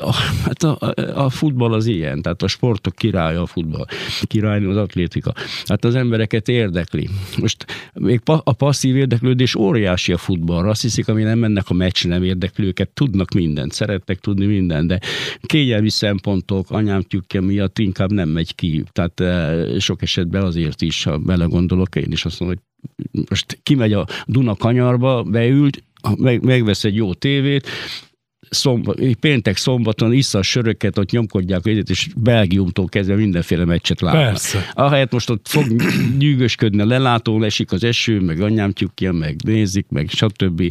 a, 0.00 0.14
hát 0.44 0.62
a, 0.62 0.94
a, 1.14 1.30
futball 1.30 1.72
az 1.72 1.86
ilyen, 1.86 2.22
tehát 2.22 2.42
a 2.42 2.48
sportok 2.48 2.94
királya 2.94 3.42
a 3.42 3.46
futball, 3.46 3.84
király 4.22 4.64
az 4.64 4.76
atlétika. 4.76 5.32
Hát 5.64 5.84
az 5.84 5.94
embereket 5.94 6.48
érdekli. 6.48 7.08
Most 7.38 7.66
még 7.94 8.20
a 8.24 8.52
passzív 8.52 8.96
érdeklődés 8.96 9.54
óriási 9.54 10.12
a 10.12 10.18
futballra. 10.18 10.68
Azt 10.68 10.82
hiszik, 10.82 11.08
ami 11.08 11.22
nem 11.22 11.38
mennek 11.38 11.64
a 11.68 11.74
meccs, 11.74 12.06
nem 12.06 12.22
érdekli 12.22 12.66
őket, 12.66 12.88
tudnak 12.88 13.34
mindent, 13.34 13.72
szeretnek 13.72 14.18
tudni 14.18 14.46
mindent, 14.46 14.86
de 14.86 15.00
kényelmi 15.42 15.90
szempontok, 15.90 16.70
anyám 16.70 17.02
tyükke 17.02 17.40
miatt 17.40 17.78
inkább 17.78 18.12
nem 18.12 18.28
megy 18.28 18.54
ki. 18.54 18.84
Tehát 18.92 19.20
eh, 19.20 19.78
sok 19.78 20.02
esetben 20.02 20.42
azért 20.42 20.82
is, 20.82 21.04
ha 21.04 21.18
belegondolok, 21.18 21.96
én 21.96 22.09
is 22.12 22.24
azt 22.24 22.40
mondom, 22.40 22.58
hogy 23.12 23.24
most 23.28 23.58
kimegy 23.62 23.92
a 23.92 24.06
Duna 24.26 24.56
kanyarba, 24.56 25.22
beült, 25.22 25.84
meg, 26.16 26.44
megvesz 26.44 26.84
egy 26.84 26.96
jó 26.96 27.14
tévét, 27.14 27.68
szombat, 28.50 29.00
péntek 29.20 29.56
szombaton 29.56 30.12
issza 30.12 30.38
a 30.38 30.42
söröket, 30.42 30.98
ott 30.98 31.10
nyomkodják 31.10 31.66
egyet, 31.66 31.90
és 31.90 32.08
Belgiumtól 32.16 32.86
kezdve 32.86 33.14
mindenféle 33.14 33.64
meccset 33.64 34.00
látnak. 34.00 34.22
Persze. 34.22 34.70
Ahelyett 34.72 35.12
most 35.12 35.30
ott 35.30 35.48
fog 35.48 35.64
nyűgösködni 36.18 36.80
a 36.80 36.86
lelátó, 36.86 37.42
esik 37.42 37.72
az 37.72 37.84
eső, 37.84 38.20
meg 38.20 38.40
anyám 38.40 38.72
tyúkja, 38.72 39.12
meg 39.12 39.36
nézik, 39.44 39.86
meg 39.88 40.08
stb. 40.08 40.62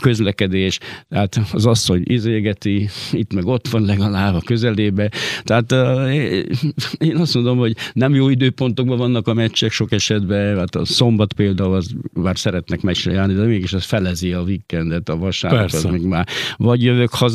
közlekedés, 0.00 0.78
tehát 1.08 1.40
az 1.52 1.66
asszony 1.66 2.02
izégeti, 2.04 2.88
itt 3.12 3.34
meg 3.34 3.46
ott 3.46 3.68
van 3.68 3.84
legalább 3.84 4.34
a 4.34 4.40
közelébe. 4.40 5.10
Tehát 5.42 5.72
én 6.98 7.16
azt 7.16 7.34
mondom, 7.34 7.58
hogy 7.58 7.76
nem 7.92 8.14
jó 8.14 8.28
időpontokban 8.28 8.98
vannak 8.98 9.28
a 9.28 9.34
meccsek 9.34 9.70
sok 9.70 9.92
esetben, 9.92 10.58
hát 10.58 10.74
a 10.74 10.84
szombat 10.84 11.32
például 11.32 11.74
az 11.74 11.90
már 12.12 12.38
szeretnek 12.38 12.80
meccsre 12.80 13.12
járni, 13.12 13.34
de 13.34 13.44
mégis 13.44 13.72
az 13.72 13.84
felezi 13.84 14.32
a 14.32 14.40
weekendet, 14.40 15.08
a 15.08 15.16
vasárnap, 15.16 15.64
az 15.64 15.84
még 15.84 16.02
már 16.02 16.26
vagy 16.56 16.82
jövök 16.82 17.10
haza, 17.10 17.25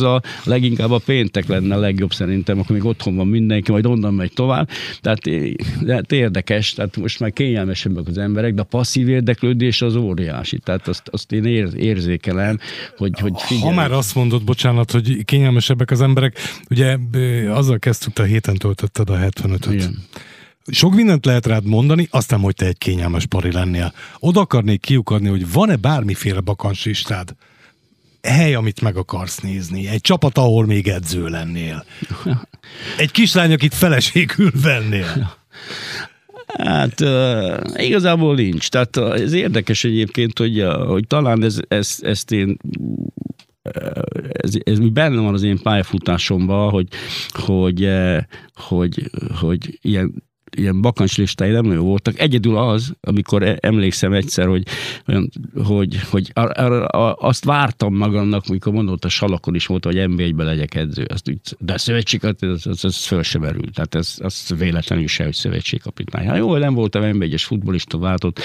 leginkább 0.44 0.92
a 0.92 1.02
péntek 1.06 1.48
lenne 1.48 1.76
a 1.76 1.80
legjobb 1.80 2.14
szerintem, 2.14 2.60
akkor 2.60 2.72
még 2.76 2.86
otthon 2.86 3.16
van 3.16 3.28
mindenki, 3.28 3.72
majd 3.72 3.86
onnan 3.86 4.14
megy 4.14 4.34
tovább. 4.34 4.70
Tehát, 5.02 5.20
tehát 5.86 6.12
érdekes, 6.12 6.74
tehát 6.74 6.98
most 6.98 7.20
már 7.20 7.34
kényelmesebbek 7.34 8.08
az 8.08 8.18
emberek, 8.18 8.54
de 8.54 8.62
a 8.62 8.66
passzív 8.66 9.10
érdeklődés 9.10 9.82
az 9.82 9.96
óriási. 9.96 10.60
Tehát 10.60 10.88
azt, 10.88 11.08
azt 11.12 11.32
én 11.32 11.46
ér, 11.46 11.70
érzékelem, 11.76 12.60
hogy, 12.98 13.20
hogy 13.20 13.34
figyelj. 13.36 13.70
Ha 13.70 13.76
már 13.76 13.92
azt 13.92 14.16
mondod, 14.16 14.44
bocsánat, 14.44 14.92
hogy 14.92 15.26
kényelmesebbek 15.26 15.92
az 15.92 16.02
emberek, 16.02 16.38
ugye 16.70 16.98
azzal 17.50 17.80
kezdtük, 17.80 18.20
a 18.20 18.24
héten 18.24 18.56
töltötted 18.56 19.10
a 19.10 19.18
75-öt. 19.18 19.74
Igen. 19.74 20.04
Sok 20.68 20.96
mindent 20.96 21.26
lehet 21.26 21.46
rád 21.46 21.66
mondani, 21.66 22.08
aztán, 22.12 22.40
hogy 22.40 22.56
te 22.56 22.66
egy 22.66 22.78
kényelmes 22.78 23.26
pari 23.26 23.52
lennél. 23.52 23.94
Oda 24.20 24.40
akarnék 24.40 24.82
kiukadni, 24.82 25.28
hogy 25.30 25.52
van-e 25.52 25.76
bármiféle 25.76 26.40
bakancslistád? 26.40 27.36
Hely, 28.22 28.54
amit 28.54 28.82
meg 28.82 28.96
akarsz 28.96 29.40
nézni. 29.40 29.88
Egy 29.88 30.02
csapat, 30.02 30.38
ahol 30.38 30.66
még 30.66 30.88
edző 30.88 31.28
lennél. 31.28 31.86
Egy 32.98 33.12
kislány, 33.12 33.54
akit 33.54 33.74
feleségül 33.74 34.52
vennél. 34.62 35.40
Hát 36.58 37.02
uh, 37.02 37.86
igazából 37.86 38.36
nincs. 38.36 38.70
Tehát 38.70 38.98
ez 38.98 39.34
érdekes 39.34 39.84
egyébként, 39.84 40.38
hogy, 40.38 40.66
hogy 40.86 41.08
talán 41.08 41.44
ez, 41.44 41.60
ez, 41.68 41.98
ezt 42.02 42.32
én 42.32 42.58
ez, 44.32 44.54
ez 44.64 44.80
benne 44.80 45.22
van 45.22 45.34
az 45.34 45.44
én 45.44 45.62
pályafutásomban, 45.62 46.70
hogy, 46.70 46.88
hogy, 47.30 47.90
hogy, 48.54 49.10
hogy 49.40 49.80
ilyen 49.82 50.24
ilyen 50.58 50.82
bakancslistája 50.82 51.54
nem 51.54 51.66
nagyon 51.66 51.86
voltak. 51.86 52.20
Egyedül 52.20 52.58
az, 52.58 52.94
amikor 53.02 53.44
e- 53.44 53.58
emlékszem 53.60 54.14
egyszer, 54.14 54.48
hogy, 54.48 54.64
hogy, 55.64 56.00
hogy 56.10 56.32
ar, 56.34 56.52
ar, 56.56 56.88
ar, 56.88 57.16
azt 57.20 57.46
vártam 57.46 57.96
magamnak, 57.96 58.44
amikor 58.48 58.74
mondott 58.74 59.06
a 59.06 59.10
salakon 59.10 59.56
is 59.56 59.66
volt, 59.66 59.86
hogy 59.86 59.96
NB1-be 59.98 60.44
legyek 60.44 60.76
edző. 60.76 61.04
Azt 61.04 61.32
de 61.60 61.74
a 61.74 61.78
szövetséget, 61.78 62.44
ez, 62.44 62.66
ez, 62.66 62.80
ez 62.84 63.06
föl 63.06 63.24
sem 63.24 63.42
merült. 63.42 63.74
Tehát 63.74 63.96
ez, 63.96 64.16
az 64.20 64.54
véletlenül 64.58 65.08
se, 65.08 65.24
hogy 65.24 65.34
szövetségkapitány. 65.34 66.28
Hát 66.28 66.38
jó, 66.38 66.58
nem 66.58 66.74
voltam 66.74 67.02
NB1-es 67.06 67.44
futbolista, 67.46 67.98
váltott, 67.98 68.40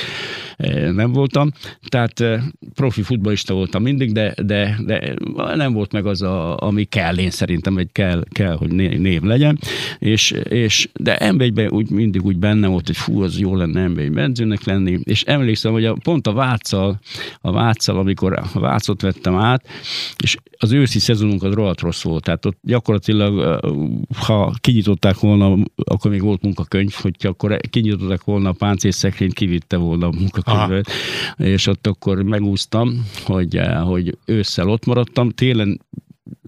e, 0.57 0.91
nem 0.91 1.13
voltam. 1.13 1.51
Tehát 1.89 2.21
e, 2.21 2.43
profi 2.75 3.03
futbolista 3.03 3.55
voltam 3.55 3.83
mindig, 3.83 4.13
de, 4.13 4.35
de, 4.43 4.79
de 4.85 5.15
nem 5.55 5.73
volt 5.73 5.93
meg 5.93 6.07
az, 6.07 6.23
a, 6.23 6.57
ami 6.57 6.85
kell, 6.85 7.19
én 7.19 7.31
szerintem, 7.31 7.75
hogy 7.75 7.93
kell, 7.93 8.25
kell 8.31 8.57
hogy 8.57 8.73
név 8.73 9.23
legyen. 9.23 9.59
És, 9.99 10.31
és 10.31 10.89
de 11.01 11.19
NB1-ben 11.21 11.71
úgy 11.71 11.91
mindig 11.97 12.25
úgy 12.25 12.37
benne 12.37 12.67
volt, 12.67 12.87
hogy 12.87 12.97
fú, 12.97 13.23
az 13.23 13.39
jó 13.39 13.57
lenne 13.57 13.81
emberi 13.81 14.09
benzőnek 14.09 14.65
lenni, 14.65 14.99
és 15.03 15.23
emlékszem, 15.23 15.73
hogy 15.73 15.85
a, 15.85 15.97
pont 16.03 16.27
a 16.27 16.33
Váccal, 16.33 16.99
a 17.41 17.53
Váccal, 17.53 17.99
amikor 17.99 18.33
a 18.33 18.59
Vácot 18.61 19.03
vettem 19.03 19.35
át, 19.35 19.69
és 20.23 20.37
az 20.59 20.73
őszi 20.73 20.99
szezonunk 20.99 21.43
az 21.43 21.55
rohadt 21.55 21.81
rossz 21.81 22.03
volt, 22.03 22.25
tehát 22.25 22.47
ott 22.47 22.59
gyakorlatilag, 22.63 23.61
ha 24.17 24.55
kinyitották 24.61 25.19
volna, 25.19 25.57
akkor 25.85 26.11
még 26.11 26.23
volt 26.23 26.43
munkakönyv, 26.43 26.93
hogy 26.93 27.15
akkor 27.19 27.57
kinyitották 27.71 28.25
volna 28.25 28.49
a 28.49 28.53
páncészekrényt, 28.53 29.35
kivitte 29.35 29.77
volna 29.77 30.07
a 30.07 30.13
munkakönyvet, 30.19 30.87
Aha. 30.87 31.49
és 31.49 31.67
ott 31.67 31.87
akkor 31.87 32.23
megúsztam, 32.23 33.07
hogy, 33.25 33.61
hogy 33.85 34.19
ősszel 34.25 34.69
ott 34.69 34.87
maradtam, 34.87 35.31
télen 35.31 35.81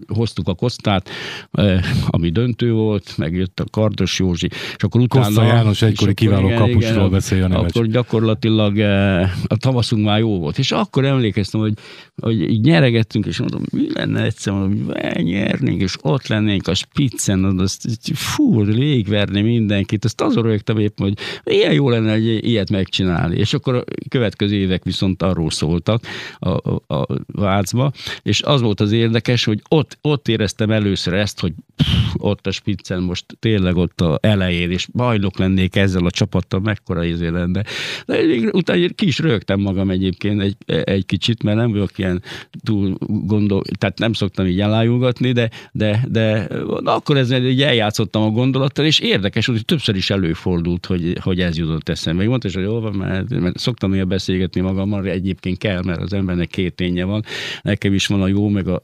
hoztuk 0.07 0.47
a 0.47 0.53
Kosztát, 0.53 1.09
eh, 1.51 1.83
ami 2.07 2.29
döntő 2.29 2.71
volt, 2.71 3.17
megjött 3.17 3.59
a 3.59 3.63
Kardos 3.71 4.19
Józsi, 4.19 4.47
és 4.51 4.83
akkor 4.83 5.01
utána... 5.01 5.25
Koszta 5.25 5.43
János 5.43 5.81
egykori 5.81 6.13
kiváló 6.13 6.45
igen, 6.45 6.57
kapusról 6.57 6.95
igen, 6.95 7.09
beszél 7.09 7.43
a 7.43 7.59
Akkor 7.59 7.87
gyakorlatilag 7.87 8.79
eh, 8.79 9.31
a 9.47 9.57
tavaszunk 9.57 10.05
már 10.05 10.19
jó 10.19 10.39
volt, 10.39 10.57
és 10.57 10.71
akkor 10.71 11.05
emlékeztem, 11.05 11.59
hogy, 11.59 11.73
hogy 12.21 12.41
így 12.41 12.61
nyeregettünk, 12.61 13.25
és 13.25 13.39
mondom, 13.39 13.61
mi 13.71 13.93
lenne 13.93 14.23
egyszer, 14.23 14.53
hogy 14.53 15.23
nyernénk, 15.23 15.81
és 15.81 15.95
ott 16.01 16.27
lennénk 16.27 16.67
a 16.67 16.73
spiccen, 16.73 17.59
azt, 17.59 17.87
fú, 18.13 18.65
végverni 18.65 19.41
mindenkit, 19.41 20.05
azt 20.05 20.21
azon 20.21 20.43
rögtem 20.43 20.77
épp, 20.77 20.99
hogy 20.99 21.13
ilyen 21.43 21.73
jó 21.73 21.89
lenne, 21.89 22.11
hogy 22.11 22.47
ilyet 22.47 22.69
megcsinálni. 22.69 23.37
És 23.37 23.53
akkor 23.53 23.75
a 23.75 23.83
következő 24.09 24.55
évek 24.55 24.83
viszont 24.83 25.23
arról 25.23 25.51
szóltak 25.51 26.03
a, 26.39 26.49
a, 26.49 26.83
a 26.95 27.05
Vácba, 27.27 27.91
és 28.21 28.41
az 28.41 28.61
volt 28.61 28.79
az 28.79 28.91
érdekes, 28.91 29.43
hogy 29.43 29.61
ott, 29.69 29.88
ott 30.01 30.27
éreztem 30.27 30.71
először 30.71 31.13
ezt, 31.13 31.39
hogy 31.39 31.53
pff, 31.75 32.13
ott 32.17 32.47
a 32.47 32.51
spiccen 32.51 33.01
most 33.01 33.25
tényleg 33.39 33.75
ott 33.75 34.01
a 34.01 34.17
elején, 34.21 34.71
és 34.71 34.87
bajnok 34.93 35.37
lennék 35.37 35.75
ezzel 35.75 36.05
a 36.05 36.11
csapattal, 36.11 36.59
mekkora 36.59 37.03
izé 37.03 37.27
lenne. 37.27 37.63
De 38.05 38.19
utána 38.51 38.87
ki 38.95 39.07
is 39.07 39.19
rögtem 39.19 39.59
magam 39.59 39.89
egyébként 39.89 40.41
egy, 40.41 40.55
egy 40.83 41.05
kicsit, 41.05 41.43
mert 41.43 41.57
nem 41.57 41.71
vagyok 41.71 41.97
ilyen 41.97 42.21
túl 42.63 42.97
gondol, 43.07 43.63
tehát 43.77 43.99
nem 43.99 44.13
szoktam 44.13 44.45
így 44.45 44.59
elájulgatni, 44.59 45.31
de, 45.31 45.49
de, 45.71 46.05
de 46.09 46.47
na, 46.79 46.95
akkor 46.95 47.17
ezzel 47.17 47.45
így 47.45 47.61
eljátszottam 47.61 48.21
a 48.21 48.29
gondolattal, 48.29 48.85
és 48.85 48.99
érdekes, 48.99 49.45
hogy 49.45 49.65
többször 49.65 49.95
is 49.95 50.09
előfordult, 50.09 50.85
hogy, 50.85 51.17
hogy 51.21 51.39
ez 51.39 51.57
jutott 51.57 51.89
eszembe. 51.89 52.27
Mondta, 52.27 52.49
hogy 52.53 52.63
jó 52.63 52.79
van, 52.79 52.93
mert, 52.93 53.29
mert 53.29 53.57
szoktam 53.57 53.93
ilyen 53.93 54.07
beszélgetni 54.07 54.61
magammal, 54.61 55.05
egyébként 55.05 55.57
kell, 55.57 55.81
mert 55.83 56.01
az 56.01 56.13
embernek 56.13 56.47
két 56.47 56.73
ténye 56.75 57.03
van. 57.03 57.23
Nekem 57.61 57.93
is 57.93 58.07
van 58.07 58.21
a 58.21 58.27
jó, 58.27 58.49
meg 58.49 58.67
a, 58.67 58.81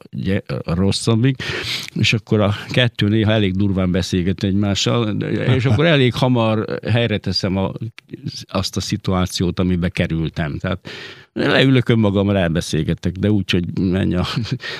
a 0.64 0.74
rosszabbik, 0.96 1.42
és 1.94 2.12
akkor 2.12 2.40
a 2.40 2.54
kettő 2.68 3.08
néha 3.08 3.32
elég 3.32 3.56
durván 3.56 3.90
beszélget 3.90 4.42
egymással, 4.42 5.16
és 5.56 5.64
akkor 5.64 5.86
elég 5.86 6.14
hamar 6.14 6.78
helyre 6.90 7.18
teszem 7.18 7.56
a, 7.56 7.72
azt 8.46 8.76
a 8.76 8.80
szituációt, 8.80 9.58
amibe 9.58 9.88
kerültem. 9.88 10.58
Tehát 10.58 10.88
leülök 11.32 11.88
önmagammal, 11.88 12.36
elbeszélgetek, 12.36 13.12
de 13.12 13.30
úgy, 13.30 13.50
hogy 13.50 13.78
menj 13.80 14.14
a... 14.14 14.26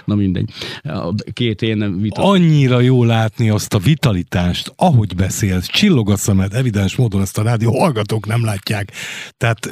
Na 0.05 0.15
mindegy. 0.15 0.51
A 0.83 1.15
két 1.33 1.63
én 1.63 1.77
nem 1.77 2.01
vitat... 2.01 2.25
Annyira 2.25 2.81
jó 2.81 3.05
látni 3.05 3.51
azt 3.51 3.75
a 3.75 3.79
vitalitást, 3.79 4.73
ahogy 4.77 5.15
beszélsz, 5.15 5.67
csillog 5.67 6.11
a 6.11 6.17
szemed, 6.17 6.55
evidens 6.55 6.97
módon 6.97 7.21
ezt 7.21 7.39
a 7.39 7.43
rádió 7.43 7.79
hallgatók 7.79 8.27
nem 8.27 8.45
látják. 8.45 8.93
Tehát 9.37 9.69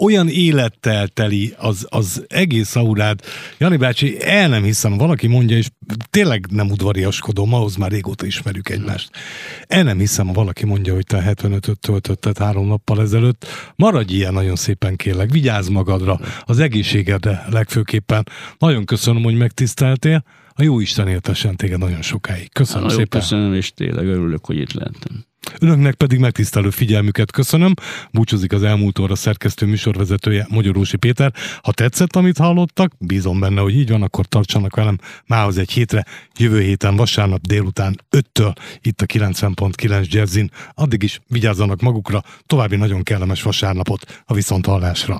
olyan 0.00 0.28
élettel 0.28 1.08
teli 1.08 1.54
az, 1.58 1.86
az 1.88 2.24
egész 2.28 2.76
aurád. 2.76 3.20
Jani 3.58 3.76
bácsi, 3.76 4.16
el 4.20 4.48
nem 4.48 4.62
hiszem, 4.62 4.96
valaki 4.96 5.26
mondja, 5.26 5.56
és 5.56 5.68
tényleg 6.10 6.46
nem 6.50 6.70
udvariaskodom, 6.70 7.54
ahhoz 7.54 7.76
már 7.76 7.90
régóta 7.90 8.26
ismerjük 8.26 8.68
egymást. 8.68 9.10
El 9.66 9.82
nem 9.82 9.98
hiszem, 9.98 10.26
ha 10.26 10.32
valaki 10.32 10.66
mondja, 10.66 10.94
hogy 10.94 11.06
te 11.06 11.34
75-öt 11.36 11.78
töltötted 11.78 12.38
három 12.38 12.66
nappal 12.66 13.00
ezelőtt. 13.00 13.46
Maradj 13.76 14.14
ilyen 14.14 14.32
nagyon 14.32 14.56
szépen 14.56 14.96
kérlek, 14.96 15.30
vigyázz 15.30 15.68
magadra, 15.68 16.20
az 16.44 16.58
egészségedre 16.58 17.46
legfőképpen. 17.50 18.28
Nagyon 18.58 18.84
köszönöm, 18.84 19.22
hogy 19.22 19.36
megtiszteltél. 19.36 20.24
A 20.54 20.62
jó 20.62 20.80
Isten 20.80 21.08
éltessen 21.08 21.56
téged 21.56 21.78
nagyon 21.78 22.02
sokáig. 22.02 22.52
Köszönöm 22.52 22.82
nagyon 22.82 22.98
szépen. 22.98 23.20
Köszönöm, 23.20 23.54
és 23.54 23.72
tényleg 23.72 24.06
örülök, 24.06 24.44
hogy 24.44 24.56
itt 24.56 24.72
lehetem. 24.72 25.24
Önöknek 25.58 25.94
pedig 25.94 26.18
megtisztelő 26.18 26.70
figyelmüket 26.70 27.30
köszönöm. 27.30 27.74
Búcsúzik 28.10 28.52
az 28.52 28.62
elmúlt 28.62 28.98
óra 28.98 29.14
szerkesztő 29.14 29.66
műsorvezetője 29.66 30.46
Magyarósi 30.50 30.96
Péter. 30.96 31.32
Ha 31.62 31.72
tetszett, 31.72 32.16
amit 32.16 32.38
hallottak, 32.38 32.92
bízom 32.98 33.40
benne, 33.40 33.60
hogy 33.60 33.74
így 33.74 33.90
van, 33.90 34.02
akkor 34.02 34.26
tartsanak 34.26 34.76
velem 34.76 34.98
mához 35.26 35.58
egy 35.58 35.70
hétre, 35.70 36.04
jövő 36.36 36.60
héten 36.60 36.96
vasárnap 36.96 37.46
délután 37.46 38.00
5-től 38.10 38.54
itt 38.80 39.00
a 39.00 39.06
90.9 39.06 40.08
Jazzin. 40.08 40.50
Addig 40.74 41.02
is 41.02 41.20
vigyázzanak 41.28 41.80
magukra, 41.80 42.22
további 42.46 42.76
nagyon 42.76 43.02
kellemes 43.02 43.42
vasárnapot 43.42 44.22
a 44.24 44.34
viszonthallásra. 44.34 45.18